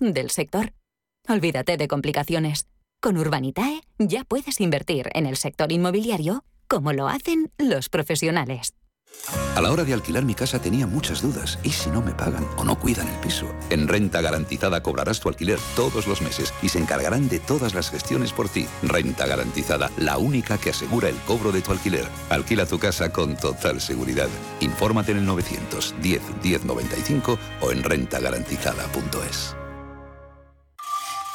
del 0.00 0.30
sector. 0.30 0.72
Olvídate 1.28 1.76
de 1.76 1.88
complicaciones. 1.88 2.66
Con 3.00 3.18
Urbanitae 3.18 3.82
ya 3.98 4.24
puedes 4.24 4.60
invertir 4.60 5.08
en 5.14 5.26
el 5.26 5.36
sector 5.36 5.72
inmobiliario 5.72 6.44
como 6.68 6.92
lo 6.92 7.08
hacen 7.08 7.52
los 7.58 7.88
profesionales. 7.88 8.74
A 9.54 9.62
la 9.62 9.70
hora 9.70 9.84
de 9.84 9.94
alquilar 9.94 10.24
mi 10.24 10.34
casa 10.34 10.60
tenía 10.60 10.86
muchas 10.86 11.22
dudas. 11.22 11.58
¿Y 11.62 11.70
si 11.70 11.88
no 11.88 12.02
me 12.02 12.12
pagan 12.12 12.46
o 12.58 12.64
no 12.64 12.78
cuidan 12.78 13.08
el 13.08 13.18
piso? 13.20 13.46
En 13.70 13.88
Renta 13.88 14.20
Garantizada 14.20 14.82
cobrarás 14.82 15.20
tu 15.20 15.28
alquiler 15.28 15.58
todos 15.74 16.06
los 16.06 16.20
meses 16.20 16.52
y 16.60 16.68
se 16.68 16.78
encargarán 16.78 17.28
de 17.28 17.38
todas 17.38 17.74
las 17.74 17.90
gestiones 17.90 18.32
por 18.32 18.48
ti. 18.48 18.66
Renta 18.82 19.26
Garantizada, 19.26 19.90
la 19.96 20.18
única 20.18 20.58
que 20.58 20.70
asegura 20.70 21.08
el 21.08 21.16
cobro 21.20 21.52
de 21.52 21.62
tu 21.62 21.72
alquiler. 21.72 22.06
Alquila 22.28 22.66
tu 22.66 22.78
casa 22.78 23.12
con 23.12 23.36
total 23.36 23.80
seguridad. 23.80 24.28
Infórmate 24.60 25.12
en 25.12 25.18
el 25.18 25.26
910 25.26 26.20
1095 26.42 27.38
o 27.62 27.72
en 27.72 27.82
rentagarantizada.es. 27.82 29.56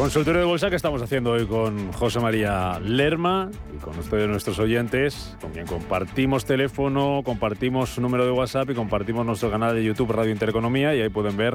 Consultorio 0.00 0.40
de 0.40 0.46
bolsa 0.46 0.70
que 0.70 0.76
estamos 0.76 1.02
haciendo 1.02 1.32
hoy 1.32 1.44
con 1.44 1.92
José 1.92 2.20
María 2.20 2.80
Lerma 2.80 3.50
y 3.76 3.76
con 3.76 3.98
ustedes 3.98 4.26
nuestros 4.30 4.58
oyentes, 4.58 5.36
con 5.42 5.50
quien 5.50 5.66
compartimos 5.66 6.46
teléfono, 6.46 7.20
compartimos 7.22 7.98
número 7.98 8.24
de 8.24 8.30
WhatsApp 8.30 8.70
y 8.70 8.74
compartimos 8.74 9.26
nuestro 9.26 9.50
canal 9.50 9.74
de 9.74 9.84
YouTube 9.84 10.12
Radio 10.12 10.32
Intereconomía 10.32 10.94
y 10.94 11.02
ahí 11.02 11.10
pueden 11.10 11.36
ver 11.36 11.52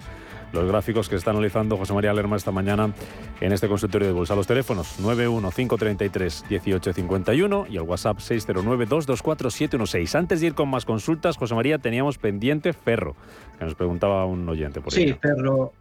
los 0.53 0.67
gráficos 0.67 1.09
que 1.09 1.15
está 1.15 1.31
analizando 1.31 1.75
José 1.75 1.93
María 1.93 2.13
Lerma 2.13 2.35
esta 2.35 2.51
mañana 2.51 2.93
en 3.41 3.51
este 3.51 3.67
consultorio 3.67 4.09
de 4.09 4.13
bolsa. 4.13 4.35
Los 4.35 4.45
teléfonos 4.45 4.99
915331851 5.01 7.65
y 7.71 7.77
el 7.77 7.81
WhatsApp 7.81 8.19
609224716. 8.19 10.13
Antes 10.13 10.41
de 10.41 10.47
ir 10.47 10.53
con 10.53 10.69
más 10.69 10.85
consultas, 10.85 11.37
José 11.37 11.55
María, 11.55 11.79
teníamos 11.79 12.19
pendiente 12.19 12.73
Ferro, 12.73 13.15
que 13.57 13.65
nos 13.65 13.73
preguntaba 13.73 14.27
un 14.27 14.47
oyente 14.47 14.81
por 14.81 14.93
Sí, 14.93 15.15
Ferro, 15.19 15.35
Ferro 15.35 15.73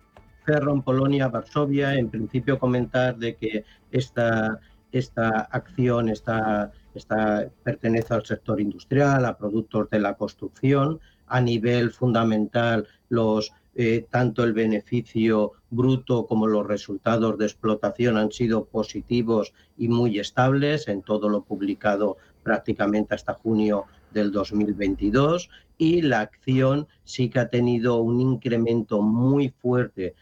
en 0.46 0.82
Polonia, 0.82 1.28
Varsovia, 1.28 1.94
en 1.94 2.10
principio 2.10 2.58
comentar 2.58 3.16
de 3.16 3.36
que 3.36 3.64
esta, 3.90 4.60
esta 4.92 5.40
acción 5.40 6.08
está, 6.08 6.72
está, 6.94 7.48
pertenece 7.62 8.14
al 8.14 8.24
sector 8.24 8.60
industrial, 8.60 9.24
a 9.24 9.38
productos 9.38 9.88
de 9.90 10.00
la 10.00 10.14
construcción, 10.14 11.00
a 11.26 11.40
nivel 11.40 11.90
fundamental 11.90 12.86
los 13.08 13.52
eh, 13.76 14.06
tanto 14.08 14.44
el 14.44 14.52
beneficio 14.52 15.52
bruto 15.68 16.26
como 16.26 16.46
los 16.46 16.64
resultados 16.64 17.36
de 17.38 17.46
explotación 17.46 18.16
han 18.16 18.30
sido 18.30 18.66
positivos 18.66 19.52
y 19.76 19.88
muy 19.88 20.20
estables 20.20 20.86
en 20.86 21.02
todo 21.02 21.28
lo 21.28 21.42
publicado 21.42 22.16
prácticamente 22.44 23.16
hasta 23.16 23.34
junio 23.34 23.86
del 24.12 24.30
2022 24.30 25.50
y 25.76 26.02
la 26.02 26.20
acción 26.20 26.86
sí 27.02 27.28
que 27.28 27.40
ha 27.40 27.48
tenido 27.48 27.96
un 27.96 28.20
incremento 28.20 29.02
muy 29.02 29.48
fuerte 29.48 30.14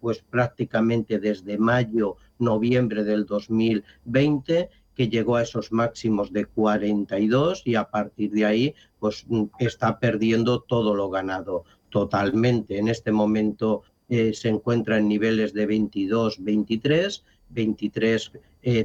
pues 0.00 0.22
prácticamente 0.30 1.18
desde 1.18 1.58
mayo, 1.58 2.16
noviembre 2.38 3.04
del 3.04 3.26
2020 3.26 4.70
que 4.94 5.08
llegó 5.08 5.36
a 5.36 5.42
esos 5.42 5.70
máximos 5.70 6.32
de 6.32 6.44
42 6.46 7.62
y 7.64 7.76
a 7.76 7.88
partir 7.88 8.32
de 8.32 8.44
ahí 8.44 8.74
pues 8.98 9.26
está 9.60 10.00
perdiendo 10.00 10.60
todo 10.60 10.94
lo 10.94 11.08
ganado 11.08 11.64
totalmente. 11.90 12.78
En 12.78 12.88
este 12.88 13.12
momento 13.12 13.82
eh, 14.08 14.34
se 14.34 14.48
encuentra 14.48 14.98
en 14.98 15.06
niveles 15.06 15.54
de 15.54 15.66
22, 15.66 16.42
23, 16.42 17.24
23, 17.50 18.32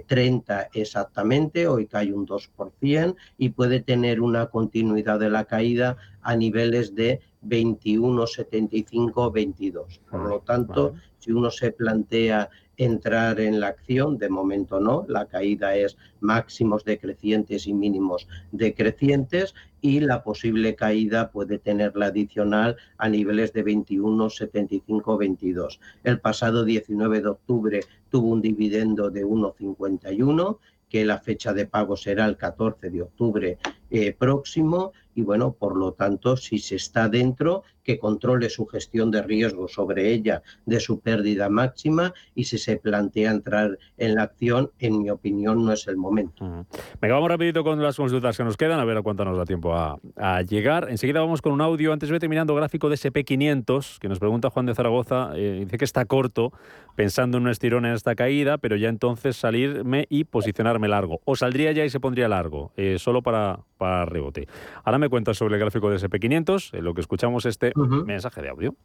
30 0.06 0.70
exactamente, 0.74 1.68
hoy 1.68 1.88
cae 1.88 2.14
un 2.14 2.28
2% 2.28 3.16
y 3.38 3.50
puede 3.50 3.82
tener 3.82 4.22
una 4.22 4.46
continuidad 4.46 5.20
de 5.20 5.30
la 5.30 5.46
caída 5.46 5.98
a 6.22 6.36
niveles 6.36 6.94
de 6.96 7.22
21, 7.44 8.28
75, 8.28 9.32
22. 9.32 10.02
Por 10.10 10.30
lo 10.30 10.40
tanto, 10.40 10.96
si 11.20 11.32
uno 11.32 11.52
se 11.52 11.72
plantea 11.72 12.50
entrar 12.78 13.40
en 13.40 13.60
la 13.60 13.68
acción, 13.68 14.18
de 14.18 14.30
momento 14.30 14.80
no, 14.80 15.06
la 15.08 15.28
caída 15.28 15.76
es 15.76 15.98
máximos 16.20 16.84
decrecientes 16.84 17.68
y 17.68 17.74
mínimos 17.74 18.28
decrecientes 18.52 19.54
y 19.82 20.00
la 20.00 20.24
posible 20.24 20.76
caída 20.76 21.32
puede 21.32 21.60
tener 21.60 21.96
la 21.96 22.08
adicional 22.08 22.78
a 22.98 23.10
niveles 23.10 23.54
de 23.54 23.64
21, 23.64 24.30
75, 24.30 25.18
22. 25.18 25.80
El 26.04 26.20
pasado 26.20 26.64
19 26.64 27.22
de 27.22 27.28
octubre 27.28 27.80
tuvo 28.10 28.30
un 28.30 28.42
dividendo 28.42 29.12
de 29.12 29.26
1,51 29.26 30.58
que 30.94 31.04
la 31.04 31.18
fecha 31.18 31.54
de 31.54 31.66
pago 31.66 31.98
será 31.98 32.28
el 32.28 32.38
14 32.38 32.92
de 32.92 33.02
octubre 33.02 33.58
eh, 33.90 34.14
próximo 34.14 34.92
y 35.16 35.22
bueno, 35.22 35.54
por 35.54 35.76
lo 35.76 35.94
tanto, 35.94 36.38
si 36.38 36.60
se 36.60 36.76
está 36.76 37.10
dentro, 37.10 37.64
que 37.84 38.00
controle 38.00 38.50
su 38.50 38.66
gestión 38.66 39.12
de 39.12 39.22
riesgo 39.22 39.68
sobre 39.68 40.12
ella 40.12 40.42
de 40.66 40.80
su 40.80 41.02
pérdida 41.02 41.50
máxima 41.50 42.14
y 42.34 42.46
si 42.46 42.58
se 42.58 42.78
plantea 42.78 43.32
entrar 43.32 43.78
en 43.98 44.16
la 44.16 44.24
acción, 44.24 44.72
en 44.80 45.00
mi 45.00 45.10
opinión, 45.10 45.66
no 45.66 45.74
es 45.74 45.88
el 45.88 45.98
momento. 45.98 46.46
Uh 46.46 46.66
Venga, 47.02 47.16
vamos 47.16 47.30
rapidito 47.30 47.64
con 47.64 47.82
las 47.82 47.98
consultas 47.98 48.38
que 48.38 48.44
nos 48.44 48.56
quedan, 48.56 48.80
a 48.80 48.86
ver 48.86 48.98
a 48.98 49.02
cuánto 49.02 49.26
nos 49.26 49.38
da 49.38 49.46
tiempo 49.46 49.76
a, 49.76 50.00
llegar. 50.44 50.90
Enseguida 50.90 51.20
vamos 51.20 51.42
con 51.42 51.52
un 51.52 51.62
audio, 51.62 51.92
antes 51.92 52.10
voy 52.10 52.20
terminando 52.20 52.56
gráfico 52.56 52.90
de 52.90 52.96
SP500, 52.96 54.00
que 54.00 54.08
nos 54.08 54.20
pregunta 54.20 54.50
Juan 54.50 54.66
de 54.66 54.76
Zaragoza, 54.76 55.32
eh, 55.36 55.60
dice 55.66 55.78
que 55.78 55.86
está 55.86 56.06
corto, 56.06 56.54
pensando 56.96 57.38
en 57.38 57.44
un 57.44 57.50
estirón 57.50 57.86
en 57.86 57.94
esta 57.94 58.16
caída, 58.16 58.58
pero 58.58 58.76
ya 58.76 58.90
entonces 58.90 59.36
salirme 59.36 60.06
y 60.10 60.24
posicionarme 60.24 60.83
largo. 60.88 61.22
O 61.26 61.36
saldría 61.36 61.72
ya 61.72 61.86
y 61.86 61.90
se 61.90 62.00
pondría 62.00 62.28
largo, 62.28 62.72
eh, 62.78 62.98
solo 63.00 63.22
para, 63.22 63.60
para 63.78 64.06
rebote. 64.06 64.48
Ahora 64.84 64.98
me 64.98 65.10
cuentas 65.10 65.38
sobre 65.38 65.56
el 65.56 65.60
gráfico 65.60 65.90
de 65.90 65.98
SP500, 65.98 66.78
en 66.78 66.84
lo 66.84 66.94
que 66.94 67.02
escuchamos 67.02 67.46
este 67.46 67.74
mensaje 67.76 68.42
de 68.42 68.50
audio. 68.50 68.76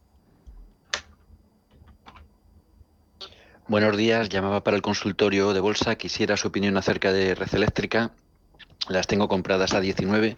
Buenos 3.67 3.95
días, 3.95 4.29
llamaba 4.29 4.63
para 4.63 4.75
el 4.75 4.81
consultorio 4.81 5.53
de 5.53 5.59
bolsa. 5.59 5.95
Quisiera 5.95 6.37
su 6.37 6.47
opinión 6.47 6.75
acerca 6.75 7.11
de 7.11 7.35
Red 7.35 7.53
Eléctrica. 7.53 8.11
Las 8.87 9.05
tengo 9.05 9.27
compradas 9.27 9.75
a 9.75 9.79
19. 9.79 10.37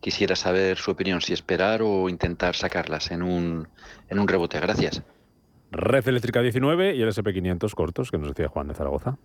Quisiera 0.00 0.34
saber 0.34 0.76
su 0.76 0.90
opinión, 0.90 1.20
si 1.20 1.32
esperar 1.32 1.82
o 1.82 2.08
intentar 2.08 2.56
sacarlas 2.56 3.12
en 3.12 3.22
un, 3.22 3.68
en 4.08 4.18
un 4.18 4.26
rebote. 4.26 4.58
Gracias. 4.58 5.02
Red 5.70 6.08
Eléctrica 6.08 6.40
19 6.42 6.96
y 6.96 7.02
el 7.02 7.08
SP500 7.08 7.74
cortos, 7.74 8.10
que 8.10 8.18
nos 8.18 8.28
decía 8.28 8.48
Juan 8.48 8.68
de 8.68 8.74
Zaragoza. 8.74 9.18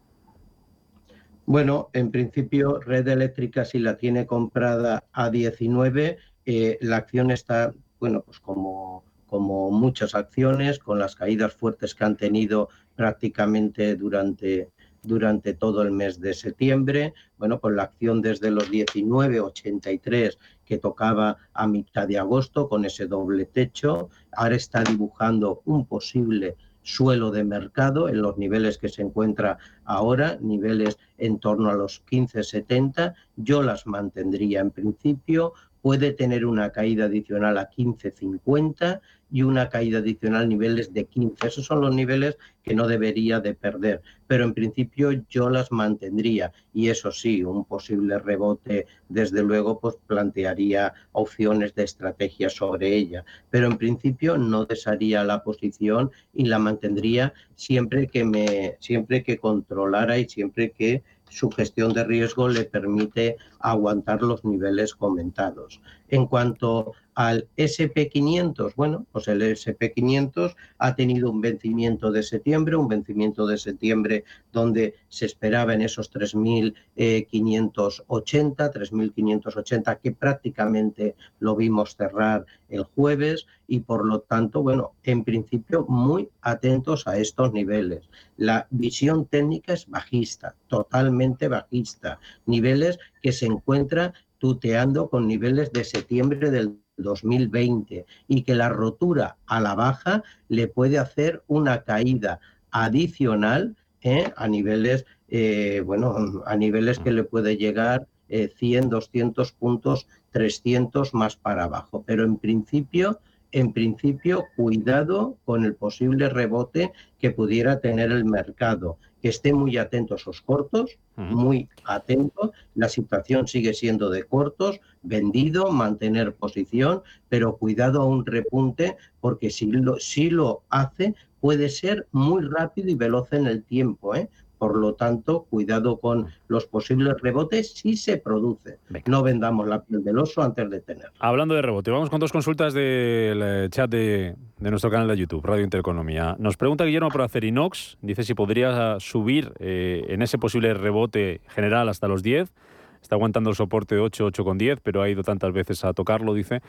Bueno, 1.49 1.89
en 1.93 2.11
principio, 2.11 2.79
Red 2.79 3.07
Eléctrica, 3.07 3.65
si 3.65 3.79
la 3.79 3.97
tiene 3.97 4.27
comprada 4.27 5.05
a 5.11 5.31
19, 5.31 6.19
eh, 6.45 6.77
la 6.79 6.97
acción 6.97 7.31
está, 7.31 7.73
bueno, 7.99 8.21
pues 8.21 8.39
como, 8.39 9.03
como 9.25 9.71
muchas 9.71 10.13
acciones, 10.13 10.77
con 10.77 10.99
las 10.99 11.15
caídas 11.15 11.55
fuertes 11.55 11.95
que 11.95 12.03
han 12.05 12.17
tenido 12.17 12.69
prácticamente 12.95 13.95
durante, 13.95 14.69
durante 15.01 15.55
todo 15.55 15.81
el 15.81 15.89
mes 15.89 16.21
de 16.21 16.35
septiembre. 16.35 17.15
Bueno, 17.39 17.59
pues 17.59 17.73
la 17.73 17.81
acción 17.81 18.21
desde 18.21 18.51
los 18.51 18.69
19,83 18.69 20.37
que 20.63 20.77
tocaba 20.77 21.37
a 21.53 21.65
mitad 21.65 22.07
de 22.07 22.19
agosto 22.19 22.69
con 22.69 22.85
ese 22.85 23.07
doble 23.07 23.45
techo, 23.45 24.11
ahora 24.33 24.55
está 24.55 24.83
dibujando 24.83 25.63
un 25.65 25.87
posible 25.87 26.57
suelo 26.89 27.29
de 27.31 27.43
mercado 27.43 28.09
en 28.09 28.21
los 28.21 28.37
niveles 28.37 28.77
que 28.77 28.89
se 28.89 29.03
encuentra 29.03 29.57
ahora, 29.85 30.37
niveles 30.41 30.97
en 31.17 31.39
torno 31.39 31.69
a 31.69 31.75
los 31.75 32.03
15,70. 32.05 33.13
Yo 33.35 33.61
las 33.61 33.85
mantendría 33.85 34.61
en 34.61 34.71
principio. 34.71 35.53
Puede 35.81 36.11
tener 36.11 36.45
una 36.45 36.71
caída 36.71 37.05
adicional 37.05 37.57
a 37.57 37.69
15,50 37.69 39.01
y 39.31 39.43
una 39.43 39.69
caída 39.69 39.99
adicional 39.99 40.49
niveles 40.49 40.93
de 40.93 41.05
15. 41.05 41.47
Esos 41.47 41.65
son 41.65 41.81
los 41.81 41.93
niveles 41.93 42.37
que 42.63 42.73
no 42.73 42.87
debería 42.87 43.39
de 43.39 43.53
perder, 43.53 44.01
pero 44.27 44.43
en 44.43 44.53
principio 44.53 45.11
yo 45.29 45.49
las 45.49 45.71
mantendría 45.71 46.51
y 46.73 46.89
eso 46.89 47.11
sí, 47.11 47.43
un 47.43 47.65
posible 47.65 48.19
rebote 48.19 48.85
desde 49.07 49.43
luego 49.43 49.79
pues 49.79 49.95
plantearía 50.07 50.93
opciones 51.11 51.73
de 51.75 51.83
estrategia 51.83 52.49
sobre 52.49 52.95
ella, 52.95 53.23
pero 53.49 53.67
en 53.67 53.77
principio 53.77 54.37
no 54.37 54.65
desharía 54.65 55.23
la 55.23 55.43
posición 55.43 56.11
y 56.33 56.45
la 56.45 56.59
mantendría 56.59 57.33
siempre 57.55 58.07
que 58.07 58.23
me 58.23 58.77
siempre 58.79 59.23
que 59.23 59.37
controlara 59.37 60.17
y 60.17 60.27
siempre 60.27 60.71
que 60.71 61.03
su 61.29 61.49
gestión 61.49 61.93
de 61.93 62.03
riesgo 62.03 62.49
le 62.49 62.65
permite 62.65 63.37
aguantar 63.59 64.21
los 64.21 64.43
niveles 64.43 64.95
comentados. 64.95 65.81
En 66.09 66.25
cuanto 66.25 66.93
al 67.13 67.47
SP500, 67.57 68.73
bueno, 68.75 69.05
pues 69.11 69.27
el 69.27 69.41
SP500 69.41 70.55
ha 70.77 70.95
tenido 70.95 71.29
un 71.29 71.41
vencimiento 71.41 72.11
de 72.11 72.23
septiembre, 72.23 72.77
un 72.77 72.87
vencimiento 72.87 73.45
de 73.45 73.57
septiembre 73.57 74.23
donde 74.53 74.95
se 75.09 75.25
esperaba 75.25 75.73
en 75.73 75.81
esos 75.81 76.09
3.580, 76.13 78.55
3.580 78.55 79.99
que 79.99 80.13
prácticamente 80.13 81.15
lo 81.39 81.57
vimos 81.57 81.97
cerrar 81.97 82.45
el 82.69 82.83
jueves 82.83 83.47
y 83.67 83.81
por 83.81 84.05
lo 84.05 84.21
tanto, 84.21 84.63
bueno, 84.63 84.93
en 85.03 85.23
principio 85.23 85.85
muy 85.87 86.29
atentos 86.41 87.05
a 87.05 87.17
estos 87.17 87.53
niveles. 87.53 88.09
La 88.37 88.65
visión 88.69 89.25
técnica 89.25 89.73
es 89.73 89.87
bajista, 89.87 90.55
totalmente 90.67 91.49
bajista, 91.49 92.19
niveles 92.45 92.97
que 93.21 93.33
se 93.33 93.45
encuentran 93.45 94.13
tuteando 94.39 95.09
con 95.09 95.27
niveles 95.27 95.71
de 95.71 95.83
septiembre 95.83 96.49
del 96.49 96.79
2020 96.97 98.05
y 98.27 98.41
que 98.43 98.55
la 98.55 98.69
rotura 98.69 99.37
a 99.45 99.59
la 99.59 99.75
baja 99.75 100.23
le 100.47 100.67
puede 100.67 100.97
hacer 100.97 101.43
una 101.47 101.83
caída 101.83 102.39
adicional 102.71 103.75
¿eh? 104.01 104.31
a 104.35 104.47
niveles 104.47 105.05
eh, 105.27 105.81
bueno 105.85 106.43
a 106.45 106.55
niveles 106.55 106.99
que 106.99 107.11
le 107.11 107.23
puede 107.23 107.57
llegar 107.57 108.07
100 108.27 108.83
eh, 108.83 108.87
200 108.89 109.51
puntos 109.53 110.07
300 110.31 111.13
más 111.13 111.35
para 111.35 111.65
abajo 111.65 112.03
pero 112.05 112.23
en 112.23 112.37
principio 112.37 113.19
en 113.51 113.73
principio 113.73 114.45
cuidado 114.55 115.37
con 115.45 115.65
el 115.65 115.75
posible 115.75 116.29
rebote 116.29 116.91
que 117.17 117.31
pudiera 117.31 117.79
tener 117.79 118.11
el 118.11 118.25
mercado 118.25 118.97
que 119.21 119.29
esté 119.29 119.53
muy 119.53 119.77
atento 119.77 120.13
a 120.13 120.17
esos 120.17 120.41
cortos, 120.41 120.97
muy 121.15 121.67
atento. 121.85 122.51
La 122.75 122.89
situación 122.89 123.47
sigue 123.47 123.73
siendo 123.73 124.09
de 124.09 124.23
cortos, 124.23 124.79
vendido, 125.01 125.71
mantener 125.71 126.33
posición, 126.33 127.01
pero 127.27 127.57
cuidado 127.57 128.01
a 128.01 128.05
un 128.05 128.25
repunte, 128.25 128.97
porque 129.19 129.49
si 129.49 129.67
lo, 129.67 129.99
si 129.99 130.29
lo 130.29 130.63
hace, 130.69 131.15
puede 131.41 131.69
ser 131.69 132.07
muy 132.11 132.43
rápido 132.43 132.89
y 132.89 132.95
veloz 132.95 133.31
en 133.33 133.47
el 133.47 133.63
tiempo. 133.63 134.15
¿eh? 134.15 134.29
Por 134.59 134.77
lo 134.77 134.93
tanto, 134.93 135.45
cuidado 135.49 135.99
con 135.99 136.27
los 136.47 136.67
posibles 136.67 137.15
rebotes 137.21 137.71
si 137.73 137.95
se 137.97 138.17
produce. 138.17 138.77
No 139.07 139.23
vendamos 139.23 139.67
la 139.67 139.83
piel 139.83 140.03
del 140.03 140.19
oso 140.19 140.43
antes 140.43 140.69
de 140.69 140.81
tener. 140.81 141.07
Hablando 141.19 141.55
de 141.55 141.61
rebote, 141.61 141.89
vamos 141.89 142.09
con 142.09 142.19
dos 142.19 142.31
consultas 142.31 142.73
del 142.73 143.41
eh, 143.41 143.67
chat 143.71 143.89
de, 143.89 144.35
nuestro 144.59 144.91
canal 144.91 145.07
de 145.07 145.17
YouTube, 145.17 145.43
Radio 145.43 145.63
Intereconomía. 145.63 146.35
Nos 146.37 146.57
pregunta 146.57 146.83
Guillermo 146.83 147.09
por 147.09 147.21
Acerinox. 147.21 147.97
Dice 148.01 148.23
si 148.23 148.33
podría 148.33 148.99
subir 148.99 149.53
eh, 149.59 150.05
en 150.09 150.21
ese 150.21 150.37
posible 150.37 150.73
rebote 150.73 151.41
general 151.47 151.89
hasta 151.89 152.07
los 152.07 152.21
10. 152.21 152.53
Está 153.01 153.15
aguantando 153.15 153.49
el 153.49 153.55
soporte 153.55 153.95
de 153.95 154.01
8, 154.01 154.27
8,10, 154.27 154.79
pero 154.83 155.01
ha 155.01 155.09
ido 155.09 155.23
tantas 155.23 155.53
veces 155.53 155.83
a 155.85 155.93
tocarlo, 155.93 156.33
dice. 156.33 156.61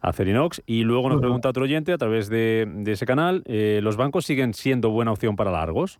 Acerinox. 0.00 0.62
Y 0.66 0.84
luego 0.84 1.08
nos 1.08 1.20
pregunta 1.20 1.48
otro 1.48 1.64
oyente 1.64 1.92
a 1.92 1.98
través 1.98 2.28
de, 2.28 2.68
ese 2.86 3.06
canal, 3.06 3.42
eh, 3.46 3.80
¿los 3.82 3.96
bancos 3.96 4.24
siguen 4.24 4.54
siendo 4.54 4.90
buena 4.90 5.12
opción 5.12 5.36
para 5.36 5.50
largos? 5.50 5.98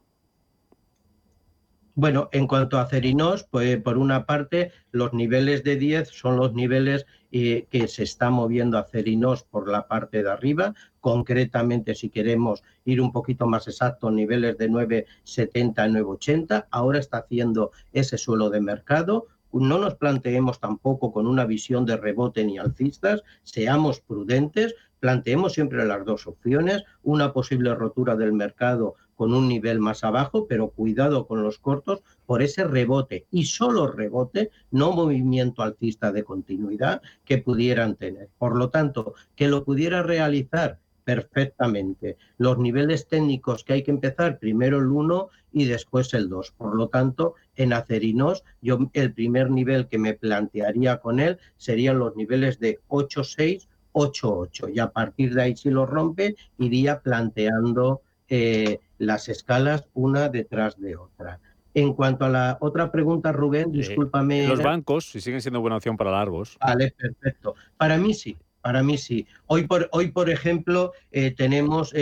Bueno, 1.99 2.29
en 2.33 2.47
cuanto 2.47 2.79
a 2.79 2.85
Cerinos, 2.85 3.45
pues 3.45 3.81
por 3.81 3.97
una 3.97 4.27
parte, 4.27 4.71
los 4.93 5.15
niveles 5.15 5.65
de 5.65 5.77
10 5.77 6.11
son 6.11 6.37
los 6.37 6.53
niveles 6.53 7.07
eh, 7.33 7.69
que 7.71 7.89
se 7.89 8.03
está 8.03 8.29
moviendo 8.29 8.77
a 8.77 8.85
Cerinos 8.85 9.45
por 9.45 9.67
la 9.67 9.89
parte 9.89 10.23
de 10.23 10.31
arriba. 10.31 10.75
Concretamente, 11.01 11.95
si 11.95 12.11
queremos 12.11 12.63
ir 12.85 13.01
un 13.01 13.13
poquito 13.13 13.47
más 13.47 13.67
exacto, 13.67 14.11
niveles 14.11 14.59
de 14.59 14.69
9,70 14.69 15.79
a 15.79 15.89
9,80. 15.89 16.67
Ahora 16.71 16.99
está 16.99 17.17
haciendo 17.17 17.71
ese 17.95 18.19
suelo 18.19 18.51
de 18.51 18.61
mercado. 18.61 19.29
No 19.51 19.79
nos 19.79 19.95
planteemos 19.95 20.61
tampoco 20.61 21.15
con 21.15 21.27
una 21.27 21.47
visión 21.47 21.87
de 21.87 21.97
rebote 21.97 22.45
ni 22.45 22.59
alcistas, 22.59 23.23
seamos 23.43 24.01
prudentes, 24.01 24.75
planteemos 25.01 25.55
siempre 25.55 25.87
las 25.87 26.05
dos 26.05 26.27
opciones, 26.27 26.85
una 27.03 27.33
posible 27.33 27.75
rotura 27.75 28.17
del 28.17 28.35
mercado 28.35 28.97
con 29.17 29.35
un 29.35 29.49
nivel 29.49 29.81
más 29.81 30.05
abajo, 30.05 30.47
pero 30.47 30.71
cuidado 30.71 31.27
con 31.27 31.43
los 31.43 31.59
cortos 31.59 32.03
por 32.27 32.43
ese 32.43 32.65
rebote 32.65 33.27
y 33.31 33.47
solo 33.47 33.91
rebote, 33.91 34.51
no 34.71 34.93
movimiento 34.93 35.63
alcista 35.63 36.13
de 36.13 36.23
continuidad 36.23 37.03
que 37.25 37.39
pudieran 37.39 37.97
tener. 37.97 38.29
Por 38.39 38.57
lo 38.57 38.71
tanto, 38.71 39.15
que 39.35 39.49
lo 39.49 39.65
pudiera 39.65 40.03
realizar 40.03 40.79
perfectamente. 41.07 42.19
Los 42.37 42.59
niveles 42.59 43.07
técnicos 43.07 43.63
que 43.63 43.75
hay 43.75 43.83
que 43.85 43.93
empezar, 43.93 44.41
primero 44.41 44.79
el 44.79 44.89
1 44.89 45.29
y 45.53 45.65
después 45.67 46.13
el 46.15 46.29
2. 46.29 46.53
Por 46.59 46.75
lo 46.75 46.89
tanto, 46.89 47.35
en 47.55 47.73
Acerinos, 47.73 48.43
yo 48.61 48.91
el 48.93 49.15
primer 49.15 49.49
nivel 49.51 49.87
que 49.87 49.99
me 49.99 50.15
plantearía 50.15 50.99
con 50.99 51.21
él 51.21 51.39
serían 51.57 52.01
los 52.01 52.17
niveles 52.17 52.59
de 52.59 52.81
8,6, 52.89 53.69
8,8. 53.93 54.75
Y 54.75 54.81
a 54.81 54.91
partir 54.91 55.33
de 55.33 55.43
ahí, 55.43 55.57
si 55.57 55.71
lo 55.71 55.87
rompe, 55.87 56.35
iría 56.59 57.01
planteando 57.01 58.03
eh, 58.29 58.81
las 58.99 59.29
escalas 59.29 59.87
una 59.95 60.29
detrás 60.29 60.79
de 60.79 60.97
otra. 60.97 61.41
En 61.75 61.93
cuanto 61.93 62.25
a 62.25 62.29
la 62.31 62.59
otra 62.61 62.91
pregunta, 62.91 63.33
Rubén, 63.33 63.69
eh, 63.69 63.79
discúlpame. 63.79 64.49
los 64.49 64.63
bancos, 64.63 65.11
si 65.11 65.21
siguen 65.21 65.43
siendo 65.43 65.61
buena 65.61 65.77
opción 65.77 65.97
para 65.97 66.11
largos. 66.11 66.57
Vale, 66.61 66.95
perfecto. 66.97 67.55
Para 67.77 67.99
mí 67.99 68.15
sí, 68.15 68.37
para 68.63 68.83
mí 68.83 68.97
sí. 68.97 69.27
Hoy, 69.47 69.67
por, 69.67 69.89
hoy, 69.93 70.11
por 70.11 70.31
ejemplo, 70.31 70.93
eh, 71.13 71.33
tenemos 71.33 71.93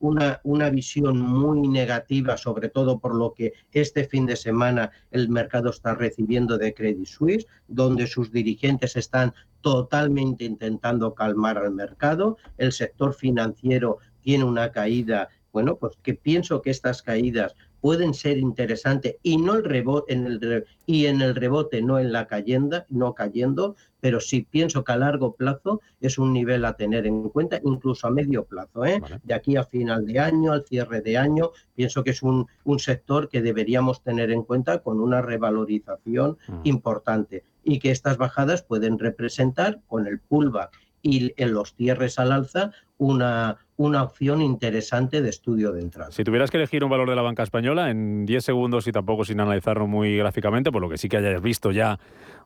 una, 0.00 0.40
una, 0.42 0.68
visión 0.70 1.20
muy 1.20 1.68
negativa, 1.68 2.36
sobre 2.36 2.68
todo 2.68 2.98
por 2.98 3.14
lo 3.14 3.32
que 3.32 3.52
este 3.70 4.04
fin 4.04 4.26
de 4.26 4.34
semana 4.34 4.90
el 5.12 5.28
mercado 5.28 5.70
está 5.70 5.94
recibiendo 5.94 6.58
de 6.58 6.74
Credit 6.74 7.06
Suisse, 7.06 7.46
donde 7.68 8.08
sus 8.08 8.32
dirigentes 8.32 8.96
están 8.96 9.32
totalmente 9.60 10.44
intentando 10.44 11.14
calmar 11.14 11.58
al 11.58 11.70
mercado. 11.70 12.36
El 12.58 12.72
sector 12.72 13.14
financiero 13.14 13.98
tiene 14.20 14.44
una 14.44 14.70
caída 14.72 15.28
bueno, 15.52 15.76
pues 15.76 15.96
que 16.02 16.14
pienso 16.14 16.62
que 16.62 16.70
estas 16.70 17.02
caídas 17.02 17.54
pueden 17.80 18.14
ser 18.14 18.38
interesantes 18.38 19.16
y 19.22 19.38
no 19.38 19.54
el 19.54 19.64
rebote 19.64 20.12
en 20.12 20.26
el 20.26 20.66
y 20.86 21.06
en 21.06 21.22
el 21.22 21.34
rebote 21.34 21.82
no 21.82 21.98
en 21.98 22.12
la 22.12 22.26
cayenda, 22.26 22.86
no 22.90 23.14
cayendo, 23.14 23.76
pero 24.00 24.20
sí 24.20 24.46
pienso 24.48 24.84
que 24.84 24.92
a 24.92 24.96
largo 24.96 25.34
plazo 25.34 25.80
es 26.00 26.18
un 26.18 26.32
nivel 26.32 26.64
a 26.64 26.76
tener 26.76 27.06
en 27.06 27.28
cuenta, 27.30 27.60
incluso 27.64 28.06
a 28.06 28.10
medio 28.10 28.44
plazo, 28.44 28.84
¿eh? 28.84 29.00
de 29.22 29.34
aquí 29.34 29.56
a 29.56 29.64
final 29.64 30.06
de 30.06 30.18
año, 30.18 30.52
al 30.52 30.64
cierre 30.64 31.00
de 31.00 31.16
año, 31.16 31.50
pienso 31.74 32.04
que 32.04 32.10
es 32.10 32.22
un, 32.22 32.46
un 32.64 32.78
sector 32.78 33.28
que 33.28 33.42
deberíamos 33.42 34.02
tener 34.02 34.30
en 34.30 34.42
cuenta 34.42 34.82
con 34.82 35.00
una 35.00 35.22
revalorización 35.22 36.38
mm. 36.48 36.60
importante 36.64 37.44
y 37.64 37.78
que 37.78 37.90
estas 37.90 38.16
bajadas 38.16 38.62
pueden 38.62 38.98
representar 38.98 39.80
con 39.86 40.06
el 40.06 40.18
pullback 40.20 40.70
y 41.02 41.32
en 41.42 41.54
los 41.54 41.74
cierres 41.74 42.18
al 42.18 42.32
alza 42.32 42.72
una, 42.98 43.56
una 43.80 44.02
opción 44.02 44.42
interesante 44.42 45.22
de 45.22 45.30
estudio 45.30 45.72
de 45.72 45.80
entrada. 45.80 46.12
Si 46.12 46.22
tuvieras 46.22 46.50
que 46.50 46.58
elegir 46.58 46.84
un 46.84 46.90
valor 46.90 47.08
de 47.08 47.16
la 47.16 47.22
banca 47.22 47.42
española 47.42 47.90
en 47.90 48.26
10 48.26 48.44
segundos 48.44 48.86
y 48.86 48.92
tampoco 48.92 49.24
sin 49.24 49.40
analizarlo 49.40 49.86
muy 49.86 50.18
gráficamente, 50.18 50.70
por 50.70 50.82
lo 50.82 50.90
que 50.90 50.98
sí 50.98 51.08
que 51.08 51.16
hayas 51.16 51.40
visto 51.40 51.70
ya 51.70 51.98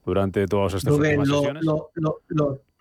durante 0.07 0.47
todas 0.47 0.75
estas 0.75 0.95
últimas 0.95 1.29
sesiones. 1.29 1.64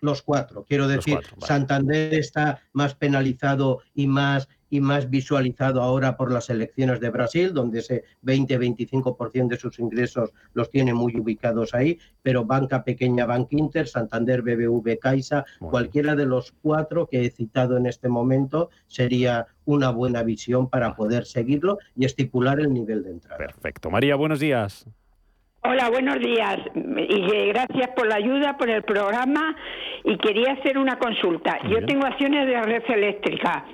los 0.01 0.21
cuatro, 0.21 0.63
quiero 0.67 0.87
decir, 0.87 1.17
Santander 1.39 2.13
está 2.13 2.61
más 2.73 2.93
penalizado 2.93 3.79
y 3.95 4.05
más 4.05 4.47
y 4.73 4.81
más 4.81 5.07
visualizado 5.07 5.83
ahora 5.83 6.17
por 6.17 6.31
las 6.31 6.49
elecciones 6.49 6.99
de 6.99 7.11
Brasil, 7.11 7.53
donde 7.53 7.77
ese 7.77 8.05
20-25% 8.23 9.49
de 9.49 9.57
sus 9.57 9.77
ingresos 9.77 10.31
los 10.55 10.71
tiene 10.71 10.95
muy 10.95 11.15
ubicados 11.15 11.75
ahí, 11.75 11.99
pero 12.23 12.43
Banca 12.43 12.83
Pequeña, 12.83 13.27
Bank 13.27 13.49
Inter, 13.51 13.87
Santander, 13.87 14.41
BBV, 14.41 14.97
Caixa, 14.97 15.45
cualquiera 15.59 16.15
de 16.15 16.25
los 16.25 16.53
cuatro 16.63 17.05
que 17.05 17.23
he 17.23 17.29
citado 17.29 17.77
en 17.77 17.85
este 17.85 18.09
momento 18.09 18.71
sería 18.87 19.45
una 19.65 19.91
buena 19.91 20.23
visión 20.23 20.67
para 20.67 20.95
poder 20.95 21.25
seguirlo 21.25 21.77
y 21.95 22.05
estipular 22.05 22.59
el 22.59 22.73
nivel 22.73 23.03
de 23.03 23.11
entrada. 23.11 23.37
Perfecto. 23.37 23.91
María, 23.91 24.15
buenos 24.15 24.39
días. 24.39 24.87
Hola, 25.65 25.91
buenos 25.91 26.19
días. 26.19 26.57
Y 26.75 27.31
eh, 27.31 27.47
gracias 27.49 27.91
por 27.95 28.07
la 28.07 28.15
ayuda, 28.15 28.57
por 28.57 28.71
el 28.71 28.81
programa. 28.81 29.55
Y 30.03 30.17
quería 30.17 30.53
hacer 30.53 30.79
una 30.79 30.97
consulta. 30.97 31.59
Yo 31.69 31.85
tengo 31.85 32.05
acciones 32.07 32.47
de 32.47 32.61
red 32.63 32.83
eléctrica 32.89 33.65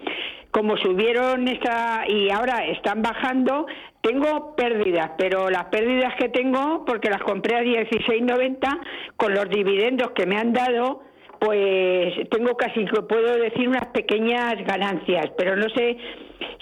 como 0.52 0.78
subieron 0.78 1.48
esta 1.48 2.06
y 2.08 2.30
ahora 2.30 2.66
están 2.66 3.02
bajando, 3.02 3.68
tengo 4.02 4.56
pérdidas, 4.56 5.12
pero 5.18 5.50
las 5.50 5.66
pérdidas 5.66 6.16
que 6.16 6.30
tengo, 6.30 6.86
porque 6.86 7.10
las 7.10 7.22
compré 7.22 7.56
a 7.58 7.62
16.90, 7.62 8.80
con 9.16 9.34
los 9.34 9.50
dividendos 9.50 10.12
que 10.12 10.26
me 10.26 10.38
han 10.38 10.54
dado, 10.54 11.04
pues 11.40 12.30
tengo 12.30 12.56
casi, 12.58 12.86
puedo 12.86 13.38
decir, 13.38 13.68
unas 13.68 13.88
pequeñas 13.88 14.56
ganancias, 14.66 15.32
pero 15.38 15.56
no 15.56 15.70
sé 15.70 15.98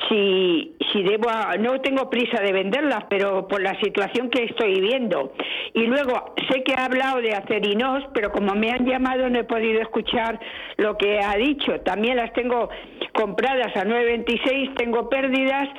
si, 0.07 0.75
si 0.91 1.03
debo, 1.03 1.29
no 1.59 1.81
tengo 1.81 2.09
prisa 2.09 2.41
de 2.41 2.53
venderlas, 2.53 3.05
pero 3.09 3.47
por 3.47 3.61
la 3.61 3.79
situación 3.81 4.29
que 4.29 4.45
estoy 4.45 4.79
viendo. 4.79 5.33
Y 5.73 5.85
luego, 5.87 6.35
sé 6.49 6.63
que 6.63 6.73
ha 6.73 6.85
hablado 6.85 7.21
de 7.21 7.33
acerinos, 7.33 8.03
pero 8.13 8.31
como 8.31 8.53
me 8.53 8.71
han 8.71 8.85
llamado 8.85 9.29
no 9.29 9.39
he 9.39 9.43
podido 9.43 9.81
escuchar 9.81 10.39
lo 10.77 10.97
que 10.97 11.19
ha 11.19 11.35
dicho. 11.35 11.79
También 11.81 12.17
las 12.17 12.31
tengo 12.33 12.69
compradas 13.13 13.75
a 13.75 13.83
9.26, 13.83 14.75
tengo 14.75 15.09
pérdidas, 15.09 15.69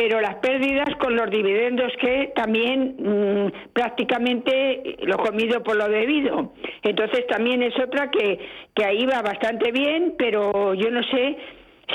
pero 0.00 0.18
las 0.18 0.36
pérdidas 0.36 0.96
con 0.96 1.14
los 1.14 1.28
dividendos 1.28 1.92
que 2.00 2.32
también 2.34 2.96
mm, 2.98 3.72
prácticamente 3.74 4.96
lo 5.02 5.18
comido 5.18 5.62
por 5.62 5.76
lo 5.76 5.90
debido. 5.90 6.54
Entonces 6.82 7.26
también 7.26 7.62
es 7.62 7.78
otra 7.78 8.10
que, 8.10 8.38
que 8.74 8.82
ahí 8.82 9.04
va 9.04 9.20
bastante 9.20 9.70
bien, 9.72 10.14
pero 10.16 10.72
yo 10.72 10.90
no 10.90 11.02
sé 11.02 11.36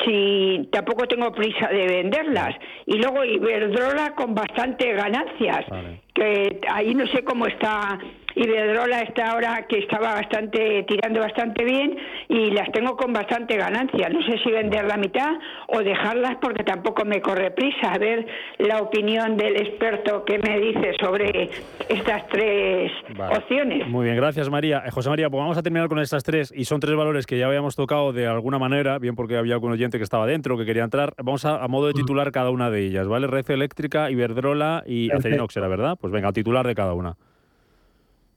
si 0.04 0.70
tampoco 0.72 1.08
tengo 1.08 1.32
prisa 1.32 1.68
de 1.70 1.88
venderlas. 1.88 2.54
Y 2.86 2.98
luego 3.00 3.24
Iberdrola 3.24 4.14
con 4.14 4.36
bastante 4.36 4.94
ganancias, 4.94 5.66
que 6.16 6.62
ahí 6.72 6.96
no 6.96 7.06
sé 7.08 7.24
cómo 7.24 7.46
está 7.46 8.00
Iberdrola 8.36 9.02
está 9.02 9.32
ahora 9.32 9.66
que 9.68 9.80
estaba 9.80 10.14
bastante 10.14 10.84
tirando 10.84 11.22
bastante 11.22 11.64
bien 11.64 11.96
y 12.28 12.52
las 12.52 12.70
tengo 12.72 12.98
con 12.98 13.14
bastante 13.14 13.56
ganancia. 13.56 14.10
No 14.10 14.22
sé 14.24 14.38
si 14.44 14.52
vender 14.52 14.86
la 14.86 14.98
mitad 14.98 15.32
o 15.68 15.80
dejarlas 15.80 16.36
porque 16.42 16.64
tampoco 16.64 17.06
me 17.06 17.22
corre 17.22 17.52
prisa. 17.52 17.94
A 17.94 17.98
ver 17.98 18.28
la 18.58 18.82
opinión 18.82 19.38
del 19.38 19.56
experto 19.56 20.26
que 20.26 20.38
me 20.40 20.60
dice 20.60 20.94
sobre 21.00 21.50
estas 21.88 22.28
tres 22.28 22.92
opciones. 23.18 23.88
Muy 23.88 24.06
bien, 24.06 24.18
gracias 24.18 24.50
María. 24.50 24.84
Eh, 24.86 24.92
José 24.92 25.10
María, 25.10 25.30
pues 25.30 25.40
vamos 25.40 25.58
a 25.58 25.64
terminar 25.64 25.88
con 25.88 26.00
estas 26.00 26.24
tres 26.24 26.54
y 26.54 26.66
son 26.66 26.82
tres 26.82 26.96
valores 26.96 27.26
que 27.26 27.38
ya 27.38 27.48
habíamos 27.48 27.78
tocado 27.78 28.12
de 28.12 28.28
alguna 28.28 28.60
manera, 28.60 29.00
bien 29.00 29.16
porque 29.16 29.38
había 29.38 29.54
algún 29.54 29.72
oyente 29.72 29.98
que 29.98 30.04
estaba 30.04 30.28
dentro, 30.28 30.58
que 30.58 30.66
quería 30.66 30.84
entrar. 30.84 31.14
Vamos 31.24 31.46
a, 31.46 31.66
modo 31.70 31.88
de 31.88 31.94
mm. 31.94 31.98
titular 31.98 32.32
cada 32.34 32.50
una 32.50 32.70
de 32.70 32.82
ellas, 32.86 33.08
¿vale? 33.08 33.28
Red 33.28 33.50
Eléctrica, 33.50 34.12
Iberdrola 34.12 34.84
y 34.86 35.10
Acerinox, 35.12 35.56
¿era 35.56 35.70
verdad? 35.70 35.98
Pues 36.06 36.14
venga, 36.14 36.32
titular 36.32 36.68
de 36.68 36.76
cada 36.76 36.94
una. 36.94 37.18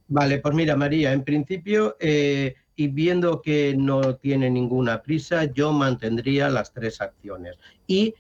Vale, 0.08 0.38
pues 0.38 0.54
mira, 0.54 0.74
María, 0.74 1.12
en 1.12 1.22
principio, 1.22 1.98
eh, 2.00 2.54
y 2.76 2.88
viendo 2.88 3.42
que 3.42 3.74
no 3.76 4.16
tiene 4.16 4.48
ninguna 4.48 5.02
prisa, 5.02 5.44
yo 5.52 5.70
mantendría 5.70 6.48
las 6.48 6.72
tres 6.72 7.02
acciones 7.02 7.58
y, 7.86 8.14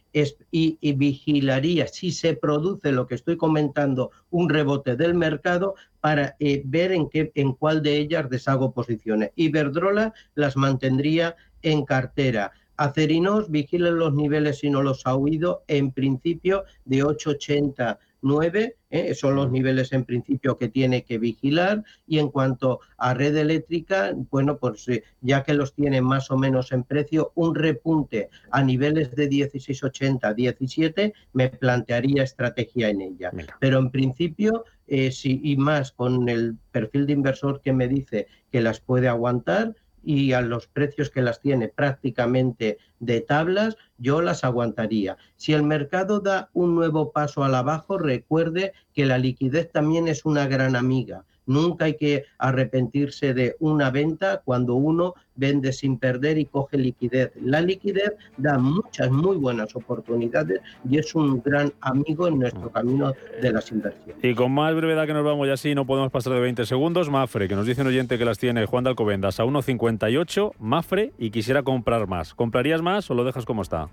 vigilaría 0.82 1.86
si 1.86 2.12
se 2.12 2.34
produce 2.34 2.92
lo 2.92 3.06
que 3.06 3.14
estoy 3.14 3.38
comentando, 3.38 4.10
un 4.28 4.50
rebote 4.50 4.96
del 4.96 5.14
mercado 5.14 5.76
para 6.02 6.36
eh, 6.40 6.60
ver 6.66 6.92
en, 6.92 7.08
qué, 7.08 7.32
en 7.34 7.54
cuál 7.54 7.82
de 7.82 7.96
ellas 7.96 8.28
deshago 8.28 8.72
posiciones. 8.72 9.30
Iberdrola 9.34 10.12
las 10.34 10.58
mantendría 10.58 11.36
en 11.62 11.86
cartera. 11.86 12.52
Acerinos, 12.76 13.50
vigilen 13.50 13.98
los 13.98 14.12
niveles 14.12 14.58
si 14.58 14.68
no 14.68 14.82
los 14.82 15.06
ha 15.06 15.14
oído, 15.14 15.64
en 15.68 15.90
principio 15.90 16.64
de 16.84 17.02
880 17.02 17.98
9, 18.22 18.76
¿eh? 18.90 19.14
son 19.14 19.36
los 19.36 19.50
niveles 19.50 19.92
en 19.92 20.04
principio 20.04 20.58
que 20.58 20.68
tiene 20.68 21.04
que 21.04 21.18
vigilar. 21.18 21.84
Y 22.06 22.18
en 22.18 22.28
cuanto 22.28 22.80
a 22.96 23.14
red 23.14 23.36
eléctrica, 23.36 24.14
bueno, 24.30 24.58
pues 24.58 24.88
eh, 24.88 25.04
ya 25.20 25.42
que 25.42 25.54
los 25.54 25.74
tiene 25.74 26.00
más 26.00 26.30
o 26.30 26.36
menos 26.36 26.72
en 26.72 26.84
precio, 26.84 27.32
un 27.34 27.54
repunte 27.54 28.30
a 28.50 28.62
niveles 28.62 29.14
de 29.14 29.28
16,80, 29.28 30.34
17, 30.34 31.14
me 31.32 31.48
plantearía 31.50 32.22
estrategia 32.22 32.88
en 32.88 33.00
ella. 33.02 33.30
Pero 33.60 33.78
en 33.78 33.90
principio, 33.90 34.64
eh, 34.86 35.12
sí, 35.12 35.40
y 35.42 35.56
más 35.56 35.92
con 35.92 36.28
el 36.28 36.56
perfil 36.72 37.06
de 37.06 37.12
inversor 37.12 37.60
que 37.60 37.72
me 37.72 37.88
dice 37.88 38.26
que 38.50 38.60
las 38.60 38.80
puede 38.80 39.08
aguantar, 39.08 39.74
y 40.02 40.32
a 40.32 40.40
los 40.40 40.66
precios 40.66 41.10
que 41.10 41.22
las 41.22 41.40
tiene 41.40 41.68
prácticamente 41.68 42.78
de 43.00 43.20
tablas, 43.20 43.76
yo 43.98 44.22
las 44.22 44.44
aguantaría. 44.44 45.16
Si 45.36 45.52
el 45.52 45.62
mercado 45.62 46.20
da 46.20 46.50
un 46.52 46.74
nuevo 46.74 47.12
paso 47.12 47.44
al 47.44 47.54
abajo, 47.54 47.98
recuerde 47.98 48.72
que 48.94 49.06
la 49.06 49.18
liquidez 49.18 49.70
también 49.70 50.08
es 50.08 50.24
una 50.24 50.46
gran 50.46 50.76
amiga. 50.76 51.24
Nunca 51.48 51.86
hay 51.86 51.96
que 51.96 52.24
arrepentirse 52.38 53.34
de 53.34 53.56
una 53.58 53.90
venta 53.90 54.42
cuando 54.44 54.74
uno 54.74 55.14
vende 55.34 55.72
sin 55.72 55.98
perder 55.98 56.36
y 56.36 56.44
coge 56.44 56.76
liquidez. 56.76 57.32
La 57.40 57.60
liquidez 57.60 58.12
da 58.36 58.58
muchas 58.58 59.10
muy 59.10 59.36
buenas 59.36 59.74
oportunidades 59.74 60.60
y 60.88 60.98
es 60.98 61.14
un 61.14 61.40
gran 61.42 61.72
amigo 61.80 62.28
en 62.28 62.38
nuestro 62.38 62.70
camino 62.70 63.14
de 63.40 63.52
las 63.52 63.72
inversiones. 63.72 64.22
Y 64.22 64.34
con 64.34 64.52
más 64.52 64.74
brevedad 64.74 65.06
que 65.06 65.14
nos 65.14 65.24
vamos 65.24 65.46
y 65.48 65.50
así 65.50 65.74
no 65.74 65.86
podemos 65.86 66.10
pasar 66.12 66.34
de 66.34 66.40
20 66.40 66.66
segundos, 66.66 67.08
Mafre, 67.08 67.48
que 67.48 67.56
nos 67.56 67.66
dice 67.66 67.80
un 67.80 67.88
oyente 67.88 68.18
que 68.18 68.24
las 68.24 68.38
tiene 68.38 68.66
Juan 68.66 68.84
de 68.84 68.90
Alcobendas 68.90 69.40
a 69.40 69.44
1,58, 69.44 70.52
Mafre, 70.58 71.12
y 71.18 71.30
quisiera 71.30 71.62
comprar 71.62 72.06
más. 72.06 72.34
¿Comprarías 72.34 72.82
más 72.82 73.10
o 73.10 73.14
lo 73.14 73.24
dejas 73.24 73.44
como 73.44 73.62
está? 73.62 73.88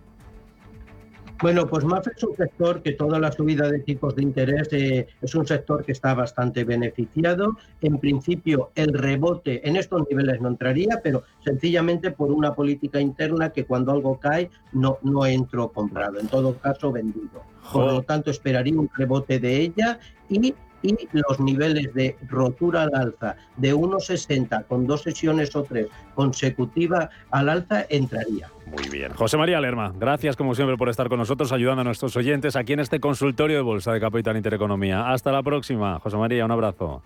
Bueno, 1.42 1.68
pues 1.68 1.84
MAF 1.84 2.08
es 2.08 2.24
un 2.24 2.36
sector 2.36 2.82
que 2.82 2.94
toda 2.94 3.20
la 3.20 3.32
subida 3.32 3.70
de 3.70 3.80
tipos 3.80 4.16
de 4.16 4.24
interés 4.24 4.70
eh, 4.72 5.08
es 5.22 5.36
un 5.36 5.46
sector 5.46 5.84
que 5.84 5.92
está 5.92 6.14
bastante 6.14 6.64
beneficiado. 6.64 7.58
En 7.82 8.00
principio, 8.00 8.72
el 8.76 8.94
rebote 8.94 9.68
en 9.68 9.76
estos 9.76 10.04
niveles 10.10 10.40
no 10.40 10.48
entraría, 10.48 11.02
pero 11.04 11.24
sencillamente 11.44 12.12
por 12.12 12.32
una 12.32 12.56
política 12.56 13.02
interna 13.02 13.50
que 13.50 13.66
cuando 13.66 13.92
algo 13.92 14.18
cae 14.18 14.50
no, 14.72 14.98
no 15.02 15.26
entro 15.26 15.72
comprado, 15.72 16.20
en 16.20 16.28
todo 16.28 16.56
caso 16.58 16.92
vendido. 16.92 17.44
Por 17.72 17.92
lo 17.92 18.02
tanto, 18.04 18.32
esperaría 18.32 18.80
un 18.80 18.90
rebote 18.96 19.40
de 19.40 19.60
ella 19.60 20.00
y 20.30 20.54
y 20.90 21.08
los 21.14 21.40
niveles 21.40 21.94
de 21.94 22.16
rotura 22.28 22.84
al 22.84 22.96
alza 22.96 23.36
de 23.58 23.74
1,60 23.74 24.66
con 24.68 24.88
dos 24.88 25.04
sesiones 25.04 25.56
o 25.56 25.64
tres 25.64 25.88
consecutivas 26.14 27.10
al 27.32 27.50
alza 27.50 27.86
entraría. 27.90 28.50
Muy 28.66 28.90
bien. 28.90 29.14
José 29.14 29.38
María 29.38 29.62
Lerma, 29.62 29.94
gracias 29.98 30.36
como 30.36 30.56
siempre 30.56 30.78
por 30.78 30.90
estar 30.90 31.08
con 31.10 31.20
nosotros 31.20 31.52
ayudando 31.52 31.82
a 31.82 31.84
nuestros 31.84 32.16
oyentes 32.16 32.56
aquí 32.56 32.74
en 32.74 32.80
este 32.80 33.00
consultorio 33.00 33.58
de 33.58 33.64
Bolsa 33.64 33.94
de 33.94 34.00
Capital 34.00 34.38
Intereconomía. 34.38 35.12
Hasta 35.12 35.32
la 35.32 35.44
próxima. 35.44 36.00
José 36.00 36.18
María, 36.18 36.46
un 36.46 36.52
abrazo. 36.52 37.02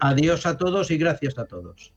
Adiós 0.00 0.46
a 0.46 0.56
todos 0.56 0.90
y 0.90 0.96
gracias 0.96 1.38
a 1.38 1.44
todos. 1.44 1.92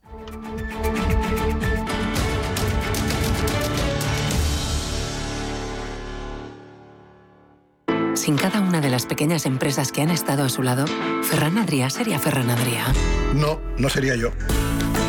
Sin 8.23 8.37
cada 8.37 8.61
una 8.61 8.79
de 8.79 8.89
las 8.89 9.05
pequeñas 9.05 9.45
empresas 9.45 9.91
que 9.91 10.01
han 10.01 10.09
estado 10.09 10.45
a 10.45 10.49
su 10.49 10.63
lado, 10.63 10.85
Ferran 11.23 11.57
Adrià 11.57 11.89
sería 11.89 12.19
Ferran 12.19 12.49
Adrià. 12.49 12.85
No, 13.33 13.59
no 13.77 13.89
sería 13.89 14.15
yo. 14.15 14.29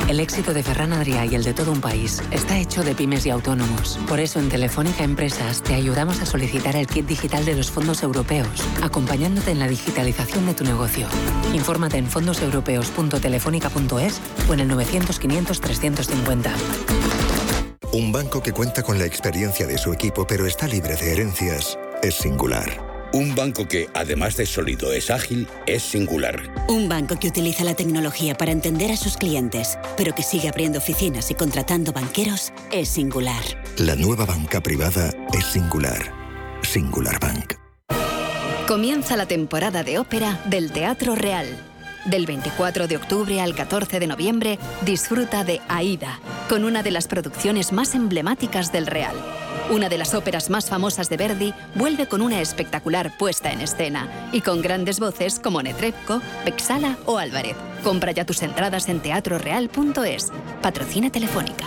El 0.09 0.19
éxito 0.19 0.53
de 0.53 0.65
Ferran 0.65 0.93
Adrià 0.93 1.25
y 1.25 1.37
el 1.37 1.45
de 1.45 1.55
todo 1.55 1.71
un 1.71 1.81
país 1.81 2.21
está 2.33 2.59
hecho 2.59 2.83
de 2.83 2.97
pymes 2.97 3.25
y 3.25 3.31
autónomos. 3.31 4.01
Por 4.09 4.19
eso 4.19 4.41
en 4.41 4.49
Telefónica 4.49 5.05
Empresas 5.05 5.63
te 5.63 5.75
ayudamos 5.75 6.21
a 6.23 6.27
solicitar 6.27 6.75
el 6.75 6.89
kit 6.89 7.07
digital 7.07 7.45
de 7.45 7.55
los 7.55 7.71
fondos 7.71 8.03
europeos, 8.03 8.49
acompañándote 8.83 9.53
en 9.53 9.61
la 9.61 9.69
digitalización 9.69 10.47
de 10.47 10.55
tu 10.55 10.65
negocio. 10.65 11.07
Infórmate 11.53 11.99
en 11.99 12.09
fondoseuropeos.telefónica.es 12.09 14.21
o 14.49 14.55
en 14.55 14.59
el 14.59 14.67
900 14.67 15.21
500 15.21 15.61
350. 15.61 16.53
Un 17.93 18.11
banco 18.11 18.43
que 18.43 18.51
cuenta 18.51 18.83
con 18.83 18.99
la 18.99 19.05
experiencia 19.05 19.69
de 19.69 19.79
su 19.79 19.93
equipo 19.93 20.27
pero 20.27 20.47
está 20.47 20.67
libre 20.67 20.97
de 20.97 21.13
herencias 21.13 21.79
es 22.03 22.17
singular. 22.17 22.94
Un 23.15 23.33
banco 23.37 23.69
que, 23.69 23.89
además 23.95 24.37
de 24.37 24.45
sólido, 24.45 24.93
es 24.93 25.09
ágil, 25.09 25.47
es 25.69 25.85
singular. 25.85 26.53
Un 26.69 26.89
banco 26.89 27.17
que 27.17 27.29
utiliza 27.29 27.63
la 27.63 27.77
tecnología 27.77 28.35
para 28.35 28.51
entender 28.51 28.91
a 28.91 28.97
sus 28.97 29.17
clientes, 29.17 29.79
pero 29.97 30.17
que 30.17 30.25
sigue 30.25 30.49
abriendo 30.49 30.81
oficinas 30.81 31.31
y 31.31 31.37
contratando 31.37 31.93
banqueros, 31.93 32.53
es 32.73 32.89
singular. 32.89 33.41
La 33.79 33.95
nueva 33.95 34.27
banca 34.27 34.61
privada 34.61 35.15
es 35.33 35.45
singular. 35.45 36.13
Singular 36.63 37.21
Bank. 37.21 37.55
Comienza 38.67 39.17
la 39.17 39.27
temporada 39.27 39.85
de 39.85 40.01
ópera 40.01 40.43
del 40.47 40.73
Teatro 40.73 41.15
Real. 41.15 41.47
Del 42.07 42.27
24 42.27 42.89
de 42.89 42.97
octubre 42.97 43.41
al 43.41 43.55
14 43.55 44.01
de 44.01 44.09
noviembre, 44.09 44.59
disfruta 44.85 45.45
de 45.45 45.61
Aida, 45.69 46.19
con 46.49 46.65
una 46.65 46.83
de 46.83 46.91
las 46.91 47.07
producciones 47.07 47.71
más 47.71 47.95
emblemáticas 47.95 48.73
del 48.73 48.89
Real 48.89 49.15
una 49.71 49.89
de 49.89 49.99
las 49.99 50.15
óperas 50.15 50.51
más 50.51 50.69
famosas 50.69 51.09
de 51.09 51.17
Verdi 51.17 51.55
vuelve 51.75 52.07
con 52.07 52.23
una 52.23 52.41
espectacular 52.41 53.17
puesta 53.17 53.51
en 53.51 53.61
escena 53.61 54.09
y 54.33 54.41
con 54.41 54.63
grandes 54.63 55.01
voces 55.01 55.39
como 55.39 55.63
Netrebko, 55.63 56.21
Bexala 56.45 56.97
o 57.07 57.19
Álvarez. 57.19 57.57
Compra 57.83 58.13
ya 58.13 58.25
tus 58.25 58.43
entradas 58.43 58.89
en 58.89 59.01
teatroreal.es. 59.01 60.33
Patrocina 60.63 61.11
Telefónica. 61.11 61.67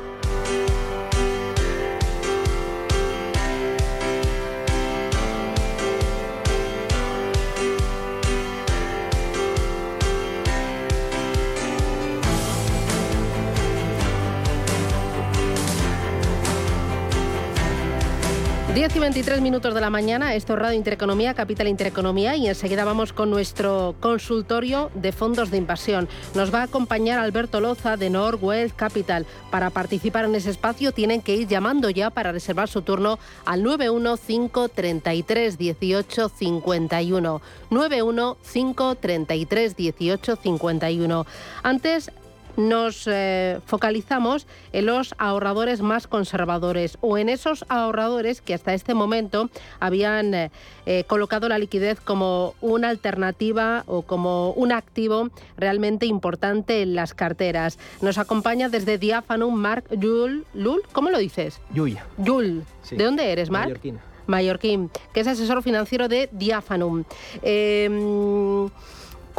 Diez 18.73 18.95
y 18.95 18.99
23 18.99 19.41
minutos 19.41 19.73
de 19.73 19.81
la 19.81 19.89
mañana, 19.89 20.33
esto 20.33 20.53
es 20.53 20.59
Radio 20.59 20.77
Intereconomía, 20.77 21.33
Capital 21.33 21.67
Intereconomía 21.67 22.37
y 22.37 22.47
enseguida 22.47 22.85
vamos 22.85 23.11
con 23.11 23.29
nuestro 23.29 23.95
consultorio 23.99 24.89
de 24.93 25.11
fondos 25.11 25.51
de 25.51 25.57
inversión. 25.57 26.07
Nos 26.35 26.53
va 26.53 26.61
a 26.61 26.63
acompañar 26.63 27.19
Alberto 27.19 27.59
Loza 27.59 27.97
de 27.97 28.09
Northwest 28.09 28.73
Capital. 28.77 29.25
Para 29.49 29.71
participar 29.71 30.23
en 30.23 30.35
ese 30.35 30.51
espacio 30.51 30.93
tienen 30.93 31.21
que 31.21 31.35
ir 31.35 31.49
llamando 31.49 31.89
ya 31.89 32.11
para 32.11 32.31
reservar 32.31 32.69
su 32.69 32.81
turno 32.81 33.19
al 33.43 33.61
91533 33.61 35.59
1851. 35.59 37.41
91533 37.71 39.77
1851. 39.77 41.25
Antes 41.61 42.09
nos 42.57 43.07
eh, 43.07 43.59
focalizamos 43.65 44.47
en 44.73 44.85
los 44.85 45.15
ahorradores 45.17 45.81
más 45.81 46.07
conservadores 46.07 46.97
o 47.01 47.17
en 47.17 47.29
esos 47.29 47.65
ahorradores 47.69 48.41
que 48.41 48.53
hasta 48.53 48.73
este 48.73 48.93
momento 48.93 49.49
habían 49.79 50.33
eh, 50.33 50.51
eh, 50.85 51.03
colocado 51.05 51.49
la 51.49 51.57
liquidez 51.57 51.99
como 51.99 52.55
una 52.61 52.89
alternativa 52.89 53.83
o 53.87 54.01
como 54.03 54.51
un 54.51 54.71
activo 54.71 55.29
realmente 55.57 56.05
importante 56.05 56.81
en 56.81 56.95
las 56.95 57.13
carteras. 57.13 57.77
Nos 58.01 58.17
acompaña 58.17 58.69
desde 58.69 58.97
Diafanum 58.97 59.55
Mark 59.55 59.85
Yul, 59.91 60.45
Lul, 60.53 60.81
¿cómo 60.91 61.09
lo 61.09 61.17
dices? 61.17 61.59
Yul. 61.73 61.97
Yul. 62.17 62.63
¿De 62.89 63.03
dónde 63.03 63.31
eres, 63.31 63.49
Mark? 63.49 63.69
Mallorquín. 63.69 63.99
Mallorquín, 64.27 64.89
que 65.13 65.19
es 65.21 65.27
asesor 65.27 65.61
financiero 65.63 66.07
de 66.07 66.29
Diafanum. 66.31 67.03
Em, 67.41 68.69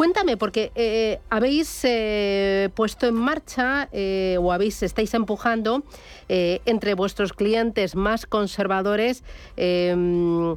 Cuéntame, 0.02 0.36
porque 0.36 0.72
eh, 0.74 1.20
habéis 1.30 1.84
eh, 1.84 2.70
puesto 2.74 3.06
en 3.06 3.14
marcha 3.14 3.88
eh, 3.92 4.36
o 4.40 4.50
habéis 4.50 4.82
estáis 4.82 5.14
empujando 5.14 5.84
entre 6.28 6.94
vuestros 6.94 7.34
clientes 7.34 7.94
más 7.94 8.24
conservadores 8.24 9.22
em, 9.58 10.56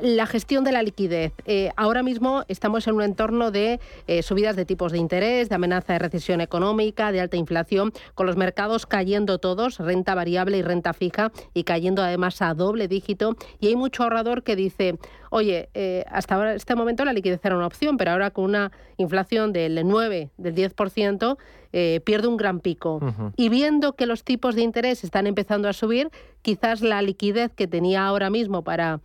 la 0.00 0.26
gestión 0.26 0.62
de 0.62 0.70
la 0.70 0.84
liquidez. 0.84 1.32
ahora 1.74 2.04
mismo 2.04 2.44
estamos 2.46 2.86
en 2.86 2.94
un 2.94 3.02
entorno 3.02 3.50
de 3.50 3.80
subidas 4.22 4.54
de 4.54 4.64
tipos 4.64 4.92
de 4.92 4.98
interés, 4.98 5.48
de 5.48 5.56
amenaza 5.56 5.94
de 5.94 5.98
recesión 5.98 6.40
económica, 6.40 7.10
de 7.10 7.20
alta 7.20 7.36
inflación, 7.36 7.92
con 8.14 8.26
los 8.26 8.36
mercados 8.36 8.86
cayendo 8.86 9.38
todos, 9.38 9.78
renta 9.78 10.14
variable 10.14 10.58
y 10.58 10.62
renta 10.62 10.92
fija, 10.92 11.32
y 11.52 11.64
cayendo 11.64 12.00
además 12.00 12.40
a 12.40 12.54
doble 12.54 12.86
dígito. 12.86 13.34
Y 13.58 13.66
hay 13.66 13.74
mucho 13.74 14.04
ahorrador 14.04 14.44
que 14.44 14.54
dice, 14.54 14.98
oye, 15.30 15.68
hasta 16.10 16.34
ahora, 16.34 16.54
este 16.54 16.74
momento 16.74 17.04
la 17.04 17.12
liquidez 17.12 17.40
era 17.44 17.56
una 17.56 17.66
opción, 17.66 17.96
pero 17.96 18.12
ahora 18.12 18.30
con 18.30 18.44
una 18.44 18.72
inflación 18.96 19.52
del 19.52 19.86
9, 19.86 20.30
del 20.36 20.54
10%, 20.54 21.36
eh, 21.72 22.00
pierde 22.04 22.28
un 22.28 22.36
gran 22.36 22.60
pico. 22.60 23.00
Y 23.36 23.48
viendo 23.48 23.94
que 23.94 24.06
los 24.06 24.24
tipos 24.24 24.54
de 24.54 24.62
interés 24.62 25.04
están 25.04 25.26
empezando 25.26 25.68
a 25.68 25.72
subir, 25.72 26.10
quizás 26.40 26.80
la 26.80 27.02
liquidez 27.02 27.52
que 27.54 27.66
tenía 27.66 28.06
ahora 28.06 28.30
mismo 28.30 28.62
para 28.62 29.00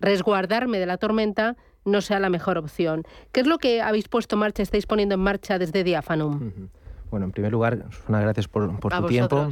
resguardarme 0.00 0.78
de 0.78 0.86
la 0.86 0.96
tormenta 0.96 1.56
no 1.84 2.00
sea 2.00 2.18
la 2.18 2.28
mejor 2.28 2.58
opción. 2.58 3.04
¿Qué 3.30 3.40
es 3.40 3.46
lo 3.46 3.58
que 3.58 3.80
habéis 3.80 4.08
puesto 4.08 4.34
en 4.34 4.40
marcha, 4.40 4.62
estáis 4.62 4.86
poniendo 4.86 5.14
en 5.14 5.20
marcha 5.20 5.58
desde 5.58 5.84
Diafanum? 5.84 6.68
Bueno, 7.10 7.26
en 7.26 7.32
primer 7.32 7.52
lugar, 7.52 7.86
una 8.08 8.20
gracias 8.20 8.48
por, 8.48 8.76
por 8.80 8.92
tu 8.92 9.06
tiempo. 9.06 9.48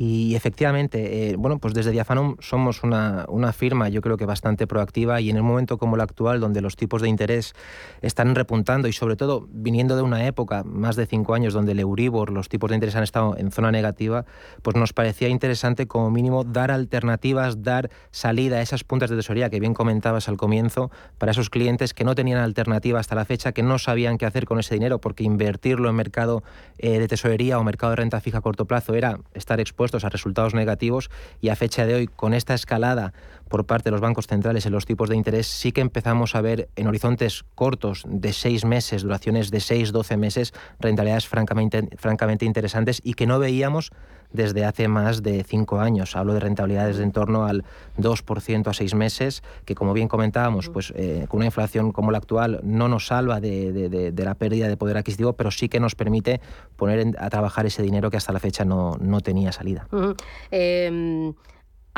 Y 0.00 0.36
efectivamente, 0.36 1.30
eh, 1.30 1.36
bueno, 1.36 1.58
pues 1.58 1.74
desde 1.74 1.90
Diafanum 1.90 2.36
somos 2.38 2.84
una, 2.84 3.24
una, 3.28 3.52
firma, 3.52 3.88
yo 3.88 4.00
creo 4.00 4.16
que 4.16 4.26
bastante 4.26 4.68
proactiva 4.68 5.20
y 5.20 5.28
en 5.28 5.40
un 5.40 5.44
momento 5.44 5.76
como 5.76 5.96
el 5.96 6.00
actual, 6.00 6.38
donde 6.38 6.60
los 6.60 6.76
tipos 6.76 7.02
de 7.02 7.08
interés 7.08 7.52
están 8.00 8.36
repuntando 8.36 8.86
y 8.86 8.92
sobre 8.92 9.16
todo 9.16 9.48
viniendo 9.50 9.96
de 9.96 10.02
una 10.02 10.24
época, 10.24 10.62
más 10.62 10.94
de 10.94 11.06
cinco 11.06 11.34
años, 11.34 11.52
donde 11.52 11.72
el 11.72 11.80
Euribor, 11.80 12.30
los 12.30 12.48
tipos 12.48 12.70
de 12.70 12.76
interés 12.76 12.94
han 12.94 13.02
estado 13.02 13.36
en 13.36 13.50
zona 13.50 13.72
negativa, 13.72 14.24
pues 14.62 14.76
nos 14.76 14.92
parecía 14.92 15.30
interesante 15.30 15.88
como 15.88 16.12
mínimo 16.12 16.44
dar 16.44 16.70
alternativas, 16.70 17.64
dar 17.64 17.90
salida 18.12 18.58
a 18.58 18.62
esas 18.62 18.84
puntas 18.84 19.10
de 19.10 19.16
tesorería 19.16 19.50
que 19.50 19.58
bien 19.58 19.74
comentabas 19.74 20.28
al 20.28 20.36
comienzo, 20.36 20.92
para 21.18 21.32
esos 21.32 21.50
clientes 21.50 21.92
que 21.92 22.04
no 22.04 22.14
tenían 22.14 22.38
alternativa 22.38 23.00
hasta 23.00 23.16
la 23.16 23.24
fecha, 23.24 23.50
que 23.50 23.64
no 23.64 23.80
sabían 23.80 24.16
qué 24.16 24.26
hacer 24.26 24.44
con 24.44 24.60
ese 24.60 24.74
dinero, 24.74 25.00
porque 25.00 25.24
invertirlo 25.24 25.90
en 25.90 25.96
mercado 25.96 26.44
eh, 26.78 27.00
de 27.00 27.08
tesorería 27.08 27.58
o 27.58 27.64
mercado 27.64 27.90
de 27.90 27.96
renta 27.96 28.20
fija 28.20 28.38
a 28.38 28.42
corto 28.42 28.64
plazo 28.64 28.94
era 28.94 29.18
estar 29.34 29.58
expuesto 29.58 29.87
a 29.94 30.08
resultados 30.08 30.54
negativos 30.54 31.10
y 31.40 31.48
a 31.48 31.56
fecha 31.56 31.86
de 31.86 31.94
hoy, 31.94 32.06
con 32.06 32.34
esta 32.34 32.54
escalada 32.54 33.12
por 33.48 33.66
parte 33.66 33.84
de 33.84 33.92
los 33.92 34.00
bancos 34.00 34.26
centrales 34.26 34.66
en 34.66 34.72
los 34.72 34.86
tipos 34.86 35.08
de 35.08 35.16
interés, 35.16 35.46
sí 35.46 35.72
que 35.72 35.80
empezamos 35.80 36.34
a 36.34 36.40
ver 36.40 36.68
en 36.76 36.86
horizontes 36.86 37.44
cortos 37.54 38.04
de 38.06 38.32
seis 38.32 38.64
meses, 38.64 39.02
duraciones 39.02 39.50
de 39.50 39.60
seis, 39.60 39.92
doce 39.92 40.16
meses, 40.16 40.52
rentabilidades 40.78 41.26
francamente, 41.26 41.88
francamente 41.96 42.44
interesantes 42.44 43.00
y 43.02 43.14
que 43.14 43.26
no 43.26 43.38
veíamos 43.38 43.92
desde 44.32 44.64
hace 44.64 44.88
más 44.88 45.22
de 45.22 45.44
cinco 45.44 45.80
años. 45.80 46.16
Hablo 46.16 46.34
de 46.34 46.40
rentabilidades 46.40 46.98
de 46.98 47.04
en 47.04 47.12
torno 47.12 47.46
al 47.46 47.64
2% 47.98 48.66
a 48.66 48.74
seis 48.74 48.94
meses, 48.94 49.42
que 49.64 49.74
como 49.74 49.92
bien 49.92 50.08
comentábamos, 50.08 50.68
pues 50.68 50.92
eh, 50.96 51.26
con 51.28 51.38
una 51.38 51.46
inflación 51.46 51.92
como 51.92 52.10
la 52.10 52.18
actual 52.18 52.60
no 52.62 52.88
nos 52.88 53.06
salva 53.06 53.40
de, 53.40 54.12
la 54.16 54.34
pérdida 54.34 54.68
de 54.68 54.76
poder 54.76 54.98
adquisitivo, 54.98 55.32
pero 55.32 55.50
sí 55.50 55.68
que 55.68 55.80
nos 55.80 55.94
permite 55.94 56.40
poner 56.76 57.14
a 57.18 57.30
trabajar 57.30 57.66
ese 57.66 57.82
dinero 57.82 58.10
que 58.10 58.18
hasta 58.18 58.32
la 58.32 58.40
fecha 58.40 58.64
no, 58.64 58.96
no 59.00 59.20
tenía 59.20 59.52
salida. 59.52 59.88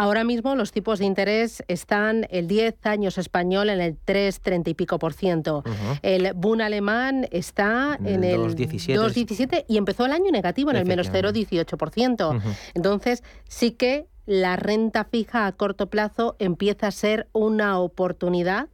Ahora 0.00 0.24
mismo 0.24 0.56
los 0.56 0.72
tipos 0.72 0.98
de 0.98 1.04
interés 1.04 1.62
están 1.68 2.26
el 2.30 2.46
10 2.46 2.86
años 2.86 3.18
español 3.18 3.68
en 3.68 3.82
el 3.82 3.98
3,30 4.02 4.68
y 4.68 4.74
pico 4.74 4.98
por 4.98 5.12
ciento. 5.12 5.62
El 6.00 6.32
Bund 6.32 6.62
alemán 6.62 7.28
está 7.30 7.98
en, 8.02 8.24
el 8.24 8.40
2,17 8.40 9.66
y 9.68 9.76
empezó 9.76 10.06
el 10.06 10.12
año 10.12 10.30
negativo 10.30 10.70
en 10.70 10.78
el 10.78 10.86
menos 10.86 11.12
0,18%. 11.12 11.76
por 11.76 11.90
ciento. 11.90 12.34
Entonces 12.72 13.22
sí 13.46 13.72
que 13.72 14.06
la 14.24 14.56
renta 14.56 15.04
fija 15.04 15.46
a 15.46 15.52
corto 15.52 15.90
plazo 15.90 16.34
empieza 16.38 16.86
a 16.86 16.92
ser 16.92 17.28
una 17.34 17.78
oportunidad 17.78 18.68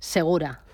segura. 0.00 0.64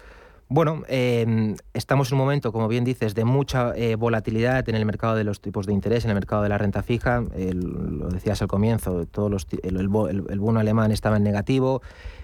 Bueno, 0.48 0.83
em, 0.88 1.57
estamos 1.72 2.11
en 2.11 2.16
un 2.16 2.18
momento, 2.18 2.52
como 2.52 2.68
bien 2.68 2.85
dices, 2.85 3.14
de 3.14 3.24
mucha 3.24 3.72
eh, 3.76 3.96
volatilidad 3.96 4.68
en 4.68 4.74
el 4.74 4.85
mercado 4.85 5.14
de 5.14 5.24
los 5.24 5.40
tipos 5.40 5.66
de 5.66 5.72
interés, 5.72 6.04
en 6.04 6.11
el 6.11 6.14
mercado 6.14 6.42
de 6.42 6.50
la 6.50 6.59
renta 6.59 6.83
fija. 6.83 7.22
lo 7.22 8.09
decías 8.09 8.42
al 8.42 8.48
comienzo, 8.48 9.07
todos 9.07 9.30
los, 9.30 9.46
el, 9.62 9.88
bono 9.88 10.61
alemán 10.61 10.92
estaba 10.92 11.16
en 11.16 11.22
negativo, 11.22 11.80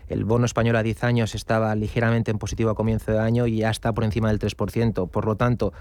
el 0.09 0.25
bono 0.25 0.45
español 0.45 0.77
a 0.77 0.83
10 0.83 1.05
años 1.05 1.35
estaba 1.35 1.75
ligeramente 1.75 2.31
en 2.31 2.39
positivo 2.39 2.71
a 2.71 2.75
comienzo 2.75 3.11
de 3.11 3.19
año 3.19 3.47
y 3.47 3.59
ya 3.59 3.71
está 3.71 3.95
por 3.95 4.05
encima 4.05 4.29
del 4.29 4.39
3%. 4.39 5.09
Por 5.09 5.25
lo 5.25 5.37
tanto, 5.37 5.73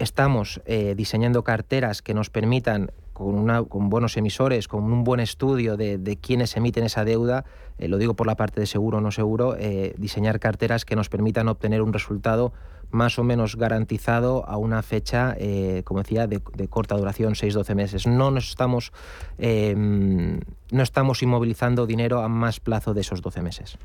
estamos 0.00 0.60
eh, 0.64 0.94
diseñando 0.96 1.44
carteras 1.44 2.02
que 2.02 2.14
nos 2.14 2.30
permitan 2.30 2.90
con, 3.12 3.90
buenos 3.90 4.16
emisores, 4.16 4.66
con 4.66 4.84
un 4.84 5.04
buen 5.04 5.20
estudio 5.20 5.76
de, 5.76 5.98
de 5.98 6.16
quienes 6.16 6.56
emiten 6.56 6.84
esa 6.84 7.04
deuda, 7.04 7.44
eh, 7.78 7.86
lo 7.86 7.98
digo 7.98 8.14
por 8.14 8.26
la 8.26 8.34
parte 8.34 8.60
de 8.60 8.66
seguro 8.66 8.96
o 8.96 9.00
no 9.02 9.10
seguro, 9.10 9.56
eh, 9.58 9.94
diseñar 9.98 10.40
carteras 10.40 10.86
que 10.86 10.96
nos 10.96 11.10
permitan 11.10 11.46
obtener 11.48 11.82
un 11.82 11.92
resultado 11.92 12.54
más 12.90 13.18
o 13.18 13.24
menos 13.24 13.56
garantizado 13.56 14.48
a 14.48 14.56
una 14.56 14.82
fecha, 14.82 15.36
como 15.84 16.02
decía, 16.02 16.26
de, 16.26 16.40
corta 16.68 16.96
duración, 16.96 17.34
6-12 17.34 17.74
meses. 17.76 18.06
No 18.08 18.36
estamos, 18.36 18.92
em, 19.38 20.40
no 20.72 20.82
estamos 20.82 21.22
inmovilizando 21.22 21.86
dinero 21.86 22.20
a 22.20 22.28
más 22.28 22.58
plazo 22.58 22.92
de 22.92 23.02
esos 23.02 23.22
12 23.22 23.42
meses. 23.42 23.78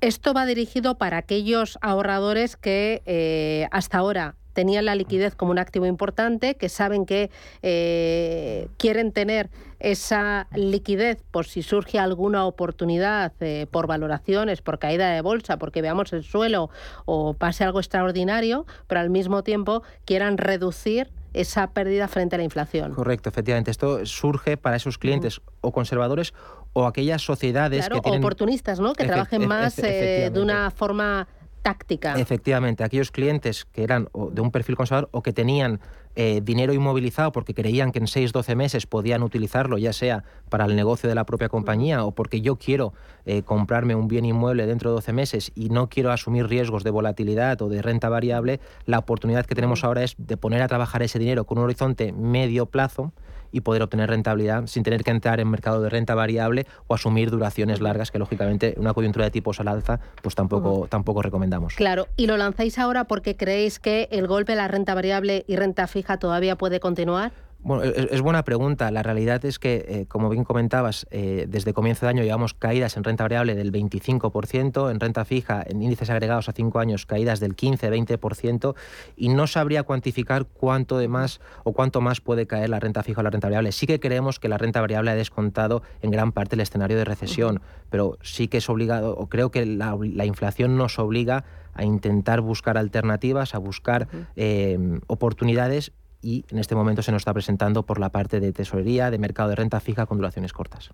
Esto 0.00 0.32
va 0.32 0.46
dirigido 0.46 0.96
para 0.96 1.16
aquellos 1.16 1.76
ahorradores 1.82 2.56
que 2.56 3.02
eh, 3.04 3.66
hasta 3.72 3.98
ahora 3.98 4.36
tenían 4.52 4.84
la 4.84 4.94
liquidez 4.94 5.34
como 5.34 5.50
un 5.50 5.58
activo 5.58 5.86
importante, 5.86 6.54
que 6.54 6.68
saben 6.68 7.04
que 7.04 7.30
eh, 7.62 8.68
quieren 8.76 9.10
tener 9.10 9.50
esa 9.80 10.46
liquidez 10.54 11.22
por 11.32 11.46
si 11.46 11.62
surge 11.62 11.98
alguna 11.98 12.44
oportunidad 12.44 13.32
eh, 13.40 13.66
por 13.70 13.88
valoraciones, 13.88 14.62
por 14.62 14.78
caída 14.78 15.10
de 15.10 15.20
bolsa, 15.20 15.58
porque 15.58 15.82
veamos 15.82 16.12
el 16.12 16.22
suelo 16.22 16.70
o 17.04 17.34
pase 17.34 17.64
algo 17.64 17.80
extraordinario, 17.80 18.66
pero 18.86 19.00
al 19.00 19.10
mismo 19.10 19.42
tiempo 19.42 19.82
quieran 20.04 20.38
reducir 20.38 21.10
esa 21.34 21.70
pérdida 21.70 22.08
frente 22.08 22.36
a 22.36 22.38
la 22.38 22.44
inflación. 22.44 22.94
Correcto, 22.94 23.28
efectivamente. 23.28 23.70
Esto 23.70 24.04
surge 24.06 24.56
para 24.56 24.76
esos 24.76 24.98
clientes 24.98 25.40
o 25.60 25.72
conservadores 25.72 26.34
o 26.78 26.86
aquellas 26.86 27.22
sociedades 27.22 27.88
que 27.88 28.00
tienen... 28.00 28.20
oportunistas, 28.20 28.78
¿no? 28.78 28.92
Que 28.92 29.04
trabajen 29.04 29.48
más 29.48 29.78
eh, 29.80 30.30
de 30.32 30.40
una 30.40 30.70
forma 30.70 31.26
táctica. 31.60 32.14
Efectivamente, 32.14 32.84
aquellos 32.84 33.10
clientes 33.10 33.64
que 33.64 33.82
eran 33.82 34.08
de 34.32 34.40
un 34.40 34.52
perfil 34.52 34.76
conservador 34.76 35.08
o 35.10 35.22
que 35.22 35.32
tenían 35.32 35.80
eh, 36.14 36.40
dinero 36.42 36.72
inmovilizado 36.72 37.32
porque 37.32 37.52
creían 37.52 37.90
que 37.90 37.98
en 37.98 38.06
6-12 38.06 38.54
meses 38.54 38.86
podían 38.86 39.24
utilizarlo, 39.24 39.76
ya 39.76 39.92
sea 39.92 40.22
para 40.48 40.66
el 40.66 40.76
negocio 40.76 41.08
de 41.08 41.16
la 41.16 41.24
propia 41.24 41.48
compañía 41.48 42.04
o 42.04 42.12
porque 42.12 42.40
yo 42.40 42.56
quiero 42.56 42.92
eh, 43.26 43.42
comprarme 43.42 43.96
un 43.96 44.06
bien 44.06 44.24
inmueble 44.24 44.66
dentro 44.66 44.90
de 44.90 44.94
12 44.94 45.12
meses 45.12 45.52
y 45.56 45.70
no 45.70 45.88
quiero 45.88 46.12
asumir 46.12 46.46
riesgos 46.46 46.84
de 46.84 46.90
volatilidad 46.90 47.60
o 47.60 47.68
de 47.68 47.82
renta 47.82 48.08
variable, 48.08 48.60
la 48.86 49.00
oportunidad 49.00 49.46
que 49.46 49.56
tenemos 49.56 49.82
ahora 49.82 50.04
es 50.04 50.14
de 50.16 50.36
poner 50.36 50.62
a 50.62 50.68
trabajar 50.68 51.02
ese 51.02 51.18
dinero 51.18 51.44
con 51.44 51.58
un 51.58 51.64
horizonte 51.64 52.12
medio 52.12 52.66
plazo 52.66 53.12
y 53.52 53.60
poder 53.60 53.82
obtener 53.82 54.10
rentabilidad 54.10 54.66
sin 54.66 54.82
tener 54.82 55.04
que 55.04 55.10
entrar 55.10 55.40
en 55.40 55.48
mercado 55.48 55.82
de 55.82 55.90
renta 55.90 56.14
variable 56.14 56.66
o 56.86 56.94
asumir 56.94 57.30
duraciones 57.30 57.80
largas 57.80 58.10
que 58.10 58.18
lógicamente 58.18 58.74
una 58.76 58.94
coyuntura 58.94 59.24
de 59.24 59.30
tipos 59.30 59.60
al 59.60 59.68
alza 59.68 60.00
pues 60.22 60.34
tampoco, 60.34 60.86
tampoco 60.88 61.22
recomendamos. 61.22 61.74
Claro, 61.74 62.08
y 62.16 62.26
lo 62.26 62.36
lanzáis 62.36 62.78
ahora 62.78 63.04
porque 63.04 63.36
creéis 63.36 63.78
que 63.78 64.08
el 64.10 64.26
golpe 64.26 64.52
a 64.52 64.56
la 64.56 64.68
renta 64.68 64.94
variable 64.94 65.44
y 65.46 65.56
renta 65.56 65.86
fija 65.86 66.18
todavía 66.18 66.56
puede 66.56 66.80
continuar? 66.80 67.32
Bueno, 67.60 67.82
es, 67.82 68.20
buena 68.20 68.44
pregunta. 68.44 68.90
La 68.92 69.02
realidad 69.02 69.44
es 69.44 69.58
que, 69.58 69.84
eh, 69.88 70.06
como 70.06 70.28
bien 70.28 70.44
comentabas, 70.44 71.06
eh, 71.10 71.46
desde 71.48 71.72
comienzo 71.72 72.06
de 72.06 72.10
año 72.10 72.22
llevamos 72.22 72.54
caídas 72.54 72.96
en 72.96 73.02
renta 73.02 73.24
variable 73.24 73.56
del 73.56 73.72
25%, 73.72 74.90
en 74.90 75.00
renta 75.00 75.24
fija, 75.24 75.64
en 75.66 75.82
índices 75.82 76.08
agregados 76.08 76.48
a 76.48 76.52
cinco 76.52 76.78
años, 76.78 77.04
caídas 77.04 77.40
del 77.40 77.56
15-20%, 77.56 78.74
y 79.16 79.28
no 79.30 79.48
sabría 79.48 79.82
cuantificar 79.82 80.46
cuánto 80.46 80.98
de 80.98 81.08
más 81.08 81.40
o 81.64 81.72
cuánto 81.72 82.00
más 82.00 82.20
puede 82.20 82.46
caer 82.46 82.70
la 82.70 82.78
renta 82.78 83.02
fija 83.02 83.20
o 83.20 83.24
la 83.24 83.30
renta 83.30 83.48
variable. 83.48 83.72
Sí 83.72 83.86
que 83.86 83.98
creemos 83.98 84.38
que 84.38 84.48
la 84.48 84.56
renta 84.56 84.80
variable 84.80 85.10
ha 85.10 85.16
descontado 85.16 85.82
en 86.00 86.12
gran 86.12 86.30
parte 86.30 86.54
el 86.54 86.60
escenario 86.60 86.96
de 86.96 87.04
recesión, 87.04 87.60
pero 87.90 88.18
sí 88.22 88.46
que 88.46 88.58
es 88.58 88.70
obligado, 88.70 89.16
o 89.16 89.28
creo 89.28 89.50
que 89.50 89.66
la, 89.66 89.96
inflación 90.24 90.76
nos 90.76 90.98
obliga 90.98 91.44
a 91.74 91.84
intentar 91.84 92.40
buscar 92.40 92.78
alternativas, 92.78 93.54
a 93.54 93.58
buscar 93.58 94.08
eh, 94.36 94.78
oportunidades 95.06 95.92
y 96.22 96.44
en 96.50 96.58
este 96.58 96.74
momento 96.74 97.02
se 97.02 97.12
nos 97.12 97.20
está 97.20 97.32
presentando 97.32 97.84
por 97.84 98.00
la 98.00 98.10
parte 98.10 98.40
de 98.40 98.52
tesorería, 98.52 99.10
de 99.10 99.18
mercado 99.18 99.50
de 99.50 99.56
renta 99.56 99.80
fija 99.80 100.06
con 100.06 100.18
duraciones 100.18 100.52
cortas 100.52 100.90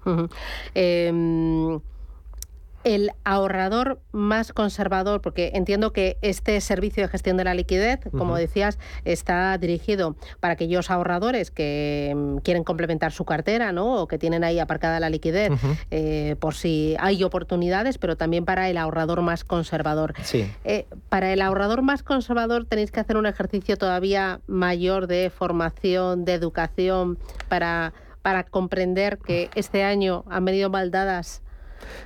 el 2.84 3.10
ahorrador 3.24 4.00
más 4.12 4.52
conservador, 4.52 5.20
porque 5.20 5.52
entiendo 5.54 5.92
que 5.92 6.18
este 6.22 6.60
servicio 6.60 7.02
de 7.02 7.08
gestión 7.08 7.36
de 7.36 7.44
la 7.44 7.54
liquidez, 7.54 8.00
como 8.12 8.36
decías, 8.36 8.78
está 9.04 9.56
dirigido 9.58 10.16
para 10.40 10.54
aquellos 10.54 10.90
ahorradores 10.90 11.50
que 11.50 12.12
mm, 12.14 12.36
quieren 12.38 12.62
complementar 12.62 13.12
su 13.12 13.24
cartera, 13.24 13.72
¿no? 13.72 14.02
O 14.02 14.06
que 14.06 14.18
tienen 14.18 14.44
ahí 14.44 14.58
aparcada 14.58 15.00
la 15.00 15.10
liquidez 15.10 15.50
eh, 15.90 16.36
por 16.38 16.54
si 16.54 16.94
hay 16.98 17.24
oportunidades, 17.24 17.98
pero 17.98 18.16
también 18.16 18.44
para 18.44 18.68
el 18.68 18.76
ahorrador 18.76 19.22
más 19.22 19.44
conservador. 19.44 20.14
Sí. 20.22 20.50
Eh, 20.64 20.86
para 21.08 21.32
el 21.32 21.40
ahorrador 21.40 21.82
más 21.82 22.02
conservador 22.02 22.66
tenéis 22.66 22.90
que 22.90 23.00
hacer 23.00 23.16
un 23.16 23.26
ejercicio 23.26 23.76
todavía 23.76 24.40
mayor 24.46 25.06
de 25.06 25.30
formación, 25.30 26.24
de 26.24 26.34
educación, 26.34 27.18
para, 27.48 27.94
para 28.22 28.44
comprender 28.44 29.18
que 29.18 29.48
este 29.54 29.84
año 29.84 30.24
han 30.28 30.44
venido 30.44 30.68
mal 30.68 30.90
dadas 30.90 31.43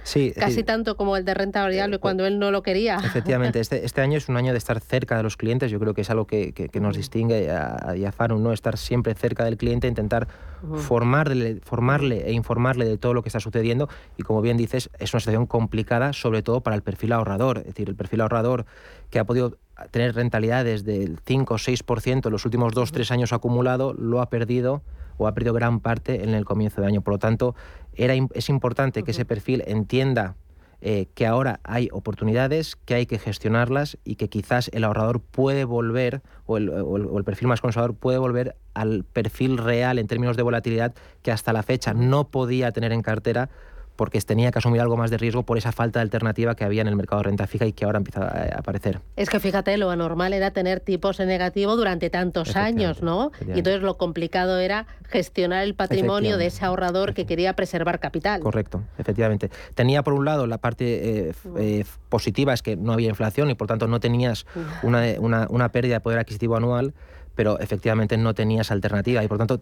Sí, 0.02 0.32
Casi 0.36 0.64
tanto 0.64 0.96
como 0.96 1.16
el 1.16 1.24
de 1.24 1.34
renta 1.34 1.62
variable 1.62 1.96
eh, 1.96 1.98
cuando 1.98 2.26
él 2.26 2.38
no 2.38 2.50
lo 2.50 2.62
quería. 2.62 2.96
Efectivamente, 3.04 3.60
este, 3.60 3.84
este 3.84 4.00
año 4.00 4.16
es 4.16 4.28
un 4.28 4.36
año 4.36 4.52
de 4.52 4.58
estar 4.58 4.80
cerca 4.80 5.16
de 5.16 5.22
los 5.22 5.36
clientes. 5.36 5.70
Yo 5.70 5.78
creo 5.78 5.94
que 5.94 6.00
es 6.00 6.10
algo 6.10 6.26
que, 6.26 6.52
que, 6.52 6.80
nos 6.80 6.96
distingue 6.96 7.50
a, 7.50 7.90
a 7.90 8.28
¿no? 8.28 8.52
Estar 8.52 8.78
siempre 8.78 9.14
cerca 9.14 9.44
del 9.44 9.56
cliente, 9.56 9.86
intentar 9.86 10.28
formarle, 10.76 11.60
formarle 11.62 12.26
e 12.26 12.32
informarle 12.32 12.84
de 12.84 12.98
todo 12.98 13.14
lo 13.14 13.22
que 13.22 13.28
está 13.28 13.40
sucediendo. 13.40 13.88
Y 14.16 14.22
como 14.22 14.40
bien 14.40 14.56
dices, 14.56 14.90
es 14.98 15.12
una 15.12 15.20
situación 15.20 15.46
complicada, 15.46 16.12
sobre 16.12 16.42
todo 16.42 16.62
para 16.62 16.76
el 16.76 16.82
perfil 16.82 17.12
ahorrador. 17.12 17.58
Es 17.58 17.66
decir, 17.66 17.88
el 17.88 17.96
perfil 17.96 18.22
ahorrador 18.22 18.66
que 19.10 19.18
ha 19.18 19.24
podido 19.24 19.58
tener 19.90 20.14
rentabilidades 20.14 20.84
del 20.84 21.18
5 21.24 21.54
o 21.54 21.58
6% 21.58 22.26
en 22.26 22.32
los 22.32 22.44
últimos 22.44 22.72
2-3 22.72 23.10
años 23.10 23.32
acumulado, 23.32 23.94
lo 23.94 24.20
ha 24.20 24.28
perdido 24.28 24.82
o 25.18 25.26
ha 25.26 25.34
perdido 25.34 25.52
gran 25.52 25.80
parte 25.80 26.24
en 26.24 26.30
el 26.30 26.44
comienzo 26.44 26.80
de 26.80 26.86
año. 26.86 27.00
Por 27.02 27.14
lo 27.14 27.18
tanto, 27.18 27.54
era, 27.98 28.14
es 28.32 28.48
importante 28.48 29.02
que 29.02 29.10
ese 29.10 29.24
perfil 29.24 29.62
entienda 29.66 30.36
eh, 30.80 31.08
que 31.14 31.26
ahora 31.26 31.58
hay 31.64 31.88
oportunidades, 31.90 32.76
que 32.76 32.94
hay 32.94 33.06
que 33.06 33.18
gestionarlas 33.18 33.98
y 34.04 34.14
que 34.14 34.28
quizás 34.28 34.70
el 34.72 34.84
ahorrador 34.84 35.20
puede 35.20 35.64
volver, 35.64 36.22
o 36.46 36.56
el, 36.56 36.70
o 36.70 37.18
el, 37.18 37.24
perfil 37.24 37.48
más 37.48 37.60
conservador 37.60 37.96
puede 37.96 38.18
volver 38.18 38.54
al 38.74 39.02
perfil 39.02 39.58
real 39.58 39.98
en 39.98 40.06
términos 40.06 40.36
de 40.36 40.44
volatilidad 40.44 40.94
que 41.22 41.32
hasta 41.32 41.52
la 41.52 41.64
fecha 41.64 41.94
no 41.94 42.28
podía 42.28 42.70
tener 42.70 42.92
en 42.92 43.02
cartera 43.02 43.50
porque 43.98 44.20
tenía 44.20 44.52
que 44.52 44.60
asumir 44.60 44.80
algo 44.80 44.96
más 44.96 45.10
de 45.10 45.18
riesgo 45.18 45.42
por 45.42 45.58
esa 45.58 45.72
falta 45.72 45.98
de 45.98 46.04
alternativa 46.04 46.54
que 46.54 46.62
había 46.62 46.82
en 46.82 46.86
el 46.86 46.94
mercado 46.94 47.20
de 47.20 47.24
renta 47.24 47.48
fija 47.48 47.66
y 47.66 47.72
que 47.72 47.84
ahora 47.84 47.98
empieza 47.98 48.22
a 48.22 48.60
aparecer. 48.60 49.00
Es 49.16 49.28
que 49.28 49.40
fíjate, 49.40 49.76
lo 49.76 49.90
anormal 49.90 50.32
era 50.32 50.52
tener 50.52 50.78
tipos 50.78 51.18
en 51.18 51.26
negativo 51.26 51.74
durante 51.74 52.08
tantos 52.08 52.54
años, 52.54 53.02
¿no? 53.02 53.32
Y 53.40 53.58
entonces 53.58 53.82
lo 53.82 53.98
complicado 53.98 54.60
era 54.60 54.86
gestionar 55.02 55.64
el 55.64 55.74
patrimonio 55.74 56.38
de 56.38 56.46
ese 56.46 56.64
ahorrador 56.64 57.12
que 57.12 57.26
quería 57.26 57.54
preservar 57.54 57.98
capital. 57.98 58.40
Correcto, 58.40 58.84
efectivamente. 58.98 59.50
Tenía 59.74 60.04
por 60.04 60.14
un 60.14 60.24
lado 60.24 60.46
la 60.46 60.58
parte 60.58 61.28
eh, 61.28 61.32
eh, 61.58 61.84
positiva, 62.08 62.52
es 62.52 62.62
que 62.62 62.76
no 62.76 62.92
había 62.92 63.08
inflación 63.08 63.50
y 63.50 63.56
por 63.56 63.66
tanto 63.66 63.88
no 63.88 63.98
tenías 63.98 64.46
una, 64.84 65.02
una, 65.18 65.48
una 65.50 65.72
pérdida 65.72 65.94
de 65.94 66.00
poder 66.00 66.20
adquisitivo 66.20 66.54
anual 66.54 66.94
pero 67.38 67.60
efectivamente 67.60 68.16
no 68.16 68.34
tenías 68.34 68.72
alternativa 68.72 69.22
y 69.22 69.28
por 69.28 69.38
tanto 69.38 69.60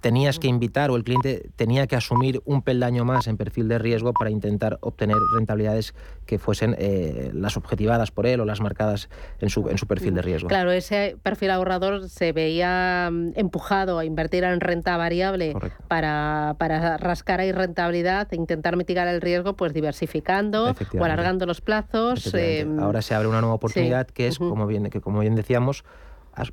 tenías 0.00 0.38
que 0.38 0.48
invitar 0.48 0.90
o 0.90 0.96
el 0.96 1.04
cliente 1.04 1.50
tenía 1.54 1.86
que 1.86 1.94
asumir 1.94 2.40
un 2.46 2.62
peldaño 2.62 3.04
más 3.04 3.26
en 3.26 3.36
perfil 3.36 3.68
de 3.68 3.78
riesgo 3.78 4.14
para 4.14 4.30
intentar 4.30 4.78
obtener 4.80 5.18
rentabilidades 5.34 5.94
que 6.24 6.38
fuesen 6.38 6.74
eh, 6.78 7.30
las 7.34 7.58
objetivadas 7.58 8.10
por 8.10 8.26
él 8.26 8.40
o 8.40 8.46
las 8.46 8.62
marcadas 8.62 9.10
en 9.38 9.50
su, 9.50 9.68
en 9.68 9.76
su 9.76 9.86
perfil 9.86 10.14
de 10.14 10.22
riesgo. 10.22 10.48
Claro, 10.48 10.72
ese 10.72 11.18
perfil 11.22 11.50
ahorrador 11.50 12.08
se 12.08 12.32
veía 12.32 13.10
mm, 13.12 13.32
empujado 13.34 13.98
a 13.98 14.06
invertir 14.06 14.44
en 14.44 14.58
renta 14.58 14.96
variable 14.96 15.54
para, 15.88 16.56
para 16.56 16.96
rascar 16.96 17.40
ahí 17.40 17.52
rentabilidad 17.52 18.28
e 18.30 18.36
intentar 18.36 18.78
mitigar 18.78 19.08
el 19.08 19.20
riesgo 19.20 19.56
pues 19.56 19.74
diversificando 19.74 20.74
o 20.98 21.04
alargando 21.04 21.44
los 21.44 21.60
plazos. 21.60 22.32
Em, 22.32 22.80
Ahora 22.80 23.02
se 23.02 23.14
abre 23.14 23.28
una 23.28 23.42
nueva 23.42 23.56
oportunidad 23.56 24.06
que 24.06 24.26
es, 24.26 24.38
como, 24.38 24.66
bien, 24.66 24.88
que 24.88 25.02
como 25.02 25.20
bien 25.20 25.34
decíamos, 25.34 25.84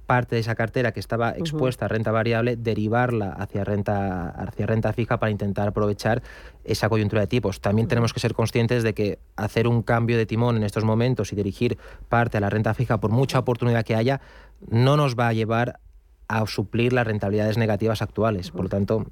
parte 0.06 0.36
de 0.36 0.42
esa 0.42 0.56
cartera 0.56 0.92
que 0.92 1.00
estaba 1.00 1.32
expuesta 1.32 1.86
a 1.86 1.88
renta 1.88 2.12
variable, 2.12 2.56
derivarla 2.56 3.30
hacia 3.30 3.64
renta, 3.64 4.30
hacia 4.30 4.66
renta 4.66 4.92
fija 4.94 5.20
para 5.20 5.32
intentar 5.32 5.68
aprovechar 5.68 6.22
esa 6.64 6.90
coyuntura 6.90 7.22
de 7.22 7.28
tipos. 7.28 7.62
También 7.62 7.88
tenemos 7.88 8.14
que 8.14 8.20
ser 8.20 8.34
conscientes 8.34 8.84
de 8.84 8.94
que 8.94 9.20
hacer 9.36 9.68
un 9.68 9.84
cambio 9.84 10.18
de 10.18 10.26
timón 10.26 10.58
en 10.58 10.64
estos 10.64 10.84
momentos 10.84 11.32
y 11.32 11.36
dirigir 11.36 11.78
parte 12.10 12.38
a 12.38 12.42
la 12.42 12.50
renta 12.50 12.74
fija, 12.74 13.00
por 13.00 13.12
mucha 13.12 13.40
oportunidad 13.40 13.86
que 13.86 13.96
haya, 13.96 14.22
no 14.70 14.98
nos 14.98 15.16
va 15.16 15.28
a 15.30 15.34
llevar 15.34 15.80
a 16.28 16.46
suplir 16.46 16.94
las 16.94 17.08
rentabilidades 17.08 17.58
negativas 17.58 18.02
actuales. 18.02 18.52
Por 18.52 18.64
lo 18.64 18.70
tanto... 18.70 19.06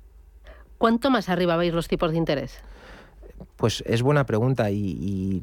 ¿Cuánto 0.77 1.09
más 1.09 1.29
arriba 1.29 1.55
vais 1.55 1.73
los 1.73 1.87
tipos 1.87 2.11
de 2.11 2.17
interés? 2.17 2.61
Pues 3.57 3.83
es 3.87 4.01
buena 4.01 4.25
pregunta 4.25 4.69
y, 4.69 5.41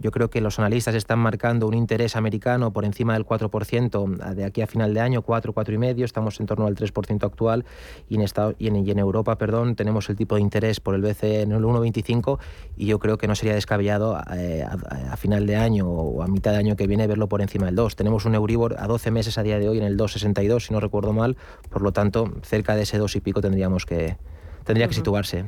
yo 0.00 0.10
creo 0.10 0.30
que 0.30 0.40
los 0.40 0.58
analistas 0.58 0.94
están 0.94 1.20
marcando 1.20 1.68
un 1.68 1.74
interés 1.74 2.16
americano 2.16 2.72
por 2.72 2.84
encima 2.84 3.14
del 3.14 3.24
4% 3.24 4.34
de 4.34 4.44
aquí 4.44 4.62
a 4.62 4.66
final 4.66 4.94
de 4.94 5.00
año, 5.00 5.22
4, 5.22 5.54
4,5, 5.54 6.04
estamos 6.04 6.40
en 6.40 6.46
torno 6.46 6.66
al 6.66 6.74
3% 6.74 7.24
actual 7.24 7.64
y 8.08 8.16
en, 8.16 8.22
Estado, 8.22 8.54
y, 8.58 8.66
en, 8.66 8.98
Europa 8.98 9.38
perdón, 9.38 9.76
tenemos 9.76 10.08
el 10.10 10.16
tipo 10.16 10.34
de 10.34 10.40
interés 10.40 10.80
por 10.80 10.94
el 10.94 11.02
BCE 11.02 11.42
en 11.42 11.52
el 11.52 11.62
1,25 11.62 12.38
y 12.76 12.86
yo 12.86 12.98
creo 12.98 13.16
que 13.16 13.28
no 13.28 13.36
sería 13.36 13.54
descabellado 13.54 14.20
eh, 14.34 14.64
a, 14.64 15.16
final 15.16 15.46
de 15.46 15.56
año 15.56 15.86
o 15.88 16.22
a 16.22 16.26
mitad 16.26 16.52
de 16.52 16.58
año 16.58 16.76
que 16.76 16.86
viene 16.88 17.06
verlo 17.06 17.28
por 17.28 17.42
encima 17.42 17.66
del 17.66 17.76
2. 17.76 17.94
Tenemos 17.94 18.24
un 18.24 18.34
Euribor 18.34 18.76
a 18.78 18.86
12 18.88 19.10
meses 19.12 19.38
a 19.38 19.42
día 19.42 19.58
de 19.58 19.68
hoy 19.68 19.78
en 19.78 19.84
el 19.84 19.96
2,62 19.96 20.66
si 20.66 20.72
no 20.72 20.80
recuerdo 20.80 21.12
mal, 21.12 21.36
por 21.68 21.82
lo 21.82 21.92
tanto 21.92 22.32
cerca 22.42 22.74
de 22.74 22.82
ese 22.82 22.98
2 22.98 23.16
y 23.16 23.20
pico 23.20 23.40
tendríamos 23.40 23.86
que, 23.86 24.16
tendría 24.64 24.88
que 24.88 24.94
situarse. 24.94 25.44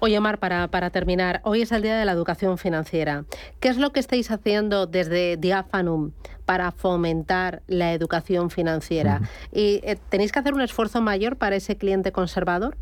Oye, 0.00 0.18
Omar, 0.18 0.38
para, 0.38 0.68
para 0.68 0.90
terminar, 0.90 1.40
hoy 1.44 1.62
es 1.62 1.72
el 1.72 1.82
Día 1.82 1.96
de 1.96 2.04
la 2.04 2.12
Educación 2.12 2.58
Financiera. 2.58 3.24
¿Qué 3.60 3.68
es 3.68 3.76
lo 3.76 3.92
que 3.92 4.00
estáis 4.00 4.30
haciendo 4.30 4.86
desde 4.86 5.36
Diafanum 5.36 6.12
para 6.44 6.70
fomentar 6.72 7.62
la 7.66 7.92
educación 7.92 8.50
financiera? 8.50 9.22
¿Y 9.52 9.80
eh, 9.84 9.98
tenéis 10.08 10.32
que 10.32 10.38
hacer 10.38 10.54
un 10.54 10.60
esfuerzo 10.60 11.00
mayor 11.00 11.36
para 11.36 11.56
ese 11.56 11.76
cliente 11.76 12.12
conservador? 12.12 12.76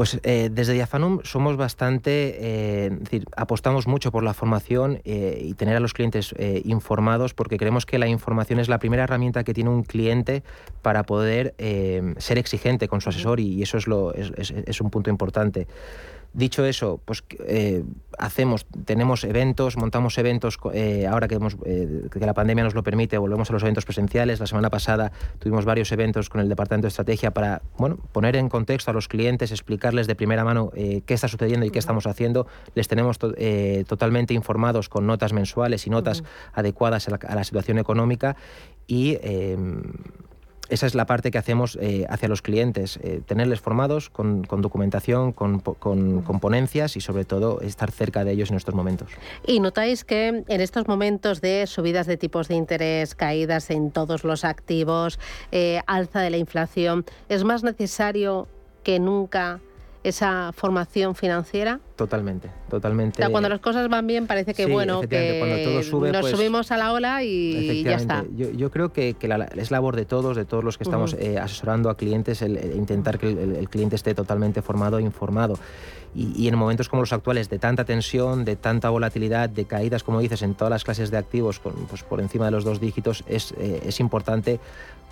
Pues 0.00 0.18
eh, 0.22 0.48
desde 0.50 0.72
Diafanum 0.72 1.18
somos 1.24 1.58
bastante, 1.58 2.10
eh, 2.40 2.86
es 2.90 3.00
decir, 3.00 3.26
apostamos 3.36 3.86
mucho 3.86 4.10
por 4.10 4.22
la 4.22 4.32
formación 4.32 5.02
eh, 5.04 5.38
y 5.44 5.52
tener 5.52 5.76
a 5.76 5.80
los 5.80 5.92
clientes 5.92 6.34
informados 6.64 7.34
porque 7.34 7.58
creemos 7.58 7.84
que 7.84 7.98
la 7.98 8.08
información 8.08 8.60
es 8.60 8.70
la 8.70 8.78
primera 8.78 9.04
herramienta 9.04 9.44
que 9.44 9.52
tiene 9.52 9.68
un 9.68 9.82
cliente 9.82 10.42
para 10.80 11.02
poder 11.02 11.54
ser 12.16 12.38
exigente 12.38 12.88
con 12.88 13.02
su 13.02 13.10
asesor 13.10 13.40
y, 13.40 13.62
eso 13.62 13.76
es, 13.76 13.86
lo, 13.86 14.14
es 14.14 14.80
un 14.80 14.88
punto 14.88 15.10
importante. 15.10 15.66
Dicho 16.32 16.64
eso, 16.64 17.00
pues 17.04 17.24
eh, 17.46 17.82
hacemos, 18.16 18.64
tenemos 18.84 19.24
eventos, 19.24 19.76
montamos 19.76 20.16
eventos, 20.16 20.58
eh, 20.72 21.08
ahora 21.08 21.26
que, 21.26 21.34
hemos, 21.34 21.56
eh, 21.64 22.06
que 22.08 22.20
la 22.20 22.34
pandemia 22.34 22.62
nos 22.62 22.74
lo 22.74 22.84
permite, 22.84 23.18
volvemos 23.18 23.50
a 23.50 23.52
los 23.52 23.62
eventos 23.62 23.84
presenciales. 23.84 24.38
La 24.38 24.46
semana 24.46 24.70
pasada 24.70 25.10
tuvimos 25.40 25.64
varios 25.64 25.90
eventos 25.90 26.28
con 26.28 26.40
el 26.40 26.48
Departamento 26.48 26.84
de 26.84 26.90
Estrategia 26.90 27.32
para 27.32 27.62
bueno, 27.76 27.96
poner 28.12 28.36
en 28.36 28.48
contexto 28.48 28.92
a 28.92 28.94
los 28.94 29.08
clientes, 29.08 29.50
explicarles 29.50 30.06
de 30.06 30.14
primera 30.14 30.44
mano 30.44 30.70
qué 30.72 31.14
está 31.14 31.26
sucediendo 31.26 31.66
y 31.66 31.70
qué 31.70 31.80
estamos 31.80 32.06
haciendo. 32.06 32.46
Les 32.76 32.86
tenemos 32.86 33.18
totalmente 33.18 34.32
informados 34.32 34.88
con 34.88 35.08
notas 35.08 35.32
mensuales 35.32 35.88
y 35.88 35.90
notas 35.90 36.22
adecuadas 36.52 37.08
a 37.08 37.10
la, 37.10 37.18
a 37.26 37.34
la, 37.34 37.42
situación 37.42 37.78
económica 37.78 38.36
y 38.86 39.18
esa 40.70 40.86
es 40.86 40.94
la 40.94 41.06
parte 41.06 41.30
que 41.30 41.38
hacemos 41.38 41.78
eh, 41.80 42.06
hacia 42.08 42.28
los 42.28 42.42
clientes, 42.42 42.98
eh, 43.02 43.20
tenerles 43.26 43.60
formados 43.60 44.08
con, 44.10 44.42
documentación, 44.42 45.32
con, 45.32 45.60
ponencias 46.40 46.96
y 46.96 47.00
sobre 47.00 47.24
todo 47.24 47.60
estar 47.60 47.90
cerca 47.90 48.24
de 48.24 48.32
ellos 48.32 48.50
en 48.50 48.56
estos 48.56 48.74
momentos. 48.74 49.10
Y 49.46 49.60
notáis 49.60 50.04
que 50.04 50.44
en 50.46 50.60
estos 50.60 50.88
momentos 50.88 51.40
de 51.40 51.66
subidas 51.66 52.06
de 52.06 52.16
tipos 52.16 52.48
de 52.48 52.54
interés, 52.54 53.14
caídas 53.14 53.70
en 53.70 53.90
todos 53.90 54.24
los 54.24 54.44
activos, 54.44 55.18
eh, 55.52 55.80
alza 55.86 56.20
de 56.20 56.30
la 56.30 56.38
inflación, 56.38 57.04
es 57.28 57.44
más 57.44 57.62
necesario 57.62 58.48
que 58.82 58.98
nunca 58.98 59.60
esa 60.02 60.52
formación 60.52 61.14
financiera? 61.14 61.80
Totalmente, 61.96 62.50
totalmente. 62.70 63.22
cuando 63.30 63.48
las 63.48 63.60
cosas 63.60 63.88
van 63.88 64.06
bien 64.06 64.26
parece 64.26 64.54
que 64.54 64.66
bueno, 64.66 65.02
que 65.02 65.40
nos 65.82 66.20
pues 66.20 66.30
subimos 66.30 66.70
a 66.70 66.78
la 66.78 66.92
ola 66.92 67.22
y 67.22 67.82
ya 67.82 67.96
está. 67.96 68.24
Yo, 68.34 68.70
creo 68.70 68.92
que, 68.92 69.16
es 69.56 69.70
labor 69.70 69.96
de 69.96 70.06
todos, 70.06 70.36
de 70.36 70.44
todos 70.44 70.64
los 70.64 70.78
que 70.78 70.84
estamos 70.84 71.14
eh, 71.14 71.38
asesorando 71.38 71.90
a 71.90 71.96
clientes, 71.96 72.40
el, 72.42 72.56
intentar 72.74 73.18
que 73.18 73.28
el, 73.28 73.68
cliente 73.68 73.96
esté 73.96 74.14
totalmente 74.14 74.62
formado 74.62 74.98
e 74.98 75.02
informado. 75.02 75.58
Y, 76.12 76.48
en 76.48 76.56
momentos 76.56 76.88
como 76.88 77.02
los 77.02 77.12
actuales, 77.12 77.48
de 77.50 77.58
tanta 77.60 77.84
tensión, 77.84 78.44
de 78.44 78.56
tanta 78.56 78.90
volatilidad, 78.90 79.48
de 79.48 79.66
caídas, 79.66 80.02
como 80.02 80.18
dices, 80.20 80.42
en 80.42 80.54
todas 80.54 80.70
las 80.70 80.82
clases 80.82 81.10
de 81.10 81.18
activos, 81.18 81.60
pues 81.60 82.02
por 82.02 82.20
encima 82.20 82.46
de 82.46 82.50
los 82.50 82.64
dos 82.64 82.80
dígitos, 82.80 83.22
es, 83.28 83.52
eh, 83.58 83.82
es 83.84 84.00
importante 84.00 84.58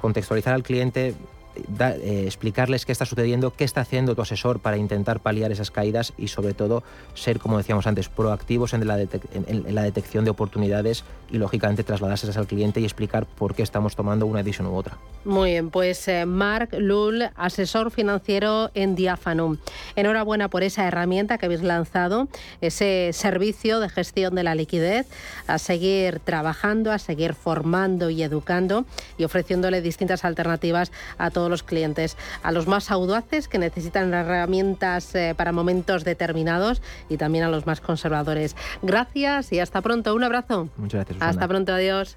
contextualizar 0.00 0.54
al 0.54 0.64
cliente, 0.64 1.14
eh, 1.58 2.24
explicarles 2.26 2.86
qué 2.86 2.92
está 2.92 3.04
sucediendo, 3.04 3.52
qué 3.52 3.64
está 3.64 3.80
haciendo 3.80 4.14
tu 4.14 4.22
asesor 4.22 4.60
para 4.60 4.76
intentar 4.76 5.20
paliar 5.20 5.52
esas 5.52 5.70
caídas 5.70 6.12
y 6.16 6.28
sobre 6.28 6.54
todo 6.54 6.82
ser, 7.14 7.38
como 7.38 7.58
decíamos 7.58 7.86
antes, 7.86 8.08
proactivos 8.08 8.74
en 8.74 8.86
la, 8.86 8.96
detección 8.96 10.24
de 10.24 10.30
oportunidades 10.30 11.04
y 11.30 11.38
lógicamente 11.38 11.84
trasladárselas 11.84 12.36
al 12.36 12.46
cliente 12.46 12.80
y 12.80 12.84
explicar 12.84 13.26
por 13.26 13.54
qué 13.54 13.62
estamos 13.62 13.96
tomando 13.96 14.26
una 14.26 14.42
decisión 14.42 14.68
u 14.68 14.74
otra. 14.74 14.98
Muy 15.24 15.50
bien, 15.50 15.70
pues 15.70 16.06
eh, 16.08 16.26
Marc 16.26 16.74
Lull, 16.78 17.30
asesor 17.36 17.90
financiero 17.90 18.70
en 18.74 18.94
Diafanum. 18.94 19.58
Enhorabuena 19.96 20.48
por 20.48 20.62
esa 20.62 20.86
herramienta 20.86 21.38
que 21.38 21.46
habéis 21.46 21.62
lanzado, 21.62 22.28
ese 22.60 23.10
servicio 23.12 23.80
de 23.80 23.88
gestión 23.88 24.34
de 24.34 24.42
la 24.42 24.54
liquidez, 24.54 25.06
a 25.46 25.58
seguir 25.58 26.20
trabajando, 26.20 26.92
a 26.92 26.98
seguir 26.98 27.34
formando 27.34 28.10
y 28.10 28.22
educando 28.22 28.84
y 29.16 29.24
ofreciéndole 29.24 29.80
distintas 29.80 30.24
alternativas 30.24 30.92
a 31.18 31.30
todos 31.30 31.47
los 31.48 31.62
clientes, 31.62 32.16
a 32.42 32.52
los 32.52 32.66
más 32.66 32.90
audaces 32.90 33.48
que 33.48 33.58
necesitan 33.58 34.12
herramientas 34.14 35.14
eh, 35.14 35.34
para 35.36 35.52
momentos 35.52 36.04
determinados 36.04 36.82
y 37.08 37.16
también 37.16 37.44
a 37.44 37.48
los 37.48 37.66
más 37.66 37.80
conservadores. 37.80 38.56
Gracias 38.82 39.52
y 39.52 39.60
hasta 39.60 39.80
pronto. 39.80 40.14
Un 40.14 40.24
abrazo. 40.24 40.68
Muchas 40.76 41.06
gracias. 41.06 41.18
Hasta 41.20 41.48
pronto. 41.48 41.72
Adiós. 41.72 42.16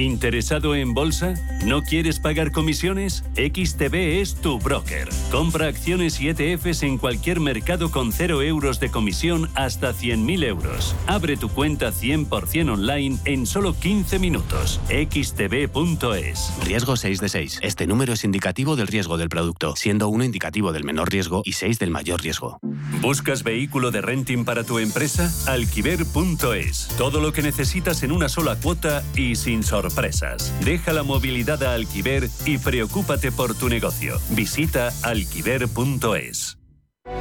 ¿Interesado 0.00 0.74
en 0.74 0.94
bolsa? 0.94 1.34
¿No 1.66 1.82
quieres 1.82 2.20
pagar 2.20 2.52
comisiones? 2.52 3.22
XTB 3.34 4.20
es 4.20 4.34
tu 4.34 4.58
broker. 4.58 5.08
Compra 5.30 5.66
acciones 5.66 6.20
y 6.20 6.28
ETFs 6.28 6.82
en 6.84 6.96
cualquier 6.96 7.38
mercado 7.38 7.90
con 7.90 8.10
0 8.10 8.40
euros 8.42 8.80
de 8.80 8.90
comisión 8.90 9.50
hasta 9.54 9.92
100.000 9.92 10.44
euros. 10.44 10.96
Abre 11.06 11.36
tu 11.36 11.50
cuenta 11.50 11.92
100% 11.92 12.72
online 12.72 13.18
en 13.26 13.44
solo 13.44 13.78
15 13.78 14.18
minutos. 14.18 14.80
xtb.es. 14.88 16.52
Riesgo 16.64 16.96
6 16.96 17.20
de 17.20 17.28
6. 17.28 17.60
Este 17.62 17.86
número 17.86 18.14
es 18.14 18.24
indicativo 18.24 18.76
del 18.76 18.86
riesgo 18.86 19.18
del 19.18 19.28
producto, 19.28 19.76
siendo 19.76 20.08
1 20.08 20.24
indicativo 20.24 20.72
del 20.72 20.84
menor 20.84 21.10
riesgo 21.10 21.42
y 21.44 21.52
6 21.52 21.78
del 21.78 21.90
mayor 21.90 22.22
riesgo. 22.22 22.58
¿Buscas 23.02 23.42
vehículo 23.42 23.90
de 23.90 24.00
renting 24.00 24.44
para 24.44 24.64
tu 24.64 24.78
empresa? 24.78 25.32
Alquiver.es. 25.46 26.88
Todo 26.96 27.20
lo 27.20 27.32
que 27.32 27.42
necesitas 27.42 28.02
en 28.02 28.12
una 28.12 28.28
sola 28.28 28.56
cuota 28.56 29.02
y 29.14 29.36
sin 29.36 29.49
sorpresa 29.58 29.80
sorpresas. 29.80 30.52
Deja 30.64 30.92
la 30.92 31.02
movilidad 31.02 31.62
a 31.62 31.74
Alquiver 31.74 32.28
y 32.44 32.58
preocúpate 32.58 33.32
por 33.32 33.54
tu 33.54 33.68
negocio. 33.68 34.18
Visita 34.30 34.92
alquiver.es. 35.02 36.58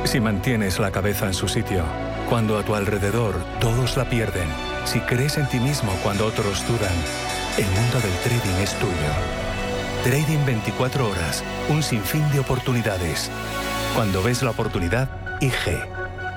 Si 0.04 0.20
mantienes 0.20 0.80
la 0.80 0.92
cabeza 0.92 1.26
en 1.26 1.34
su 1.34 1.48
sitio, 1.48 1.84
cuando 2.30 2.58
a 2.58 2.64
tu 2.64 2.76
alrededor 2.76 3.36
todos 3.60 3.98
la 3.98 4.10
pierden, 4.10 4.48
si 4.86 5.00
crees 5.00 5.38
en 5.38 5.48
ti 5.50 5.60
mismo 5.60 5.92
cuando 6.04 6.26
otros 6.26 6.66
dudan, 6.68 6.96
el 7.58 7.66
mundo 7.66 8.00
del 8.00 8.14
trading 8.24 8.62
es 8.62 8.74
tuyo. 8.76 8.94
Trading 10.04 10.46
24 10.46 11.10
horas, 11.10 11.44
un 11.70 11.82
sinfín 11.82 12.30
de 12.32 12.40
oportunidades. 12.40 13.32
Cuando 13.96 14.22
ves 14.22 14.44
la 14.44 14.52
oportunidad, 14.52 15.10
IG. 15.42 15.99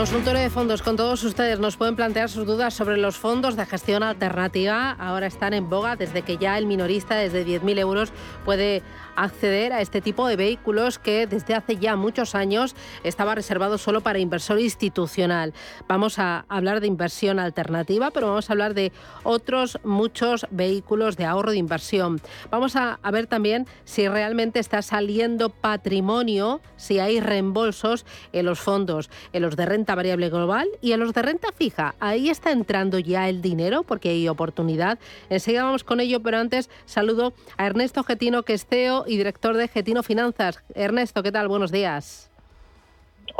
Consultorio 0.00 0.40
de 0.40 0.48
fondos, 0.48 0.80
con 0.80 0.96
todos 0.96 1.22
ustedes 1.24 1.58
nos 1.58 1.76
pueden 1.76 1.94
plantear 1.94 2.30
sus 2.30 2.46
dudas 2.46 2.72
sobre 2.72 2.96
los 2.96 3.18
fondos 3.18 3.54
de 3.54 3.66
gestión 3.66 4.02
alternativa. 4.02 4.92
Ahora 4.92 5.26
están 5.26 5.52
en 5.52 5.68
boga 5.68 5.94
desde 5.94 6.22
que 6.22 6.38
ya 6.38 6.56
el 6.56 6.64
minorista 6.64 7.16
desde 7.16 7.44
10.000 7.44 7.78
euros 7.78 8.10
puede 8.46 8.82
acceder 9.14 9.74
a 9.74 9.82
este 9.82 10.00
tipo 10.00 10.26
de 10.26 10.36
vehículos 10.36 10.98
que 10.98 11.26
desde 11.26 11.54
hace 11.54 11.76
ya 11.76 11.96
muchos 11.96 12.34
años 12.34 12.74
estaba 13.04 13.34
reservado 13.34 13.76
solo 13.76 14.00
para 14.00 14.18
inversor 14.18 14.58
institucional. 14.58 15.52
Vamos 15.86 16.18
a 16.18 16.46
hablar 16.48 16.80
de 16.80 16.86
inversión 16.86 17.38
alternativa, 17.38 18.10
pero 18.10 18.28
vamos 18.28 18.48
a 18.48 18.54
hablar 18.54 18.72
de 18.72 18.92
otros 19.22 19.78
muchos 19.84 20.46
vehículos 20.50 21.18
de 21.18 21.26
ahorro 21.26 21.50
de 21.50 21.58
inversión. 21.58 22.22
Vamos 22.50 22.74
a, 22.76 22.98
ver 23.12 23.26
también 23.26 23.66
si 23.84 24.08
realmente 24.08 24.60
está 24.60 24.80
saliendo 24.80 25.50
patrimonio, 25.50 26.60
si 26.76 27.00
hay 27.00 27.20
reembolsos 27.20 28.06
en 28.32 28.46
los 28.46 28.60
fondos, 28.60 29.10
en 29.32 29.42
los 29.42 29.56
de 29.56 29.66
renta 29.66 29.89
variable 29.94 30.28
global 30.30 30.68
y 30.80 30.92
en 30.92 31.00
los 31.00 31.12
de 31.12 31.22
renta 31.22 31.48
fija. 31.52 31.94
Ahí 32.00 32.30
está 32.30 32.50
entrando 32.52 32.98
ya 32.98 33.28
el 33.28 33.42
dinero 33.42 33.82
porque 33.82 34.10
hay 34.10 34.28
oportunidad. 34.28 34.98
Enseguida 35.28 35.64
vamos 35.64 35.84
con 35.84 36.00
ello, 36.00 36.20
pero 36.20 36.38
antes 36.38 36.70
saludo 36.86 37.32
a 37.56 37.66
Ernesto 37.66 38.04
Getino, 38.04 38.42
que 38.42 38.54
es 38.54 38.66
CEO 38.66 39.04
y 39.06 39.16
director 39.16 39.56
de 39.56 39.68
Getino 39.68 40.02
Finanzas. 40.02 40.62
Ernesto, 40.74 41.22
¿qué 41.22 41.32
tal? 41.32 41.48
Buenos 41.48 41.72
días. 41.72 42.29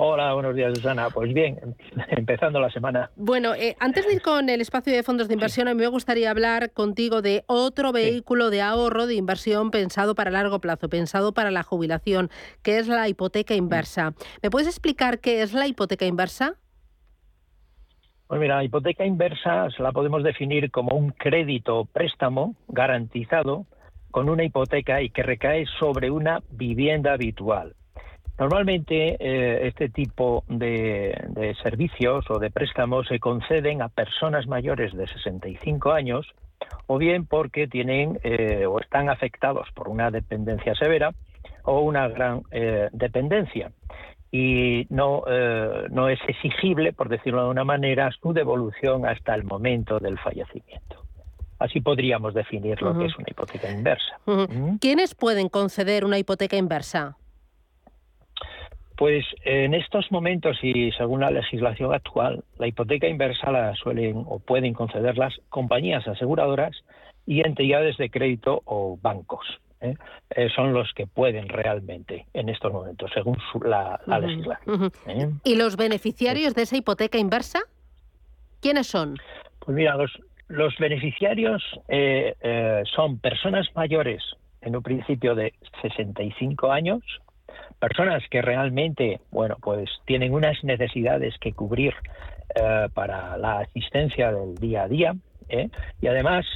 Hola, 0.02 0.32
buenos 0.32 0.56
días, 0.56 0.72
Susana. 0.74 1.10
Pues 1.10 1.34
bien, 1.34 1.58
empezando 2.08 2.58
la 2.58 2.70
semana. 2.70 3.10
Bueno, 3.16 3.54
eh, 3.54 3.76
antes 3.80 4.06
de 4.06 4.14
ir 4.14 4.22
con 4.22 4.48
el 4.48 4.62
espacio 4.62 4.94
de 4.94 5.02
fondos 5.02 5.28
de 5.28 5.34
inversión, 5.34 5.68
a 5.68 5.74
mí 5.74 5.80
me 5.80 5.88
gustaría 5.88 6.30
hablar 6.30 6.72
contigo 6.72 7.20
de 7.20 7.44
otro 7.46 7.92
vehículo 7.92 8.48
de 8.48 8.62
ahorro 8.62 9.06
de 9.06 9.16
inversión 9.16 9.70
pensado 9.70 10.14
para 10.14 10.30
largo 10.30 10.58
plazo, 10.58 10.88
pensado 10.88 11.34
para 11.34 11.50
la 11.50 11.62
jubilación, 11.62 12.30
que 12.62 12.78
es 12.78 12.88
la 12.88 13.08
hipoteca 13.08 13.54
inversa. 13.54 14.14
¿Me 14.42 14.48
puedes 14.48 14.68
explicar 14.68 15.18
qué 15.18 15.42
es 15.42 15.52
la 15.52 15.66
hipoteca 15.66 16.06
inversa? 16.06 16.54
Pues 18.26 18.40
mira, 18.40 18.56
la 18.56 18.64
hipoteca 18.64 19.04
inversa 19.04 19.68
se 19.68 19.82
la 19.82 19.92
podemos 19.92 20.24
definir 20.24 20.70
como 20.70 20.96
un 20.96 21.10
crédito 21.10 21.84
préstamo 21.84 22.54
garantizado 22.68 23.66
con 24.10 24.30
una 24.30 24.44
hipoteca 24.44 25.02
y 25.02 25.10
que 25.10 25.22
recae 25.22 25.66
sobre 25.78 26.10
una 26.10 26.40
vivienda 26.50 27.12
habitual. 27.12 27.74
Normalmente 28.40 29.16
eh, 29.20 29.68
este 29.68 29.90
tipo 29.90 30.44
de, 30.48 31.54
servicios 31.62 32.24
o 32.30 32.38
de 32.38 32.50
préstamos 32.50 33.06
se 33.06 33.20
conceden 33.20 33.82
a 33.82 33.90
personas 33.90 34.46
mayores 34.46 34.96
de 34.96 35.06
65 35.06 35.92
años 35.92 36.26
o 36.86 36.96
bien 36.96 37.26
porque 37.26 37.68
tienen 37.68 38.18
eh, 38.24 38.64
o 38.64 38.80
están 38.80 39.10
afectados 39.10 39.68
por 39.74 39.90
una 39.90 40.10
dependencia 40.10 40.74
severa 40.74 41.12
o 41.64 41.80
una 41.80 42.08
gran 42.08 42.40
eh, 42.50 42.88
dependencia 42.92 43.72
y 44.32 44.86
no, 44.88 45.24
no 45.90 46.08
es 46.08 46.20
exigible, 46.28 46.92
por 46.92 47.08
decirlo 47.08 47.42
de 47.42 47.50
una 47.50 47.64
manera, 47.64 48.10
su 48.22 48.32
devolución 48.32 49.04
hasta 49.04 49.34
el 49.34 49.42
momento 49.42 49.98
del 49.98 50.20
fallecimiento. 50.20 51.04
Así 51.58 51.80
podríamos 51.80 52.32
definir 52.32 52.80
lo 52.80 52.96
que 52.96 53.06
es 53.06 53.18
una 53.18 53.26
hipoteca 53.28 53.68
inversa. 53.68 54.20
¿Mm? 54.26 54.76
¿Quiénes 54.76 55.16
pueden 55.16 55.48
conceder 55.48 56.04
una 56.04 56.16
hipoteca 56.16 56.56
inversa? 56.56 57.16
Pues 59.00 59.24
en 59.46 59.72
estos 59.72 60.12
momentos 60.12 60.58
y 60.62 60.92
según 60.92 61.20
la 61.20 61.30
legislación 61.30 61.94
actual, 61.94 62.44
la 62.58 62.66
hipoteca 62.66 63.08
inversa 63.08 63.50
la 63.50 63.74
suelen 63.76 64.24
o 64.26 64.40
pueden 64.40 64.74
conceder 64.74 65.16
las 65.16 65.32
compañías 65.48 66.06
aseguradoras 66.06 66.76
y 67.24 67.40
entidades 67.40 67.96
de 67.96 68.10
crédito 68.10 68.60
o 68.66 68.98
bancos. 69.00 69.46
¿eh? 69.80 69.94
Eh, 70.36 70.50
son 70.54 70.74
los 70.74 70.92
que 70.92 71.06
pueden 71.06 71.48
realmente 71.48 72.26
en 72.34 72.50
estos 72.50 72.74
momentos, 72.74 73.10
según 73.14 73.38
la, 73.64 73.98
legislación. 74.20 74.92
¿eh? 75.06 75.30
¿Y 75.44 75.56
los 75.56 75.78
beneficiarios 75.78 76.54
de 76.54 76.60
esa 76.60 76.76
hipoteca 76.76 77.16
inversa? 77.16 77.60
¿Quiénes 78.60 78.86
son? 78.86 79.16
Pues 79.60 79.74
mira, 79.74 79.96
los, 79.96 80.12
los 80.48 80.76
beneficiarios 80.76 81.62
eh, 81.88 82.34
eh, 82.42 82.82
son 82.94 83.18
personas 83.18 83.66
mayores 83.74 84.22
en 84.60 84.76
un 84.76 84.82
principio 84.82 85.34
de 85.34 85.54
65 85.80 86.70
años, 86.70 87.02
personas 87.80 88.22
que 88.30 88.42
realmente, 88.42 89.20
bueno, 89.30 89.56
pues 89.60 89.90
tienen 90.04 90.32
unas 90.32 90.62
necesidades 90.62 91.34
que 91.40 91.52
cubrir 91.52 91.94
eh, 92.54 92.88
para 92.94 93.36
la 93.36 93.60
asistencia 93.60 94.30
del 94.30 94.56
día 94.56 94.82
a 94.82 94.88
día, 94.88 95.14
y 96.00 96.06
además 96.06 96.46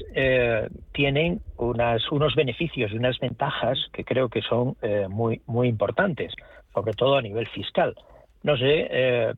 tienen 0.93 1.41
unas, 1.57 2.13
unos 2.13 2.37
beneficios 2.37 2.93
y 2.93 2.97
unas 2.97 3.19
ventajas 3.19 3.77
que 3.93 4.05
creo 4.05 4.29
que 4.29 4.41
son 4.43 4.77
muy, 5.09 5.43
muy 5.47 5.67
importantes, 5.67 6.33
sobre 6.73 6.93
todo 6.93 7.17
a 7.17 7.23
nivel 7.23 7.49
fiscal. 7.49 7.97
No 8.45 8.59
sé 8.59 8.87
eh, 8.91 9.33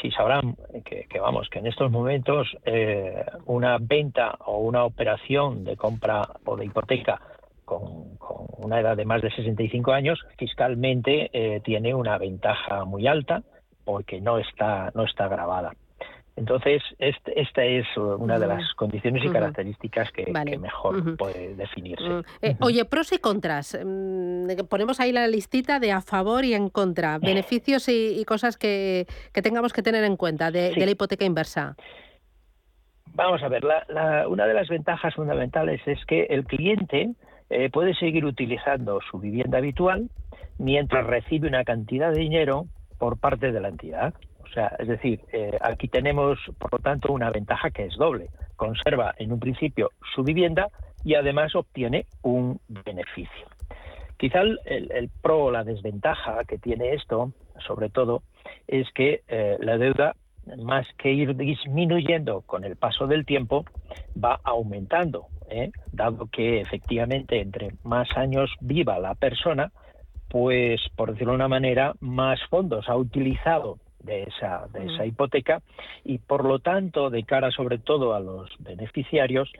si 0.00 0.10
sabrán 0.12 0.56
que, 0.82 1.20
vamos 1.20 1.50
que 1.50 1.58
en 1.58 1.66
estos 1.66 1.90
momentos 1.90 2.48
eh, 2.64 3.22
una 3.44 3.76
venta 3.78 4.34
o 4.46 4.60
una 4.60 4.84
operación 4.84 5.62
de 5.62 5.76
compra 5.76 6.26
o 6.46 6.56
de 6.56 6.64
hipoteca 6.64 7.20
con, 7.70 8.18
una 8.58 8.80
edad 8.80 8.96
de 8.96 9.04
más 9.04 9.22
de 9.22 9.30
65 9.30 9.92
años 9.92 10.18
fiscalmente 10.36 11.30
eh, 11.32 11.60
tiene 11.60 11.94
una 11.94 12.18
ventaja 12.18 12.84
muy 12.84 13.06
alta 13.06 13.42
porque 13.84 14.20
no 14.20 14.38
está 14.38 14.90
no 14.94 15.04
está 15.04 15.28
grabada. 15.28 15.72
Entonces, 16.36 16.82
esta 16.98 17.64
es 17.64 17.86
una 17.96 18.38
de 18.38 18.46
las 18.46 18.72
condiciones 18.74 19.22
y 19.24 19.28
características 19.28 20.10
que, 20.10 20.32
mejor 20.58 21.16
puede 21.18 21.54
definirse. 21.54 22.08
Mm. 22.08 22.22
Eh, 22.40 22.56
oye, 22.60 22.84
pros 22.86 23.12
y 23.12 23.18
contras. 23.18 23.78
Mm, 23.84 24.46
ponemos 24.70 25.00
ahí 25.00 25.12
la 25.12 25.26
listita 25.26 25.80
de 25.80 25.92
a 25.92 26.00
favor 26.00 26.44
y 26.46 26.54
en 26.54 26.70
contra, 26.70 27.18
beneficios 27.22 27.88
y, 27.88 28.24
cosas 28.24 28.56
que, 28.56 29.06
tengamos 29.34 29.74
que 29.74 29.82
tener 29.82 30.02
en 30.04 30.16
cuenta 30.16 30.50
de, 30.50 30.72
la 30.76 30.90
hipoteca 30.90 31.26
inversa. 31.26 31.76
Vamos 33.12 33.42
a 33.42 33.48
ver, 33.48 33.62
una 34.28 34.46
de 34.46 34.54
las 34.54 34.68
ventajas 34.68 35.14
fundamentales 35.14 35.82
es 35.84 36.02
que 36.06 36.22
el 36.30 36.44
cliente 36.44 37.10
eh, 37.50 37.68
puede 37.70 37.94
seguir 37.94 38.24
utilizando 38.24 39.00
su 39.10 39.18
vivienda 39.18 39.58
habitual 39.58 40.08
mientras 40.58 41.06
recibe 41.06 41.48
una 41.48 41.64
cantidad 41.64 42.12
de 42.12 42.20
dinero 42.20 42.66
por 42.98 43.18
parte 43.18 43.50
de 43.50 43.60
la 43.60 43.68
entidad. 43.68 44.14
O 44.44 44.48
sea, 44.52 44.68
es 44.78 44.88
decir, 44.88 45.20
eh, 45.32 45.56
aquí 45.60 45.88
tenemos, 45.88 46.38
por 46.58 46.72
lo 46.72 46.78
tanto, 46.78 47.12
una 47.12 47.30
ventaja 47.30 47.70
que 47.70 47.84
es 47.86 47.96
doble. 47.96 48.28
Conserva 48.56 49.14
en 49.18 49.32
un 49.32 49.40
principio 49.40 49.90
su 50.14 50.22
vivienda 50.22 50.68
y 51.04 51.14
además 51.14 51.54
obtiene 51.54 52.06
un 52.22 52.60
beneficio. 52.68 53.46
Quizá 54.16 54.42
el, 54.42 55.10
pro 55.22 55.44
o 55.44 55.50
la 55.50 55.64
desventaja 55.64 56.44
que 56.44 56.58
tiene 56.58 56.92
esto, 56.92 57.32
sobre 57.66 57.88
todo, 57.88 58.22
es 58.68 58.86
que 58.92 59.22
eh, 59.28 59.56
la 59.60 59.78
deuda, 59.78 60.14
más 60.58 60.86
que 60.98 61.12
ir 61.12 61.36
disminuyendo 61.36 62.42
con 62.42 62.64
el 62.64 62.76
paso 62.76 63.06
del 63.06 63.24
tiempo, 63.24 63.64
va 64.22 64.40
aumentando, 64.44 65.26
¿eh? 65.48 65.70
dado 65.92 66.26
que 66.26 66.60
efectivamente 66.60 67.40
entre 67.40 67.74
más 67.82 68.08
años 68.16 68.50
viva 68.60 68.98
la 68.98 69.14
persona, 69.14 69.72
pues 70.28 70.80
por 70.96 71.12
decirlo 71.12 71.32
de 71.32 71.36
una 71.36 71.48
manera, 71.48 71.94
más 72.00 72.40
fondos 72.48 72.88
ha 72.88 72.96
utilizado 72.96 73.78
de 74.02 74.24
esa, 74.24 74.66
de 74.72 74.86
esa 74.86 75.04
hipoteca 75.04 75.60
y 76.04 76.18
por 76.18 76.44
lo 76.44 76.58
tanto 76.58 77.10
de 77.10 77.24
cara 77.24 77.50
sobre 77.50 77.78
todo 77.78 78.14
a 78.14 78.20
los 78.20 78.50
beneficiarios 78.58 79.50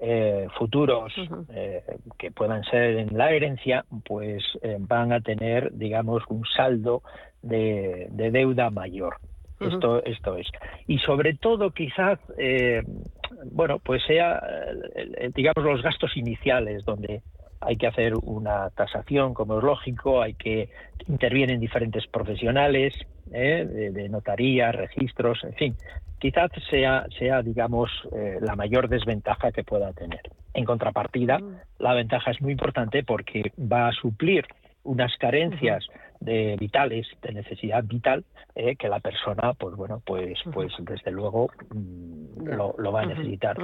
eh, 0.00 0.46
futuros 0.56 1.12
eh, 1.52 1.82
que 2.18 2.30
puedan 2.30 2.62
ser 2.64 2.98
en 2.98 3.18
la 3.18 3.32
herencia 3.32 3.84
pues 4.04 4.44
eh, 4.62 4.76
van 4.78 5.12
a 5.12 5.20
tener 5.20 5.72
digamos 5.72 6.22
un 6.28 6.44
saldo 6.46 7.02
de, 7.42 8.06
deuda 8.10 8.70
mayor 8.70 9.16
esto 9.60 10.04
esto 10.04 10.36
es 10.36 10.46
y 10.86 10.98
sobre 10.98 11.34
todo 11.34 11.70
quizás 11.70 12.18
bueno 13.50 13.78
pues 13.78 14.02
sea 14.06 14.40
digamos 15.34 15.64
los 15.64 15.82
gastos 15.82 16.16
iniciales 16.16 16.84
donde 16.84 17.22
hay 17.60 17.76
que 17.76 17.86
hacer 17.86 18.14
una 18.22 18.70
tasación, 18.70 19.34
como 19.34 19.58
es 19.58 19.64
lógico, 19.64 20.22
hay 20.22 20.34
que 20.34 20.68
intervienen 21.06 21.60
diferentes 21.60 22.06
profesionales 22.06 22.94
¿eh? 23.32 23.90
de, 23.92 24.08
notaría, 24.08 24.72
registros, 24.72 25.42
en 25.44 25.54
fin. 25.54 25.76
Quizás 26.18 26.50
sea, 26.70 27.06
sea 27.18 27.42
digamos, 27.42 27.90
eh, 28.12 28.38
la 28.40 28.56
mayor 28.56 28.88
desventaja 28.88 29.52
que 29.52 29.64
pueda 29.64 29.92
tener. 29.92 30.20
En 30.54 30.64
contrapartida, 30.64 31.38
mm. 31.38 31.56
la 31.78 31.94
ventaja 31.94 32.30
es 32.30 32.40
muy 32.40 32.52
importante 32.52 33.02
porque 33.02 33.52
va 33.58 33.88
a 33.88 33.92
suplir 33.92 34.44
unas 34.84 35.16
carencias 35.18 35.86
de 36.20 36.56
vitales, 36.58 37.06
de 37.22 37.32
necesidad 37.32 37.84
vital, 37.84 38.24
eh, 38.54 38.76
que 38.76 38.88
la 38.88 39.00
persona, 39.00 39.54
pues 39.54 39.76
bueno, 39.76 40.02
pues, 40.04 40.38
pues 40.52 40.72
desde 40.80 41.10
luego 41.10 41.50
mm, 41.70 42.46
lo, 42.46 42.92
va 42.92 43.02
a 43.02 43.06
necesitar. 43.06 43.56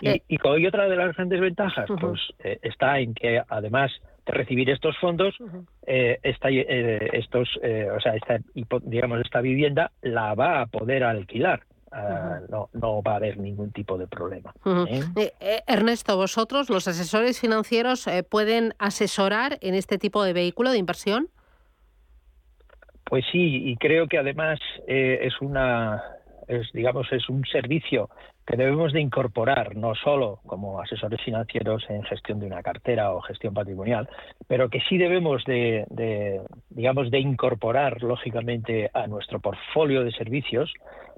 y, 0.00 0.22
y, 0.28 0.66
otra 0.66 0.88
de 0.88 0.96
las 0.96 1.14
grandes 1.16 1.40
ventajas, 1.40 1.88
pues 2.00 2.20
está 2.38 2.98
en 2.98 3.14
que 3.14 3.42
además 3.48 3.92
de 4.26 4.32
recibir 4.32 4.70
estos 4.70 4.96
fondos, 4.98 5.34
eh, 5.86 6.18
esta, 6.22 6.48
eh, 6.50 7.10
estos, 7.12 7.48
eh, 7.62 7.88
o 7.90 8.00
sea, 8.00 8.14
esta, 8.14 8.38
digamos, 8.82 9.20
esta 9.20 9.40
vivienda 9.40 9.90
la 10.02 10.34
va 10.34 10.62
a 10.62 10.66
poder 10.66 11.04
alquilar. 11.04 11.64
Ah, 11.94 12.38
no, 12.48 12.70
no 12.72 13.02
va 13.02 13.12
a 13.12 13.16
haber 13.16 13.36
ningún 13.36 13.70
tipo 13.70 13.98
de 13.98 14.06
problema. 14.06 14.54
Ernesto, 15.66 16.16
vosotros, 16.16 16.70
los 16.70 16.88
asesores 16.88 17.38
financieros, 17.38 18.08
pueden 18.30 18.72
asesorar 18.78 19.58
en 19.60 19.74
este 19.74 19.98
tipo 19.98 20.24
de 20.24 20.32
vehículo 20.32 20.70
de 20.70 20.78
inversión. 20.78 21.28
Pues 23.12 23.26
sí, 23.30 23.68
y 23.68 23.76
creo 23.76 24.06
que 24.06 24.16
además 24.16 24.58
eh, 24.88 25.18
es 25.20 25.38
una, 25.42 26.02
es, 26.48 26.72
digamos, 26.72 27.12
es 27.12 27.28
un 27.28 27.44
servicio 27.44 28.08
que 28.46 28.56
debemos 28.56 28.94
de 28.94 29.02
incorporar 29.02 29.76
no 29.76 29.94
solo 29.94 30.40
como 30.46 30.80
asesores 30.80 31.20
financieros 31.20 31.84
en 31.90 32.04
gestión 32.04 32.40
de 32.40 32.46
una 32.46 32.62
cartera 32.62 33.12
o 33.12 33.20
gestión 33.20 33.52
patrimonial, 33.52 34.08
pero 34.48 34.70
que 34.70 34.80
sí 34.88 34.96
debemos 34.96 35.44
de, 35.44 36.40
digamos, 36.70 37.10
de 37.10 37.18
incorporar 37.18 38.02
lógicamente 38.02 38.90
a 38.94 39.06
nuestro 39.08 39.40
portfolio 39.40 40.04
de 40.04 40.12
servicios. 40.12 40.72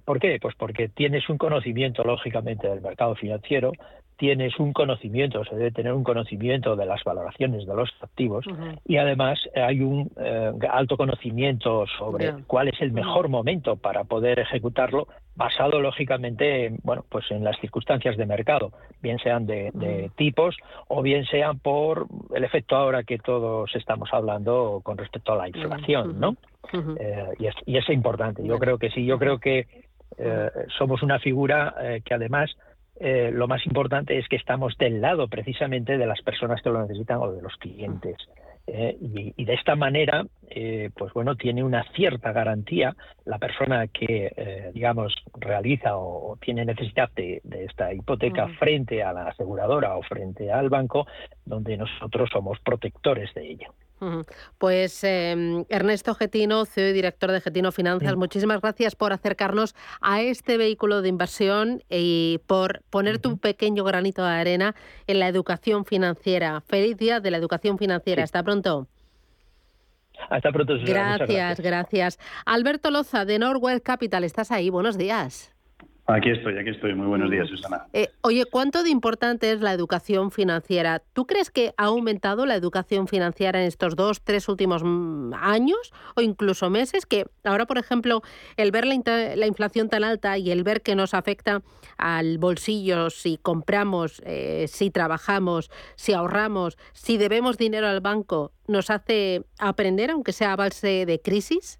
¿Por 0.05 0.18
qué? 0.18 0.40
Pues 0.42 0.57
porque 0.57 0.88
tienes 0.88 1.28
un 1.28 1.38
conocimiento 1.38 2.03
lógicamente 2.03 2.66
del 2.66 2.80
mercado 2.80 3.14
financiero, 3.14 3.70
tienes 4.17 4.59
un 4.59 4.73
conocimiento, 4.73 5.45
se 5.45 5.57
debe 5.57 5.71
tener 5.71 5.93
un 5.93 6.05
conocimiento 6.05 6.77
de 6.77 6.87
las 6.87 7.03
valoraciones 7.05 7.67
de 7.67 7.75
los 7.75 7.91
activos 8.01 8.45
y 8.87 8.97
además 8.97 9.39
hay 9.55 9.81
un 9.81 10.11
eh, 10.17 10.53
alto 10.71 10.97
conocimiento 10.97 11.85
sobre 11.99 12.33
cuál 12.47 12.69
es 12.69 12.81
el 12.81 12.93
mejor 12.93 13.29
momento 13.29 13.77
para 13.77 14.05
poder 14.05 14.39
ejecutarlo 14.39 15.09
basado 15.37 15.81
lógicamente 15.81 16.73
bueno 16.85 17.05
pues 17.09 17.29
en 17.31 17.43
las 17.43 17.59
circunstancias 17.61 18.17
de 18.17 18.25
mercado 18.25 18.71
bien 19.03 19.19
sean 19.19 19.47
de, 19.47 20.11
tipos 20.17 20.57
o 20.87 21.03
bien 21.03 21.25
sean 21.25 21.59
por 21.59 22.07
el 22.35 22.45
efecto 22.45 22.77
ahora 22.77 23.03
que 23.03 23.19
todos 23.19 23.75
estamos 23.75 24.09
hablando 24.12 24.81
con 24.85 24.97
respecto 24.97 25.33
a 25.33 25.37
la 25.37 25.49
inflación 25.49 26.21
no 26.21 26.37
eh, 26.73 27.27
y, 27.39 27.47
es, 27.47 27.55
y 27.67 27.77
es 27.77 27.89
importante. 27.91 28.45
Yo 28.45 28.59
creo 28.59 28.79
que 28.79 28.91
sí 28.91 29.05
yo 29.05 29.19
creo 29.19 29.39
que 29.39 29.67
eh, 30.17 30.51
somos 30.79 31.03
una 31.03 31.19
figura 31.19 31.75
que 32.05 32.15
además 32.15 32.55
eh, 32.97 33.30
lo 33.32 33.49
más 33.49 33.66
importante 33.66 34.18
es 34.18 34.28
que 34.28 34.36
estamos 34.36 34.76
del 34.78 35.01
lado 35.01 35.28
precisamente 35.28 35.99
de 35.99 36.07
las 36.07 36.22
personas 36.22 36.62
que 36.62 36.70
lo 36.70 36.82
necesitan 36.82 37.18
o 37.18 37.32
de 37.32 37.42
los 37.42 37.57
clientes. 37.57 38.16
Eh, 38.66 38.97
y, 39.36 39.45
de 39.45 39.53
esta 39.53 39.76
manera, 39.76 40.24
eh, 40.49 40.88
pues 40.97 41.12
bueno, 41.12 41.36
tiene 41.36 41.62
una 41.62 41.84
cierta 41.92 42.32
garantía 42.32 42.97
la 43.26 43.38
persona 43.38 43.88
que, 43.88 44.70
digamos, 44.72 45.14
realiza 45.34 45.99
o, 45.99 46.38
tiene 46.40 46.64
necesidad 46.64 47.11
de, 47.14 47.42
esta 47.45 47.92
hipoteca 47.92 48.49
frente 48.59 49.03
a 49.03 49.12
la 49.12 49.28
aseguradora 49.28 49.97
o 49.97 50.03
frente 50.03 50.51
al 50.51 50.70
banco, 50.70 51.07
donde 51.45 51.76
nosotros 51.76 52.30
somos 52.32 52.59
protectores 52.61 53.34
de 53.34 53.51
ello. 53.51 53.74
Pues 54.59 55.05
em, 55.05 55.64
Ernesto 55.68 56.14
Getino, 56.14 56.64
CEO 56.64 56.88
y 56.88 56.92
director 56.92 57.30
de 57.30 57.40
Getino 57.40 57.72
Finanzas, 57.72 58.16
muchísimas 58.16 58.61
gracias 58.61 58.94
por 58.96 59.12
acercarnos 59.12 59.74
a 60.00 60.22
este 60.22 60.57
vehículo 60.57 61.02
de 61.02 61.09
inversión 61.09 61.82
y 61.88 62.40
por 62.46 62.82
poner 62.90 63.18
tu 63.18 63.38
pequeño 63.38 63.84
granito 63.84 64.22
de 64.22 64.30
arena 64.30 64.74
en 65.07 65.20
la 65.20 65.28
educación 65.28 65.84
financiera. 65.84 66.61
Feliz 66.62 66.96
día 66.96 67.20
de 67.20 67.30
la 67.30 67.36
educación 67.36 67.78
financiera. 67.78 68.22
Hasta 68.22 68.42
pronto. 68.42 68.88
Hasta 70.30 70.50
pronto. 70.52 70.74
Gracias, 70.74 71.28
gracias, 71.28 71.61
gracias. 71.61 72.18
Alberto 72.46 72.90
Loza 72.90 73.24
de 73.24 73.38
Norwell 73.38 73.82
Capital, 73.82 74.24
estás 74.24 74.50
ahí. 74.50 74.70
Buenos 74.70 74.96
días. 74.96 75.53
Aquí 76.07 76.28
estoy, 76.28 76.59
aquí 76.59 76.68
estoy. 76.68 76.94
Muy 76.94 77.07
buenos 77.07 77.30
días, 77.30 77.48
Susana. 77.48 77.86
Eh, 77.94 78.11
oye, 78.20 78.44
¿cuánto 78.44 78.82
de 78.82 78.90
importante 78.90 79.50
es 79.52 79.62
la 79.62 79.72
educación 79.72 80.30
financiera? 80.30 81.02
¿Tú 81.14 81.26
crees 81.26 81.50
que 81.50 81.72
ha 81.78 81.84
aumentado 81.84 82.44
la 82.44 82.57
educación 82.57 83.09
financiera 83.09 83.59
en 83.62 83.66
estos 83.66 83.96
dos, 83.96 84.20
tres 84.22 84.46
últimos 84.50 84.82
mm, 84.84 85.32
años 85.32 85.94
o 86.14 86.20
incluso 86.20 86.68
meses? 86.68 87.07
Que 87.07 87.24
ahora, 87.42 87.64
por 87.64 87.78
ejemplo, 87.78 88.20
el 88.59 88.70
ver 88.70 88.84
la, 88.86 89.46
inflación 89.46 89.88
tan 89.88 90.05
alta 90.05 90.36
y 90.36 90.50
el 90.50 90.62
ver 90.62 90.82
que 90.82 90.94
nos 90.94 91.14
afecta 91.14 91.62
al 91.96 92.36
bolsillo 92.36 93.09
si 93.09 93.38
compramos, 93.38 94.20
eh, 94.26 94.66
si 94.68 94.90
trabajamos, 94.90 95.70
si 95.96 96.12
ahorramos, 96.12 96.76
si 96.92 97.16
debemos 97.16 97.57
dinero 97.57 97.88
al 97.88 98.02
banco, 98.02 98.52
¿nos 98.68 98.90
hace 98.90 99.44
aprender, 99.59 100.11
aunque 100.11 100.32
sea 100.32 100.52
a 100.52 100.57
base 100.57 101.07
de 101.07 101.18
crisis? 101.22 101.78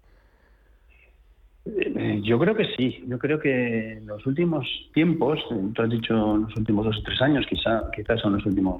Eh, 1.65 2.21
yo 2.23 2.37
creo 2.37 2.55
que 2.55 2.67
sí. 2.77 3.03
Yo 3.07 3.17
creo 3.17 3.39
que 3.39 3.93
en 3.93 4.05
los 4.07 4.25
últimos 4.25 4.67
tiempos, 4.93 5.39
tú 5.73 5.81
has 5.81 5.89
dicho 5.89 6.13
los 6.37 6.55
últimos 6.55 6.85
dos 6.85 6.97
o 6.97 7.03
tres 7.03 7.21
años, 7.21 7.45
quizá, 7.47 7.89
quizás 7.95 8.21
son 8.21 8.33
los 8.33 8.45
últimos 8.45 8.77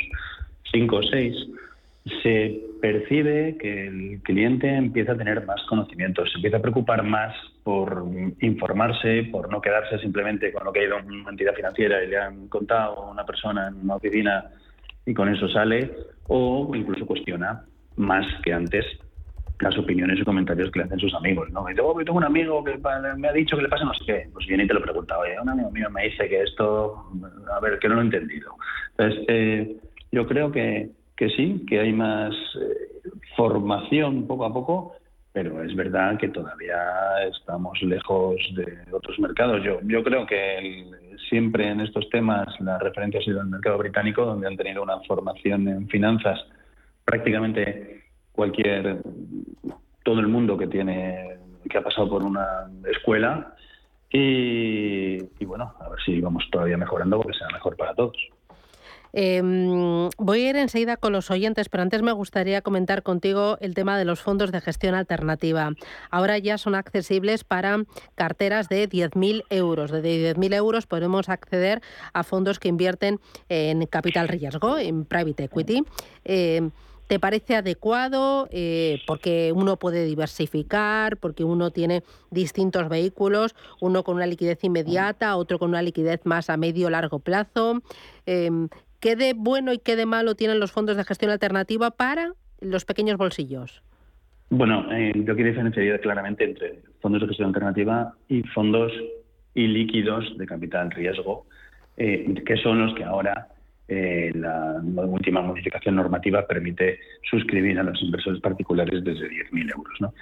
cinco 0.71 0.97
o 0.97 1.03
seis, 1.03 1.35
se 2.21 2.61
percibe 2.81 3.57
que 3.57 3.87
el 3.87 4.21
cliente 4.21 4.69
empieza 4.69 5.13
a 5.13 5.17
tener 5.17 5.43
más 5.45 5.61
conocimientos, 5.67 6.29
se 6.31 6.37
empieza 6.37 6.57
a 6.57 6.61
preocupar 6.61 7.01
más 7.03 7.35
por 7.63 8.05
informarse, 8.41 9.23
por 9.31 9.49
no 9.49 9.59
quedarse 9.59 9.97
simplemente 9.99 10.53
con 10.53 10.65
lo 10.65 10.71
que 10.71 10.81
ha 10.81 10.83
ido 10.83 10.97
a 10.97 11.01
una 11.01 11.31
entidad 11.31 11.55
financiera 11.55 12.03
y 12.03 12.07
le 12.07 12.17
han 12.17 12.47
contado 12.47 12.99
a 12.99 13.11
una 13.11 13.25
persona 13.25 13.69
en 13.69 13.75
una 13.75 13.95
oficina 13.95 14.45
y 15.03 15.13
con 15.15 15.33
eso 15.33 15.47
sale, 15.49 15.91
o 16.27 16.71
incluso 16.75 17.07
cuestiona 17.07 17.63
más 17.95 18.25
que 18.43 18.53
antes 18.53 18.85
las 19.59 19.77
opiniones 19.77 20.19
y 20.19 20.23
comentarios 20.23 20.69
que 20.71 20.79
le 20.79 20.85
hacen 20.85 20.99
sus 20.99 21.13
amigos, 21.13 21.49
¿no? 21.51 21.69
Y 21.69 21.75
tengo, 21.75 21.95
tengo 22.03 22.17
un 22.17 22.23
amigo 22.23 22.63
que 22.63 22.77
me 23.17 23.27
ha 23.27 23.33
dicho 23.33 23.55
que 23.55 23.63
le 23.63 23.69
pasa 23.69 23.85
no 23.85 23.93
sé 23.93 24.05
qué. 24.05 24.29
Pues 24.33 24.45
viene 24.47 24.63
y 24.63 24.67
te 24.67 24.73
lo 24.73 24.81
pregunta, 24.81 25.17
oye, 25.17 25.39
un 25.39 25.49
amigo 25.49 25.71
mío 25.71 25.89
me 25.89 26.03
dice 26.03 26.27
que 26.27 26.43
esto, 26.43 27.05
a 27.53 27.59
ver, 27.59 27.79
que 27.79 27.87
no 27.87 27.95
lo 27.95 28.01
he 28.01 28.05
entendido. 28.05 28.51
Entonces, 28.97 29.25
eh, 29.27 29.75
yo 30.11 30.27
creo 30.27 30.51
que, 30.51 30.89
que 31.15 31.29
sí, 31.29 31.65
que 31.67 31.79
hay 31.79 31.93
más 31.93 32.33
eh, 32.33 33.11
formación 33.35 34.27
poco 34.27 34.45
a 34.45 34.53
poco, 34.53 34.95
pero 35.31 35.61
es 35.63 35.75
verdad 35.75 36.17
que 36.17 36.29
todavía 36.29 36.77
estamos 37.29 37.81
lejos 37.81 38.35
de 38.55 38.77
otros 38.91 39.19
mercados. 39.19 39.63
Yo, 39.63 39.79
yo 39.83 40.03
creo 40.03 40.25
que 40.25 40.85
siempre 41.29 41.67
en 41.67 41.81
estos 41.81 42.09
temas 42.09 42.47
la 42.61 42.77
referencia 42.79 43.19
ha 43.19 43.23
sido 43.23 43.41
el 43.41 43.47
mercado 43.47 43.77
británico, 43.77 44.25
donde 44.25 44.47
han 44.47 44.57
tenido 44.57 44.83
una 44.83 44.99
formación 45.01 45.67
en 45.67 45.87
finanzas 45.89 46.39
prácticamente 47.03 48.04
cualquier, 48.35 49.01
todo 50.03 50.19
el 50.19 50.27
mundo 50.27 50.57
que 50.57 50.67
tiene, 50.67 51.37
que 51.69 51.77
ha 51.77 51.83
pasado 51.83 52.09
por 52.09 52.23
una 52.23 52.69
escuela 52.91 53.55
y, 54.11 55.45
bueno, 55.45 55.73
a 55.79 55.89
ver 55.89 55.99
si 56.05 56.21
vamos 56.21 56.43
todavía 56.51 56.77
mejorando 56.77 57.17
porque 57.17 57.37
sea 57.37 57.47
mejor 57.51 57.75
para 57.75 57.93
todos. 57.93 58.15
Em, 59.17 60.09
voy 60.17 60.41
a 60.41 60.49
ir 60.49 60.55
enseguida 60.57 60.97
con 60.97 61.13
los 61.13 61.31
oyentes, 61.31 61.69
pero 61.69 61.83
antes 61.83 62.01
me 62.01 62.11
gustaría 62.11 62.61
comentar 62.61 63.01
contigo 63.01 63.57
el 63.61 63.73
tema 63.73 63.97
de 63.97 64.03
los 64.03 64.21
fondos 64.21 64.51
de 64.51 64.59
gestión 64.59 64.93
alternativa. 64.93 65.71
Ahora 66.11 66.37
ya 66.37 66.57
son 66.57 66.75
accesibles 66.75 67.45
para 67.45 67.83
carteras 68.15 68.67
de 68.67 68.89
10.000 68.89 69.43
euros. 69.49 69.91
De 69.91 70.35
10.000 70.35 70.53
euros 70.53 70.85
podemos 70.85 71.29
acceder 71.29 71.81
a 72.11 72.23
fondos 72.23 72.59
que 72.59 72.67
invierten 72.67 73.19
en 73.47 73.85
capital 73.85 74.27
riesgo, 74.27 74.77
en 74.77 75.05
private 75.05 75.45
equity. 75.45 75.83
Em, 76.25 76.71
¿Te 77.07 77.19
parece 77.19 77.55
adecuado? 77.55 78.47
Eh, 78.51 79.01
porque 79.05 79.51
uno 79.55 79.77
puede 79.77 80.05
diversificar, 80.05 81.17
porque 81.17 81.43
uno 81.43 81.69
tiene 81.69 82.01
distintos 82.31 82.89
vehículos, 82.89 83.55
uno 83.79 84.03
con 84.03 84.15
una 84.15 84.25
liquidez 84.25 84.63
inmediata, 84.63 85.35
otro 85.37 85.59
con 85.59 85.69
una 85.69 85.83
liquidez 85.83 86.25
más 86.25 86.49
a 86.49 86.57
medio 86.57 86.89
largo 86.89 87.19
plazo. 87.19 87.81
Em, 88.25 88.69
¿Qué 88.99 89.15
de 89.15 89.33
bueno 89.35 89.71
y 89.71 89.77
qué 89.77 89.95
de 89.95 90.07
malo 90.07 90.33
tienen 90.33 90.59
los 90.59 90.71
fondos 90.71 90.97
de 90.97 91.03
gestión 91.03 91.29
alternativa 91.29 91.91
para 91.91 92.33
los 92.59 92.85
pequeños 92.85 93.17
bolsillos? 93.17 93.83
Bueno, 94.49 94.91
eh, 94.91 95.11
yo 95.13 95.35
quiero 95.35 95.49
diferenciar 95.49 95.99
claramente 96.01 96.43
entre 96.43 96.79
fondos 97.01 97.21
de 97.21 97.27
gestión 97.27 97.49
alternativa 97.49 98.13
y 98.29 98.41
fondos 98.43 98.91
ilíquidos 99.53 100.37
de 100.37 100.45
capital 100.47 100.89
riesgo, 100.89 101.45
eh, 101.97 102.33
que 102.45 102.57
son 102.57 102.85
los 102.85 102.95
que 102.95 103.03
ahora 103.03 103.49
eh, 103.87 104.31
la, 104.33 104.81
última 104.83 105.41
modificación 105.41 105.95
normativa 105.95 106.45
permite 106.47 106.99
suscribir 107.29 107.79
a 107.79 107.83
los 107.83 108.01
inversores 108.01 108.41
particulares 108.41 109.03
desde 109.03 109.29
10.000 109.29 109.71
euros. 109.71 110.13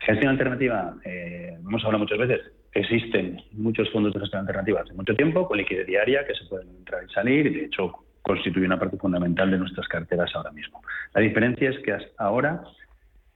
Gestión 0.00 0.32
alternativa, 0.32 0.94
eh, 1.04 1.56
hemos 1.58 1.82
hablado 1.84 2.04
muchas 2.04 2.18
veces, 2.18 2.40
existen 2.72 3.40
muchos 3.52 3.90
fondos 3.90 4.12
de 4.12 4.20
gestión 4.20 4.40
alternativa 4.40 4.82
hace 4.82 4.92
mucho 4.92 5.14
tiempo 5.14 5.48
con 5.48 5.56
liquidez 5.56 5.86
diaria 5.86 6.26
que 6.26 6.34
se 6.34 6.44
pueden 6.44 6.68
entrar 6.76 7.02
y 7.04 7.12
salir 7.12 7.46
y 7.46 7.54
de 7.54 7.64
hecho 7.64 7.92
constituye 8.20 8.66
una 8.66 8.78
parte 8.78 8.98
fundamental 8.98 9.50
de 9.50 9.58
nuestras 9.58 9.88
carteras 9.88 10.30
ahora 10.34 10.50
mismo. 10.52 10.82
La 11.14 11.22
diferencia 11.22 11.70
es 11.70 11.78
que 11.78 11.96
ahora 12.18 12.62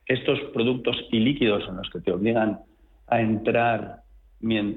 estos 0.07 0.39
productos 0.53 0.97
ilíquidos 1.11 1.66
en 1.68 1.76
los 1.76 1.89
que 1.91 2.01
te 2.01 2.12
obligan 2.12 2.59
a 3.07 3.20
entrar 3.20 4.03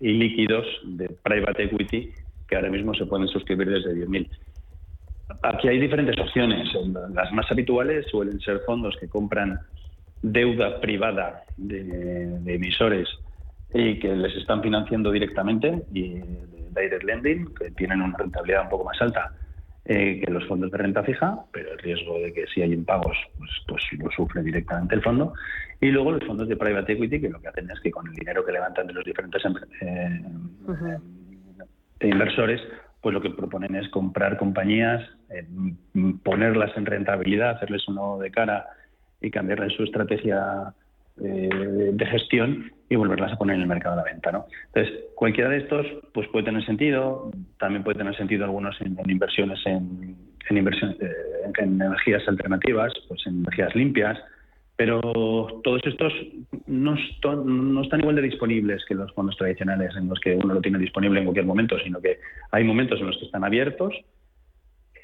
y 0.00 0.12
líquidos 0.12 0.66
de 0.84 1.08
private 1.22 1.64
equity 1.64 2.10
que 2.48 2.56
ahora 2.56 2.70
mismo 2.70 2.94
se 2.94 3.06
pueden 3.06 3.28
suscribir 3.28 3.68
desde 3.68 3.94
10.000. 3.94 4.28
Aquí 5.42 5.68
hay 5.68 5.78
diferentes 5.78 6.18
opciones. 6.18 6.68
Las 7.14 7.30
más 7.32 7.50
habituales 7.50 8.06
suelen 8.10 8.40
ser 8.40 8.60
fondos 8.66 8.96
que 8.98 9.08
compran 9.08 9.60
deuda 10.22 10.80
privada 10.80 11.44
de, 11.56 12.40
emisores 12.46 13.08
y 13.72 14.00
que 14.00 14.16
les 14.16 14.34
están 14.36 14.62
financiando 14.62 15.12
directamente 15.12 15.82
y 15.92 16.14
de 16.14 16.82
direct 16.82 17.04
lending, 17.04 17.54
que 17.54 17.70
tienen 17.72 18.02
una 18.02 18.16
rentabilidad 18.18 18.64
un 18.64 18.70
poco 18.70 18.84
más 18.84 19.00
alta 19.00 19.32
eh, 19.84 20.20
que 20.20 20.30
los 20.30 20.46
fondos 20.46 20.70
de 20.70 20.78
renta 20.78 21.02
fija, 21.02 21.38
pero 21.52 21.72
el 21.72 21.78
riesgo 21.78 22.18
de 22.18 22.32
que 22.32 22.46
si 22.46 22.62
hay 22.62 22.72
impagos, 22.72 23.16
pues, 23.38 23.50
pues 23.66 23.82
lo 23.98 24.10
sufre 24.10 24.42
directamente 24.42 24.94
el 24.94 25.02
fondo. 25.02 25.32
Y 25.80 25.86
luego 25.86 26.12
los 26.12 26.24
fondos 26.24 26.48
de 26.48 26.56
private 26.56 26.92
equity, 26.92 27.20
que 27.20 27.30
lo 27.30 27.40
que 27.40 27.48
hacen 27.48 27.70
es 27.70 27.80
que 27.80 27.90
con 27.90 28.06
el 28.06 28.14
dinero 28.14 28.44
que 28.44 28.52
levantan 28.52 28.86
de 28.86 28.92
los 28.92 29.04
diferentes 29.04 29.42
eh, 29.80 30.20
eh, 32.00 32.08
inversores, 32.08 32.60
pues 33.00 33.14
lo 33.14 33.22
que 33.22 33.30
proponen 33.30 33.74
es 33.74 33.88
comprar 33.88 34.36
compañías, 34.36 35.02
ponerlas 36.22 36.76
en 36.76 36.84
rentabilidad, 36.84 37.56
hacerles 37.56 37.88
uno 37.88 38.18
de 38.18 38.30
cara 38.30 38.66
y 39.22 39.30
cambiarles 39.30 39.72
su 39.72 39.84
estrategia 39.84 40.74
de 41.16 42.06
gestión 42.06 42.72
y 42.88 42.96
volverlas 42.96 43.32
a 43.32 43.36
poner 43.36 43.56
en 43.56 43.62
el 43.62 43.68
mercado 43.68 43.96
de 43.96 44.02
la 44.02 44.10
venta. 44.10 44.32
¿no? 44.32 44.46
Entonces, 44.74 45.04
cualquiera 45.14 45.48
de 45.48 45.58
estos 45.58 45.86
pues 46.12 46.28
puede 46.28 46.44
tener 46.44 46.64
sentido, 46.66 47.30
también 47.58 47.84
puede 47.84 47.98
tener 47.98 48.16
sentido 48.16 48.44
algunos 48.44 48.78
en, 48.80 48.98
inversiones 49.08 49.60
en, 49.64 50.16
en, 50.48 50.56
inversión, 50.56 50.96
eh, 51.00 51.10
en 51.58 51.80
energías 51.80 52.26
alternativas, 52.26 52.92
pues 53.06 53.24
en 53.26 53.38
energías 53.38 53.74
limpias, 53.76 54.18
pero 54.76 55.00
todos 55.62 55.82
estos 55.84 56.12
no, 56.66 56.94
están 56.94 58.00
igual 58.00 58.16
de 58.16 58.22
disponibles 58.22 58.82
que 58.86 58.94
los 58.94 59.12
fondos 59.12 59.36
tradicionales 59.36 59.94
en 59.96 60.08
los 60.08 60.18
que 60.18 60.34
uno 60.34 60.54
lo 60.54 60.60
tiene 60.60 60.78
disponible 60.78 61.20
en 61.20 61.26
cualquier 61.26 61.46
momento, 61.46 61.78
sino 61.78 62.00
que 62.00 62.18
hay 62.50 62.64
momentos 62.64 62.98
en 62.98 63.06
los 63.06 63.18
que 63.18 63.26
están 63.26 63.44
abiertos, 63.44 63.94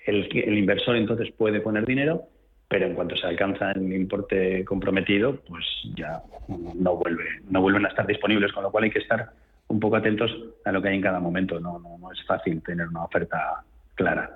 el 0.07 0.59
inversor 0.59 0.97
entonces 0.97 1.31
puede 1.37 1.61
poner 1.61 1.85
dinero 1.85 2.29
pero 2.69 2.87
en 2.87 2.95
cuanto 2.95 3.17
se 3.17 3.27
alcanza 3.27 3.73
el 3.73 3.93
importe 3.93 4.65
comprometido, 4.65 5.37
pues 5.49 5.65
ya 5.95 6.23
no 6.49 6.97
vuelve, 6.97 7.25
no 7.49 7.61
vuelven 7.61 7.87
a 7.87 7.89
estar 7.89 8.07
disponibles, 8.07 8.53
con 8.53 8.65
lo 8.65 8.71
cual 8.71 8.85
hay 8.85 8.91
que 8.91 8.99
estar 8.99 9.31
un 9.69 9.81
poco 9.81 9.97
atentos 9.97 10.31
a 10.65 10.73
lo 10.73 10.83
que 10.83 10.89
hay 10.89 10.97
en 10.97 11.03
cada 11.03 11.21
momento. 11.21 11.61
No, 11.61 11.79
no, 11.79 12.13
es 12.13 12.25
fácil 12.27 12.63
tener 12.63 12.89
una 12.89 13.05
oferta 13.05 13.63
clara. 13.95 14.31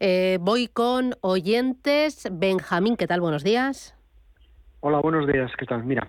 Eh, 0.00 0.38
voy 0.40 0.68
con 0.68 1.14
oyentes. 1.20 2.28
Benjamín, 2.32 2.96
¿qué 2.96 3.06
tal? 3.06 3.20
Buenos 3.20 3.44
días. 3.44 3.96
Hola, 4.80 4.98
buenos 4.98 5.26
días. 5.28 5.52
¿Qué 5.56 5.66
tal? 5.66 5.84
Mira, 5.84 6.08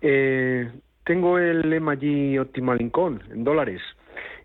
eh, 0.00 0.70
tengo 1.04 1.38
el 1.38 1.80
MG 1.80 2.40
Optimal 2.40 2.80
Income 2.80 3.20
en 3.32 3.42
dólares 3.42 3.82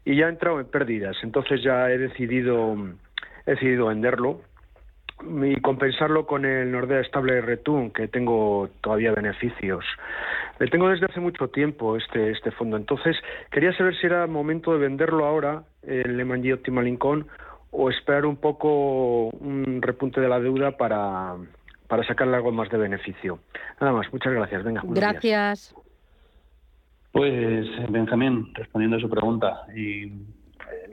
y 0.06 0.16
ya 0.16 0.26
he 0.26 0.30
entrado 0.30 0.60
en 0.60 0.66
pérdidas. 0.66 1.18
Entonces 1.22 1.62
ya 1.62 1.92
he 1.92 2.00
decidido, 2.00 2.76
he 3.46 3.52
decidido 3.52 3.88
venderlo 3.88 4.42
y 5.22 5.56
compensarlo 5.62 6.26
con 6.26 6.46
el 6.46 6.72
Nordea 6.72 7.02
Estable 7.02 7.42
Return, 7.42 7.92
que 7.92 8.08
tengo 8.08 8.70
todavía 8.82 9.12
beneficios. 9.12 9.86
Le 10.60 10.68
tengo 10.68 10.90
desde 10.90 11.06
hace 11.06 11.20
mucho 11.20 11.48
tiempo 11.50 11.98
este, 11.98 12.32
este 12.32 12.52
fondo. 12.52 12.78
Entonces, 12.78 13.16
quería 13.52 13.74
saber 13.74 13.96
si 13.98 14.08
era 14.08 14.28
momento 14.28 14.74
de 14.74 14.80
venderlo 14.80 15.26
ahora, 15.26 15.64
el 15.84 16.18
Lehman 16.18 16.50
Optimal 16.52 16.88
Income, 16.88 17.26
o 17.72 17.90
esperar 17.90 18.26
un 18.26 18.38
poco 18.38 19.28
un 19.30 19.82
repunte 19.82 20.22
de 20.22 20.30
la 20.30 20.40
deuda 20.40 20.72
para, 20.78 21.36
para 21.88 22.04
sacarle 22.04 22.36
algo 22.36 22.52
más 22.52 22.70
de 22.70 22.78
beneficio. 22.78 23.40
Nada 23.80 23.94
más, 23.94 24.12
muchas 24.12 24.34
gracias. 24.34 24.64
Venga, 24.64 24.82
gracias. 24.86 25.76
Pues, 27.12 27.66
Benjamín, 27.90 28.52
respondiendo 28.54 28.98
a 28.98 29.00
su 29.00 29.10
pregunta, 29.10 29.64
y 29.76 30.12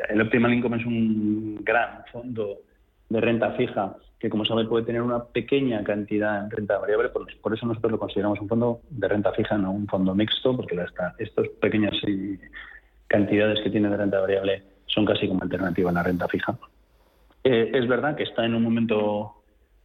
el 0.08 0.20
Optimal 0.20 0.54
Income 0.54 0.78
es 0.78 0.86
un 0.86 1.60
gran 1.62 2.04
fondo 2.12 2.58
de 3.08 3.20
renta 3.20 3.52
fija 3.52 3.96
que 4.18 4.30
como 4.30 4.44
sabe 4.44 4.64
puede 4.64 4.86
tener 4.86 5.02
una 5.02 5.24
pequeña 5.24 5.84
cantidad 5.84 6.44
en 6.44 6.50
renta 6.50 6.78
variable, 6.78 7.10
por, 7.10 7.54
eso 7.54 7.66
nosotros 7.66 7.92
lo 7.92 7.98
consideramos 7.98 8.40
un 8.40 8.48
fondo 8.48 8.80
de 8.88 9.08
renta 9.08 9.32
fija, 9.32 9.58
no 9.58 9.72
un 9.72 9.86
fondo 9.86 10.14
mixto, 10.14 10.56
porque 10.56 10.76
estas 11.18 11.48
pequeñas 11.60 11.94
cantidades 13.06 13.60
que 13.62 13.70
tiene 13.70 13.90
de 13.90 13.96
renta 13.96 14.20
variable 14.20 14.62
son 14.86 15.04
casi 15.04 15.28
como 15.28 15.42
alternativa 15.42 15.90
a 15.90 15.92
la 15.92 16.02
renta 16.02 16.26
fija. 16.28 16.56
Eh, 17.44 17.70
es 17.74 17.86
verdad 17.86 18.16
que 18.16 18.24
está 18.24 18.44
en 18.44 18.54
un 18.54 18.62
momento 18.62 19.34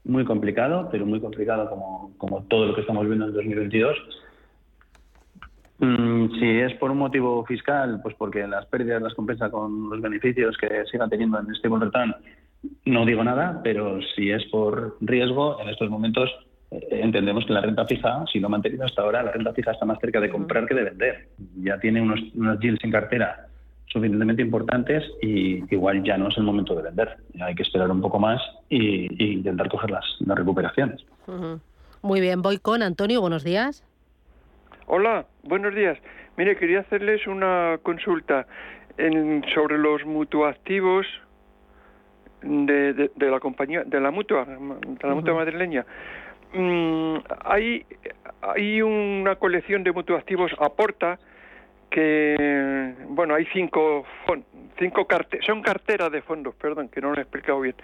muy 0.05 0.25
complicado, 0.25 0.89
pero 0.91 1.05
muy 1.05 1.19
complicado 1.19 1.69
como, 2.17 2.43
todo 2.49 2.67
lo 2.67 2.75
que 2.75 2.81
estamos 2.81 3.05
viendo 3.05 3.27
en 3.27 3.33
2022. 3.33 3.97
Mm, 5.79 6.39
si 6.39 6.59
es 6.59 6.73
por 6.75 6.91
un 6.91 6.99
motivo 6.99 7.45
fiscal, 7.45 7.99
pues 8.01 8.15
porque 8.15 8.47
las 8.47 8.65
pérdidas 8.67 9.01
las 9.01 9.13
compensa 9.13 9.49
con 9.51 9.89
los 9.89 10.01
beneficios 10.01 10.57
que 10.57 10.85
siga 10.91 11.07
teniendo 11.07 11.39
en 11.39 11.51
este 11.51 11.67
return, 11.67 12.15
no 12.85 13.05
digo 13.05 13.23
nada, 13.23 13.61
pero 13.63 13.99
si 14.15 14.31
es 14.31 14.43
por 14.45 14.97
riesgo, 15.01 15.59
en 15.61 15.69
estos 15.69 15.89
momentos 15.89 16.29
eh, 16.71 16.87
entendemos 16.91 17.45
que 17.45 17.53
la 17.53 17.61
renta 17.61 17.85
fija, 17.85 18.23
si 18.31 18.39
lo 18.39 18.47
ha 18.47 18.49
mantenido 18.51 18.85
hasta 18.85 19.01
ahora, 19.01 19.23
la 19.23 19.31
renta 19.31 19.53
fija 19.53 19.71
está 19.71 19.85
más 19.85 19.99
cerca 19.99 20.19
de 20.19 20.29
comprar 20.29 20.67
que 20.67 20.75
de 20.75 20.83
vender. 20.83 21.27
Ya 21.57 21.79
tiene 21.79 22.01
unos, 22.01 22.19
unos 22.35 22.59
yields 22.59 22.83
en 22.83 22.91
cartera 22.91 23.47
suficientemente 23.91 24.41
importantes 24.41 25.03
y 25.21 25.63
igual 25.73 26.03
ya 26.03 26.17
no 26.17 26.29
es 26.29 26.37
el 26.37 26.43
momento 26.43 26.75
de 26.75 26.83
vender. 26.83 27.17
hay 27.41 27.55
que 27.55 27.63
esperar 27.63 27.91
un 27.91 28.01
poco 28.01 28.19
más 28.19 28.41
e 28.69 29.07
intentar 29.19 29.67
coger 29.69 29.91
las, 29.91 30.05
recuperaciones. 30.25 31.05
Muy 32.01 32.21
bien, 32.21 32.41
voy 32.41 32.57
con 32.57 32.83
Antonio, 32.83 33.21
buenos 33.21 33.43
días. 33.43 33.83
Hola, 34.87 35.25
buenos 35.43 35.75
días. 35.75 35.97
Mire, 36.37 36.55
quería 36.55 36.79
hacerles 36.79 37.27
una 37.27 37.79
consulta 37.83 38.47
sobre 39.53 39.77
los 39.77 40.05
mutuactivos 40.05 41.05
de, 42.41 43.09
la 43.17 43.39
compañía, 43.39 43.83
de 43.83 43.99
la 43.99 44.11
mutua, 44.11 44.45
de 44.45 45.07
la 45.07 45.13
mutua 45.13 45.35
madrileña. 45.35 45.85
Mm, 46.53 47.17
hay, 47.45 47.85
hay 48.41 48.81
una 48.81 49.35
colección 49.35 49.83
de 49.83 49.91
mutuactivos 49.91 50.51
aporta 50.59 51.19
que, 51.89 52.93
bueno, 53.09 53.35
hay 53.35 53.45
cinco, 53.53 54.05
cinco 54.79 55.07
son 55.45 55.61
carteras 55.61 56.11
de 56.11 56.21
fondos, 56.21 56.55
perdón, 56.55 56.89
que 56.89 57.01
no 57.01 57.11
lo 57.11 57.17
he 57.17 57.21
explicado 57.21 57.59
bien. 57.61 57.75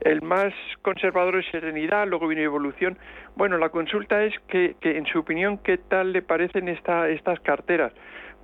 El 0.00 0.22
más 0.22 0.52
conservador 0.82 1.36
es 1.36 1.46
Serenidad, 1.50 2.06
luego 2.08 2.26
viene 2.26 2.42
Evolución. 2.42 2.98
Bueno, 3.36 3.58
la 3.58 3.68
consulta 3.68 4.24
es 4.24 4.34
que, 4.48 4.76
que 4.80 4.98
en 4.98 5.06
su 5.06 5.20
opinión, 5.20 5.58
¿qué 5.58 5.78
tal 5.78 6.12
le 6.12 6.22
parecen 6.22 6.68
esta, 6.68 7.08
estas 7.08 7.38
carteras? 7.40 7.92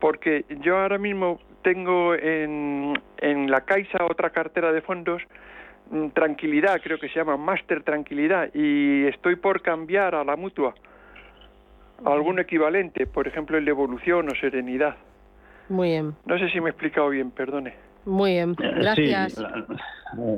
Porque 0.00 0.44
yo 0.60 0.78
ahora 0.78 0.98
mismo 0.98 1.40
tengo 1.62 2.14
en, 2.14 2.94
en 3.18 3.50
la 3.50 3.62
Caixa 3.62 4.04
otra 4.04 4.30
cartera 4.30 4.72
de 4.72 4.80
fondos, 4.82 5.22
mm, 5.90 6.08
Tranquilidad, 6.08 6.80
creo 6.82 6.98
que 6.98 7.08
se 7.08 7.18
llama 7.18 7.36
Master 7.36 7.82
Tranquilidad, 7.82 8.50
y 8.54 9.06
estoy 9.06 9.36
por 9.36 9.62
cambiar 9.62 10.14
a 10.14 10.24
la 10.24 10.36
mutua, 10.36 10.74
algún 12.04 12.38
equivalente, 12.38 13.06
por 13.06 13.26
ejemplo 13.26 13.58
el 13.58 13.64
de 13.64 13.70
Evolución 13.70 14.28
o 14.28 14.34
Serenidad. 14.34 14.96
Muy 15.68 15.90
bien. 15.90 16.14
No 16.26 16.38
sé 16.38 16.48
si 16.50 16.60
me 16.60 16.68
he 16.68 16.70
explicado 16.70 17.08
bien, 17.10 17.30
perdone. 17.30 17.89
Muy 18.04 18.32
bien, 18.32 18.56
eh, 18.62 18.72
gracias. 18.76 19.34
Sí, 19.34 19.42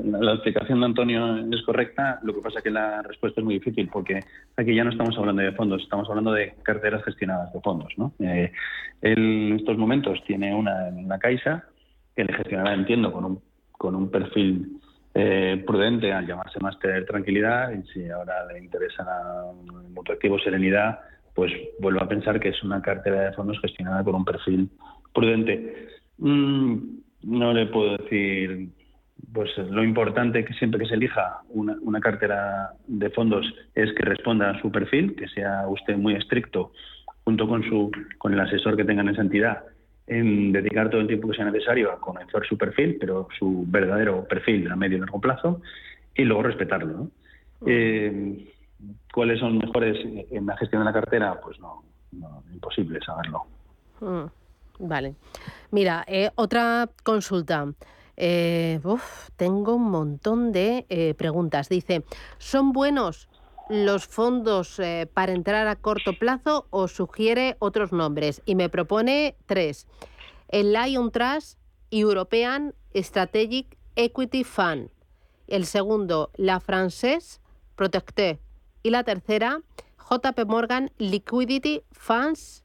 la, 0.05 0.33
explicación 0.33 0.81
de 0.81 0.87
Antonio 0.87 1.37
es 1.37 1.63
correcta, 1.63 2.19
lo 2.23 2.35
que 2.35 2.41
pasa 2.41 2.59
es 2.59 2.65
que 2.65 2.71
la 2.71 3.03
respuesta 3.03 3.41
es 3.41 3.45
muy 3.45 3.55
difícil 3.55 3.89
porque 3.89 4.21
aquí 4.57 4.75
ya 4.75 4.85
no 4.85 4.91
estamos 4.91 5.17
hablando 5.17 5.43
de 5.43 5.53
fondos, 5.53 5.83
estamos 5.83 6.09
hablando 6.09 6.33
de 6.33 6.55
carteras 6.63 7.03
gestionadas 7.05 7.53
de 7.53 7.61
fondos. 7.61 7.93
¿no? 7.97 8.13
Eh, 8.19 8.53
él 9.01 9.49
en 9.51 9.57
estos 9.57 9.79
momentos 9.79 10.23
tiene 10.27 10.55
una 10.55 10.89
en 10.89 11.09
la 11.09 11.19
Caixa 11.19 11.65
que 12.15 12.25
le 12.25 12.33
gestionará, 12.35 12.75
entiendo, 12.75 13.13
con 13.13 13.25
un, 13.25 13.41
con 13.73 13.95
un 13.95 14.11
perfil 14.11 14.81
eh, 15.15 15.63
prudente 15.67 16.13
al 16.13 16.27
llamarse 16.27 16.59
Master 16.61 17.05
Tranquilidad 17.05 17.73
y 17.73 17.83
si 17.89 18.09
ahora 18.09 18.47
le 18.47 18.59
interesa 18.59 19.05
mutuo 19.95 20.15
activo 20.15 20.39
Serenidad, 20.39 21.01
pues 21.35 21.53
vuelvo 21.81 22.03
a 22.03 22.09
pensar 22.09 22.41
que 22.41 22.51
es 22.51 22.63
una 22.63 22.83
cartera 22.83 23.23
de 23.23 23.33
fondos 23.33 23.61
gestionada 23.61 24.05
con 24.05 24.15
un 24.15 24.25
perfil 24.25 24.71
prudente. 25.15 25.89
Mm, 26.19 27.01
no 27.25 27.53
le 27.53 27.66
puedo 27.66 27.97
decir 27.97 28.68
pues 29.33 29.57
lo 29.57 29.85
importante 29.85 30.45
que 30.45 30.53
siempre 30.55 30.81
que 30.81 30.87
se 30.87 30.95
elija 30.95 31.43
una, 31.51 31.77
una, 31.83 32.01
cartera 32.01 32.73
de 32.87 33.09
fondos 33.11 33.47
es 33.75 33.93
que 33.93 34.03
responda 34.03 34.51
a 34.51 34.61
su 34.61 34.70
perfil, 34.73 35.14
que 35.14 35.29
sea 35.29 35.66
usted 35.68 35.97
muy 35.97 36.14
estricto 36.14 36.73
junto 37.25 37.47
con 37.47 37.62
su 37.62 37.91
con 38.18 38.33
el 38.33 38.41
asesor 38.41 38.77
que 38.77 38.85
tenga 38.85 39.03
en 39.03 39.11
esa 39.11 39.23
entidad 39.23 39.62
en 40.07 40.53
dedicar 40.53 40.91
todo 40.91 41.01
el 41.01 41.07
tiempo 41.07 41.29
que 41.29 41.37
sea 41.37 41.45
necesario 41.45 41.93
a 41.93 42.01
conocer 42.01 42.45
su 42.49 42.59
perfil, 42.59 42.97
pero 43.01 43.29
su 43.39 43.64
verdadero 43.66 44.25
perfil 44.25 44.70
a 44.70 44.77
medio 44.77 44.97
y 44.97 45.01
largo 45.01 45.20
plazo, 45.20 45.62
y 46.14 46.25
luego 46.25 46.43
respetarlo. 46.43 47.09
Eh, 47.66 48.49
¿Cuáles 49.12 49.39
son 49.39 49.59
mejores 49.59 49.97
en 50.31 50.47
la 50.47 50.57
gestión 50.57 50.83
de 50.83 50.87
la 50.87 50.93
cartera? 50.93 51.41
Pues 51.41 51.59
no, 51.61 51.83
imposible 52.53 52.99
saberlo. 53.01 53.45
Mm, 54.01 54.41
vale. 54.83 55.14
Mira, 55.70 56.05
eh, 56.07 56.30
otra 56.35 56.91
consulta. 57.03 57.72
Eh, 58.16 58.80
tengo 59.37 59.74
un 59.76 59.91
montón 59.91 60.53
de 60.53 60.87
eh, 60.89 61.14
preguntas. 61.14 61.68
Dice, 61.68 62.05
¿son 62.39 62.72
buenos 62.72 63.28
los 63.70 64.07
fondos 64.07 64.80
para 65.14 65.33
entrar 65.33 65.66
a 65.66 65.76
corto 65.76 66.12
plazo 66.18 66.66
o 66.70 66.89
sugiere 66.89 67.57
otros 67.59 67.93
nombres? 67.93 68.43
Y 68.45 68.55
me 68.55 68.68
propone 68.68 69.37
tres. 69.47 69.87
El 70.49 70.72
Lion 70.72 71.11
Trust 71.11 71.59
European 71.91 72.74
Strategic 72.95 73.78
Equity 73.97 74.45
Fund. 74.45 74.91
El 75.47 75.64
segundo, 75.64 76.30
la 76.37 76.61
Française 76.61 77.41
Protecté. 77.76 78.41
Y 78.83 78.91
la 78.91 79.05
tercera, 79.05 79.62
JP 80.11 80.47
Morgan 80.47 80.91
Liquidity 80.99 81.83
Funds 81.93 82.64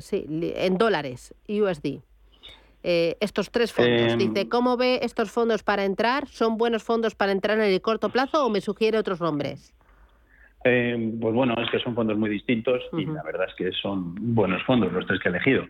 sí, 0.00 0.26
en 0.28 0.78
dólares, 0.78 1.34
USD. 1.48 2.00
Eh, 2.86 3.16
estos 3.20 3.50
tres 3.50 3.72
fondos. 3.72 4.12
Em, 4.12 4.18
Dice, 4.18 4.46
¿cómo 4.46 4.76
ve 4.76 5.00
estos 5.02 5.30
fondos 5.30 5.62
para 5.62 5.86
entrar? 5.86 6.28
¿Son 6.28 6.58
buenos 6.58 6.82
fondos 6.82 7.14
para 7.14 7.32
entrar 7.32 7.58
en 7.58 7.64
el 7.64 7.80
corto 7.80 8.10
plazo 8.10 8.44
o 8.44 8.50
me 8.50 8.60
sugiere 8.60 8.98
otros 8.98 9.22
nombres? 9.22 9.72
Em, 10.64 11.18
pues 11.18 11.34
bueno, 11.34 11.54
es 11.62 11.70
que 11.70 11.78
son 11.78 11.94
fondos 11.94 12.18
muy 12.18 12.28
distintos 12.28 12.82
y 12.92 13.06
la 13.06 13.22
verdad 13.22 13.46
es 13.48 13.54
que 13.54 13.72
son 13.72 14.14
buenos 14.34 14.62
fondos 14.64 14.92
los 14.92 15.06
tres 15.06 15.18
que 15.20 15.28
he 15.28 15.32
elegido. 15.32 15.64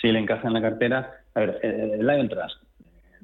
Si 0.00 0.12
le 0.12 0.20
encaja 0.20 0.46
en 0.46 0.54
la 0.54 0.62
cartera, 0.62 1.22
a 1.34 1.40
ver, 1.40 1.58
eh, 1.62 1.98
Lion 2.00 2.28
Trust. 2.28 2.62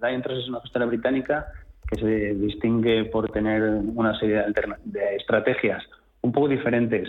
Lion 0.02 0.22
Trust 0.22 0.42
es 0.42 0.48
una 0.48 0.60
gestora 0.62 0.86
británica 0.86 1.46
que 1.88 2.00
se 2.00 2.34
distingue 2.34 3.04
por 3.04 3.30
tener 3.30 3.62
una 3.62 4.18
serie 4.18 4.42
de, 4.84 5.16
estrategias 5.16 5.84
un 6.22 6.32
poco 6.32 6.48
diferentes 6.48 7.08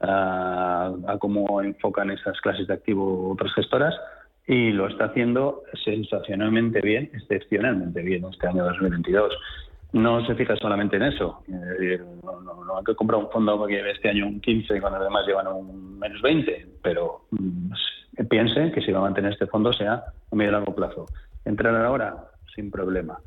a, 0.00 1.16
cómo 1.18 1.60
enfocan 1.62 2.10
esas 2.10 2.40
clases 2.40 2.66
de 2.66 2.74
activo 2.74 3.30
otras 3.30 3.52
gestoras, 3.54 3.94
y 4.46 4.70
lo 4.70 4.86
está 4.86 5.06
haciendo 5.06 5.62
sensacionalmente 5.84 6.80
bien, 6.80 7.10
excepcionalmente 7.14 8.00
bien 8.02 8.24
este 8.24 8.46
año 8.46 8.64
2022. 8.64 9.32
No 9.92 10.24
se 10.26 10.34
fija 10.34 10.54
solamente 10.56 10.96
en 10.96 11.02
eso. 11.02 11.42
no, 11.48 12.76
hay 12.78 12.84
que 12.84 12.94
comprar 12.94 13.20
un 13.20 13.30
fondo 13.30 13.66
que 13.66 13.74
lleve 13.74 13.92
este 13.92 14.10
año 14.10 14.26
un 14.26 14.40
15 14.40 14.80
cuando 14.80 15.00
además 15.00 15.26
llevan 15.26 15.48
un 15.48 15.98
menos 15.98 16.22
20, 16.22 16.66
pero 16.82 17.22
mm, 17.30 17.72
piense 18.28 18.70
que 18.72 18.82
si 18.82 18.92
va 18.92 18.98
a 18.98 19.02
mantener 19.02 19.32
este 19.32 19.46
fondo 19.46 19.72
sea 19.72 20.04
a 20.30 20.36
medio 20.36 20.50
y 20.50 20.52
largo 20.52 20.74
plazo. 20.74 21.06
Entrar 21.44 21.74
ahora 21.84 22.16
sin 22.54 22.70
problema. 22.70 23.18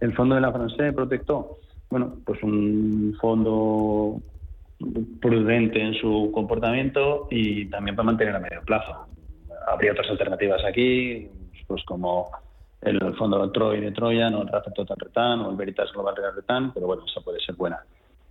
El 0.00 0.12
fondo 0.14 0.34
de 0.34 0.40
la 0.40 0.52
Francés 0.52 0.92
protectó, 0.92 1.58
bueno, 1.90 2.16
pues 2.24 2.42
un 2.42 3.16
fondo 3.20 4.20
prudente 5.20 5.80
en 5.80 5.94
su 5.94 6.30
comportamiento 6.32 7.28
y 7.30 7.66
también 7.66 7.96
para 7.96 8.06
mantener 8.06 8.36
a 8.36 8.40
medio 8.40 8.62
plazo 8.62 9.08
habría 9.66 9.92
otras 9.92 10.10
alternativas 10.10 10.64
aquí, 10.64 11.28
pues 11.66 11.82
como 11.84 12.30
el 12.82 13.14
fondo 13.16 13.50
Troy 13.50 13.80
de 13.80 13.92
Troyan 13.92 14.34
o 14.34 14.42
el 14.42 14.48
Rafa 14.48 14.70
Total 14.70 14.96
Return 14.98 15.40
o 15.40 15.50
el 15.50 15.56
Veritas 15.56 15.90
Global 15.92 16.16
Real 16.16 16.34
Return, 16.34 16.72
pero 16.72 16.86
bueno, 16.86 17.04
esa 17.06 17.20
puede 17.20 17.40
ser 17.40 17.54
buena. 17.54 17.82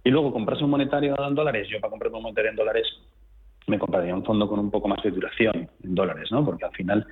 Y 0.04 0.12
luego 0.12 0.32
comprarse 0.32 0.64
un 0.64 0.70
monetario 0.70 1.16
en 1.28 1.36
dólares, 1.36 1.68
yo 1.70 1.80
para 1.80 1.92
comprar 1.92 2.14
un 2.14 2.22
monetario 2.22 2.52
en 2.52 2.58
dólares 2.58 2.88
me 3.68 3.80
compraría 3.80 4.14
un 4.14 4.26
fondo 4.26 4.48
con 4.48 4.60
un 4.60 4.70
poco 4.70 4.88
más 4.90 5.02
de 5.02 5.12
duración 5.12 5.70
en 5.84 5.96
dólares, 5.96 6.30
¿no? 6.32 6.44
Porque 6.44 6.66
al 6.66 6.72
final, 6.72 7.08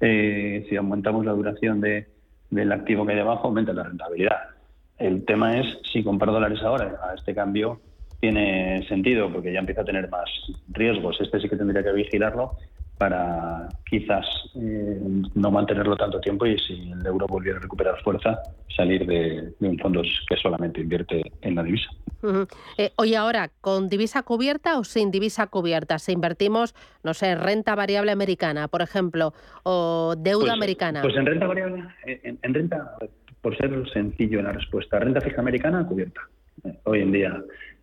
eh, 0.00 0.66
si 0.68 0.76
aumentamos 0.76 1.24
la 1.24 1.32
duración 1.32 1.80
de, 1.80 2.08
del 2.50 2.72
activo 2.72 3.06
que 3.06 3.12
hay 3.12 3.18
debajo, 3.18 3.46
aumenta 3.46 3.72
la 3.72 3.84
rentabilidad. 3.84 4.50
El 4.98 5.24
tema 5.24 5.58
es 5.58 5.78
si 5.92 6.02
comprar 6.02 6.32
dólares 6.32 6.60
ahora 6.62 6.98
a 7.08 7.14
este 7.14 7.34
cambio 7.34 7.80
tiene 8.22 8.86
sentido 8.86 9.28
porque 9.32 9.52
ya 9.52 9.58
empieza 9.58 9.80
a 9.80 9.84
tener 9.84 10.08
más 10.08 10.30
riesgos. 10.68 11.20
Este 11.20 11.40
sí 11.40 11.48
que 11.48 11.56
tendría 11.56 11.82
que 11.82 11.92
vigilarlo 11.92 12.52
para 12.96 13.68
quizás 13.90 14.24
eh, 14.54 15.00
no 15.34 15.50
mantenerlo 15.50 15.96
tanto 15.96 16.20
tiempo 16.20 16.46
y 16.46 16.56
si 16.56 16.92
el 16.92 17.04
euro 17.04 17.26
volviera 17.26 17.58
a 17.58 17.62
recuperar 17.62 18.00
fuerza, 18.00 18.40
salir 18.76 19.04
de, 19.06 19.52
un 19.58 19.76
fondo 19.76 20.02
que 20.28 20.36
solamente 20.36 20.80
invierte 20.80 21.20
en 21.40 21.56
la 21.56 21.64
divisa. 21.64 21.90
Eh, 22.78 22.92
oye, 22.94 23.16
ahora, 23.16 23.50
¿con 23.60 23.88
divisa 23.88 24.22
cubierta 24.22 24.78
o 24.78 24.84
sin 24.84 25.10
divisa 25.10 25.48
cubierta? 25.48 25.98
Si 25.98 26.12
invertimos, 26.12 26.76
no 27.02 27.14
sé, 27.14 27.34
renta 27.34 27.74
variable 27.74 28.12
americana, 28.12 28.68
por 28.68 28.82
ejemplo, 28.82 29.34
o 29.64 30.14
deuda 30.16 30.44
pues, 30.44 30.52
americana. 30.52 31.02
Pues 31.02 31.16
en 31.16 31.26
renta 31.26 31.48
variable, 31.48 31.82
en, 32.06 32.54
renta, 32.54 32.96
por 33.40 33.56
ser 33.56 33.72
sencillo 33.92 34.38
en 34.38 34.44
la 34.44 34.52
respuesta, 34.52 35.00
renta 35.00 35.20
fija 35.20 35.40
americana 35.40 35.84
cubierta. 35.84 36.20
Eh, 36.62 36.78
hoy 36.84 37.00
en 37.00 37.10
día 37.10 37.42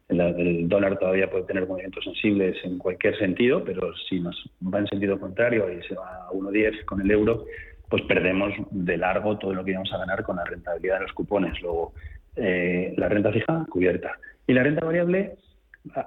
el, 0.10 0.68
dólar 0.68 0.98
todavía 0.98 1.30
puede 1.30 1.46
tener 1.46 1.68
movimientos 1.68 2.04
sensibles 2.04 2.58
en 2.64 2.80
cualquier 2.80 3.18
sentido, 3.18 3.64
pero 3.64 3.94
si 4.10 4.20
nos 4.20 4.36
va 4.62 4.80
en 4.80 4.88
sentido 4.88 5.20
contrario 5.20 5.72
y 5.72 5.82
se 5.88 5.96
va 5.96 6.26
a 6.26 6.32
1,10 6.32 6.84
con 6.86 7.02
el 7.02 7.12
euro, 7.12 7.46
pues 7.90 8.04
perdemos 8.04 8.54
de 8.72 8.98
largo 8.98 9.38
todo 9.38 9.54
lo 9.54 9.64
que 9.64 9.72
íbamos 9.72 9.92
a 9.94 9.98
ganar 9.98 10.24
con 10.24 10.38
la 10.38 10.46
rentabilidad 10.46 10.96
de 10.96 11.04
los 11.04 11.14
cupones. 11.14 11.62
Luego, 11.62 11.94
eh, 12.36 12.94
la 12.98 13.08
renta 13.08 13.32
fija 13.32 13.66
cubierta. 13.70 14.18
Y 14.48 14.54
la 14.54 14.64
renta 14.64 14.86
variable, 14.86 15.36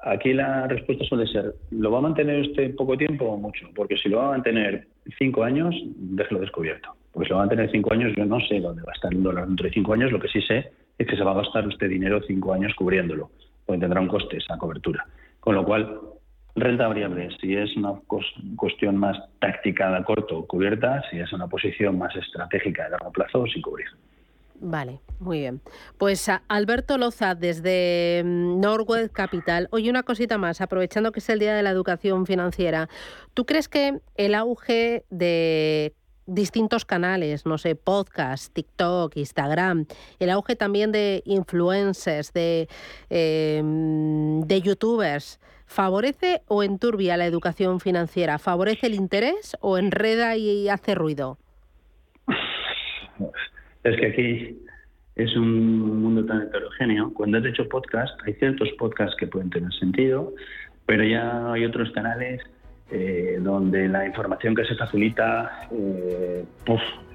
aquí 0.03 0.33
la 0.33 0.67
respuesta 0.67 1.05
suele 1.05 1.27
ser, 1.29 1.55
¿lo 1.71 1.93
va 1.93 1.99
a 1.99 2.03
mantener 2.03 2.41
usted 2.41 2.75
poco 2.75 2.97
tiempo 2.97 3.27
o 3.27 3.37
mucho? 3.37 3.69
Porque 3.75 3.97
si 3.97 4.09
lo 4.09 4.19
va 4.19 4.29
a 4.29 4.31
mantener 4.33 4.87
cinco 5.19 5.45
años, 5.45 5.75
déjelo 5.97 6.41
descubierto. 6.41 6.91
Porque 7.13 7.27
si 7.27 7.31
lo 7.31 7.37
va 7.37 7.43
a 7.43 7.47
mantener 7.47 7.71
cinco 7.71 7.93
años, 7.93 8.13
yo 8.17 8.25
no 8.25 8.41
sé 8.41 8.59
dónde 8.59 8.83
va 8.83 8.91
a 8.91 8.95
estar 8.97 9.13
el 9.13 9.23
dólar 9.23 9.47
dentro 9.47 9.67
de 9.67 9.73
cinco 9.73 9.93
años, 9.93 10.11
lo 10.11 10.19
que 10.19 10.29
sí 10.29 10.41
sé 10.43 10.73
es 10.99 11.07
que 11.07 11.17
se 11.17 11.23
va 11.23 11.33
a 11.33 11.43
gastar 11.43 11.67
usted 11.69 11.89
dinero 11.89 12.21
cinco 12.27 12.53
años 12.53 12.75
cubriéndolo 12.75 13.31
pues 13.73 13.81
tendrá 13.81 14.01
un 14.03 14.09
coste 14.09 14.37
esa 14.37 14.59
cobertura. 14.59 15.07
Con 15.41 15.55
lo 15.55 15.65
cual, 15.65 15.99
renta 16.55 16.89
variable, 16.89 17.31
si 17.41 17.57
es 17.57 17.75
una 17.77 17.95
cuestión 18.57 18.99
más 18.99 19.17
táctica 19.39 19.91
de 19.91 20.05
corto, 20.05 20.45
cubierta, 20.47 21.03
si 21.11 21.19
es 21.19 21.33
una 21.33 21.49
posición 21.49 21.97
más 21.97 22.15
estratégica 22.15 22.85
de 22.85 22.91
largo 22.91 23.11
plazo, 23.11 23.47
sin 23.47 23.63
cubrir. 23.63 23.87
Vale, 24.61 25.01
muy 25.19 25.41
bien. 25.41 25.61
Pues 25.97 26.31
Alberto 26.49 26.99
Loza, 26.99 27.35
desde 27.35 28.23
mm, 28.25 28.61
Norway 28.61 29.09
Capital. 29.09 29.69
Oye, 29.73 29.89
una 29.89 30.03
cosita 30.03 30.37
más, 30.37 30.61
aprovechando 30.61 31.11
que 31.11 31.21
es 31.21 31.29
el 31.31 31.39
Día 31.39 31.55
de 31.55 31.63
la 31.63 31.71
Educación 31.71 32.27
Financiera. 32.27 32.91
¿Tú 33.33 33.47
crees 33.47 33.69
que 33.69 34.01
el 34.17 34.35
auge 34.35 35.05
de 35.09 35.95
distintos 36.27 36.85
canales, 36.85 37.47
no 37.47 37.59
sé, 37.59 37.75
podcast, 37.75 38.53
TikTok, 38.53 39.17
Instagram, 39.17 39.87
el 40.19 40.31
auge 40.31 40.57
también 40.57 40.93
de 40.93 41.23
influencers, 41.25 42.33
de, 42.33 42.69
em, 43.11 44.41
de 44.43 44.61
youtubers, 44.61 45.41
¿favorece 45.67 46.43
o 46.49 46.63
enturbia 46.63 47.17
la 47.17 47.27
educación 47.27 47.81
financiera? 47.81 48.39
¿Favorece 48.39 48.87
el 48.87 48.95
interés 48.95 49.57
o 49.61 49.79
enreda 49.79 50.37
y 50.37 50.69
hace 50.69 50.95
ruido? 50.95 51.39
Es 53.85 53.97
que 53.97 54.07
aquí 54.07 54.63
es 55.17 55.37
un 55.37 56.03
mundo 56.03 56.25
tan 56.25 56.43
heterogéneo. 56.43 57.13
Cuando 57.15 57.39
has 57.39 57.45
hecho 57.45 57.69
podcast, 57.69 58.19
hay 58.25 58.35
ciertos 58.35 58.69
podcasts 58.79 59.17
que 59.19 59.27
pueden 59.27 59.51
tener 59.51 59.73
sentido, 59.75 60.33
pero 60.87 61.05
ya 61.05 61.53
hay 61.53 61.65
otros 61.65 61.91
canales 61.93 62.41
eh, 62.95 63.39
donde 63.41 63.89
la 63.89 64.07
información 64.07 64.55
que 64.55 64.65
se 64.67 64.75
facilita 64.75 65.67
eh, 65.71 66.45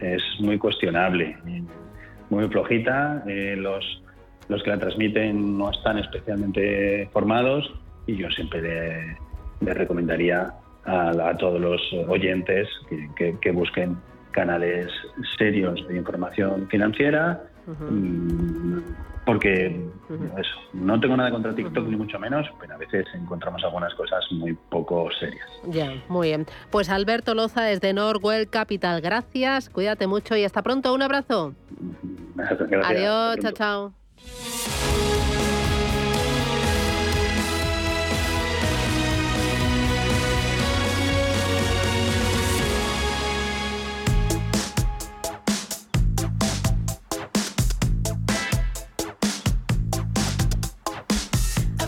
es 0.01 0.23
muy 0.39 0.57
cuestionable, 0.57 1.38
muy 2.32 2.47
flojita, 2.47 3.23
eh, 3.28 3.55
los, 3.55 4.01
los 4.49 4.63
que 4.63 4.71
la 4.71 4.80
transmiten 4.80 5.55
no 5.55 5.69
están 5.69 5.99
especialmente 5.99 7.07
formados 7.13 7.71
y 8.07 8.15
yo 8.17 8.28
siempre 8.32 9.17
le, 9.61 9.73
recomendaría 9.73 10.51
a, 10.86 11.36
todos 11.38 11.61
los 11.61 11.82
oyentes 12.07 12.67
que 13.17 13.51
busquen 13.51 13.97
canales 14.32 14.88
serios 15.38 15.88
de 15.88 15.97
información 15.97 16.67
financiera, 16.69 17.43
porque 19.26 19.68
eso, 20.38 20.55
no 20.74 20.99
tengo 20.99 21.18
nada 21.18 21.32
contra 21.32 21.53
TikTok 21.53 21.88
ni 21.88 21.97
mucho 21.97 22.18
menos, 22.18 22.47
pero 22.61 22.76
a 22.76 22.78
veces 22.78 23.05
encontramos 23.13 23.61
algunas 23.63 23.93
cosas 23.95 24.24
muy 24.32 24.53
poco 24.70 25.09
serias. 25.20 25.49
Ya, 25.65 26.01
muy 26.07 26.30
bien. 26.30 26.45
Pues 26.72 26.89
Alberto 26.89 27.36
Loza 27.36 27.63
desde 27.63 27.93
Norwell 27.93 28.49
Capital, 28.49 29.01
gracias, 29.01 29.70
cuídate 29.70 30.07
mucho 30.07 30.38
y 30.38 30.45
hasta 30.45 30.61
pronto, 30.61 30.93
un 30.93 31.01
abrazo. 31.01 31.55
Adiós, 32.84 33.38
chao, 33.41 33.51
chao. 33.51 33.93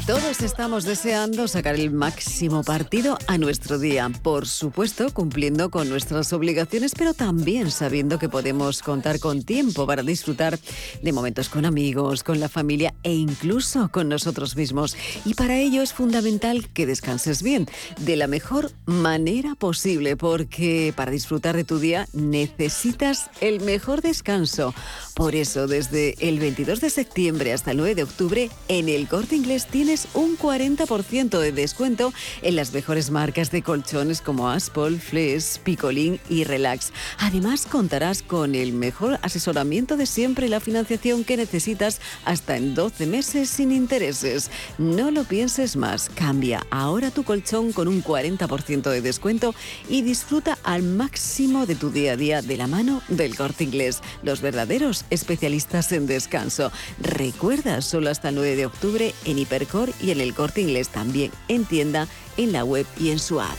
Todos 0.09 0.41
estamos 0.41 0.85
deseando 0.85 1.47
sacar 1.47 1.75
el 1.75 1.91
máximo 1.91 2.63
partido 2.63 3.19
a 3.27 3.37
nuestro 3.37 3.77
día, 3.77 4.09
por 4.23 4.47
supuesto 4.47 5.13
cumpliendo 5.13 5.69
con 5.69 5.87
nuestras 5.87 6.33
obligaciones, 6.33 6.93
pero 6.97 7.13
también 7.13 7.69
sabiendo 7.69 8.17
que 8.17 8.27
podemos 8.27 8.81
contar 8.81 9.19
con 9.19 9.43
tiempo 9.43 9.85
para 9.85 10.01
disfrutar 10.01 10.57
de 11.03 11.13
momentos 11.13 11.47
con 11.47 11.63
amigos, 11.63 12.23
con 12.23 12.39
la 12.39 12.49
familia 12.49 12.95
e 13.03 13.13
incluso 13.13 13.91
con 13.91 14.09
nosotros 14.09 14.55
mismos. 14.55 14.97
Y 15.25 15.35
para 15.35 15.59
ello 15.59 15.83
es 15.83 15.93
fundamental 15.93 16.67
que 16.73 16.87
descanses 16.87 17.43
bien, 17.43 17.67
de 17.99 18.15
la 18.15 18.25
mejor 18.25 18.71
manera 18.87 19.53
posible, 19.53 20.17
porque 20.17 20.91
para 20.95 21.11
disfrutar 21.11 21.55
de 21.55 21.65
tu 21.65 21.77
día 21.77 22.07
necesitas 22.13 23.29
el 23.41 23.61
mejor 23.61 24.01
descanso. 24.01 24.73
Por 25.13 25.35
eso, 25.35 25.67
desde 25.67 26.15
el 26.17 26.39
22 26.39 26.81
de 26.81 26.89
septiembre 26.89 27.53
hasta 27.53 27.71
el 27.71 27.77
9 27.77 27.93
de 27.93 28.03
octubre, 28.03 28.49
en 28.69 28.89
el 28.89 29.07
Corte 29.07 29.35
Inglés 29.35 29.67
tienes 29.67 29.98
un 30.13 30.37
40% 30.37 31.39
de 31.39 31.51
descuento 31.51 32.13
en 32.41 32.55
las 32.55 32.73
mejores 32.73 33.11
marcas 33.11 33.51
de 33.51 33.61
colchones 33.61 34.21
como 34.21 34.49
Aspol, 34.49 34.99
Flex, 34.99 35.59
Picolín 35.59 36.19
y 36.29 36.43
Relax. 36.43 36.91
Además, 37.17 37.65
contarás 37.65 38.21
con 38.23 38.55
el 38.55 38.73
mejor 38.73 39.19
asesoramiento 39.21 39.97
de 39.97 40.05
siempre 40.05 40.47
y 40.47 40.49
la 40.49 40.59
financiación 40.59 41.23
que 41.23 41.37
necesitas 41.37 41.99
hasta 42.25 42.57
en 42.57 42.75
12 42.75 43.05
meses 43.05 43.49
sin 43.49 43.71
intereses. 43.71 44.51
No 44.77 45.11
lo 45.11 45.23
pienses 45.23 45.75
más, 45.75 46.09
cambia 46.09 46.65
ahora 46.71 47.11
tu 47.11 47.23
colchón 47.23 47.71
con 47.71 47.87
un 47.87 48.03
40% 48.03 48.89
de 48.89 49.01
descuento 49.01 49.53
y 49.87 50.01
disfruta 50.01 50.57
al 50.63 50.83
máximo 50.83 51.65
de 51.65 51.75
tu 51.75 51.89
día 51.89 52.13
a 52.13 52.17
día 52.17 52.41
de 52.41 52.57
la 52.57 52.67
mano 52.67 53.01
del 53.07 53.35
Corte 53.35 53.63
Inglés. 53.63 54.01
Los 54.23 54.41
verdaderos 54.41 55.05
especialistas 55.09 55.91
en 55.91 56.07
descanso. 56.07 56.71
Recuerda, 56.99 57.81
solo 57.81 58.09
hasta 58.09 58.29
el 58.29 58.35
9 58.35 58.55
de 58.55 58.65
octubre 58.65 59.13
en 59.25 59.39
Hipercor 59.39 59.88
y 60.01 60.11
en 60.11 60.21
el 60.21 60.33
Corte 60.33 60.61
Inglés 60.61 60.89
también 60.89 61.31
en 61.47 61.65
tienda, 61.65 62.07
en 62.37 62.51
la 62.51 62.63
web 62.63 62.85
y 62.99 63.11
en 63.11 63.19
su 63.19 63.39
app. 63.39 63.57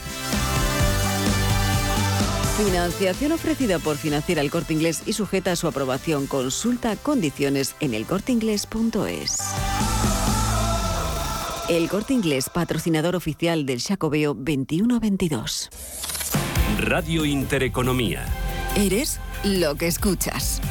Financiación 2.57 3.31
ofrecida 3.31 3.79
por 3.79 3.97
Financiera 3.97 4.41
El 4.41 4.51
Corte 4.51 4.73
Inglés 4.73 5.03
y 5.05 5.13
sujeta 5.13 5.53
a 5.53 5.55
su 5.55 5.67
aprobación. 5.67 6.27
Consulta 6.27 6.95
condiciones 6.95 7.75
en 7.79 7.93
elcorteinglés.es. 7.93 9.37
El 11.69 11.87
Corte 11.87 12.13
Inglés, 12.13 12.49
patrocinador 12.53 13.15
oficial 13.15 13.65
del 13.65 13.81
Jacobeo 13.81 14.35
21-22. 14.35 15.69
Radio 16.79 17.25
Intereconomía. 17.25 18.25
Eres 18.75 19.19
lo 19.43 19.75
que 19.75 19.87
escuchas. 19.87 20.61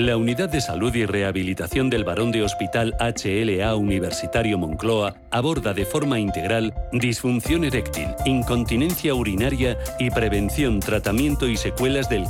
La 0.00 0.16
Unidad 0.16 0.48
de 0.48 0.62
Salud 0.62 0.94
y 0.94 1.04
Rehabilitación 1.04 1.90
del 1.90 2.04
Barón 2.04 2.30
de 2.30 2.42
Hospital 2.42 2.94
HLA 2.98 3.74
Universitario 3.74 4.56
Moncloa 4.56 5.14
aborda 5.30 5.74
de 5.74 5.84
forma 5.84 6.18
integral 6.18 6.72
disfunción 6.90 7.64
eréctil, 7.64 8.08
incontinencia 8.24 9.14
urinaria 9.14 9.76
y 9.98 10.08
prevención, 10.08 10.80
tratamiento 10.80 11.46
y 11.46 11.58
secuelas 11.58 12.08
del 12.08 12.26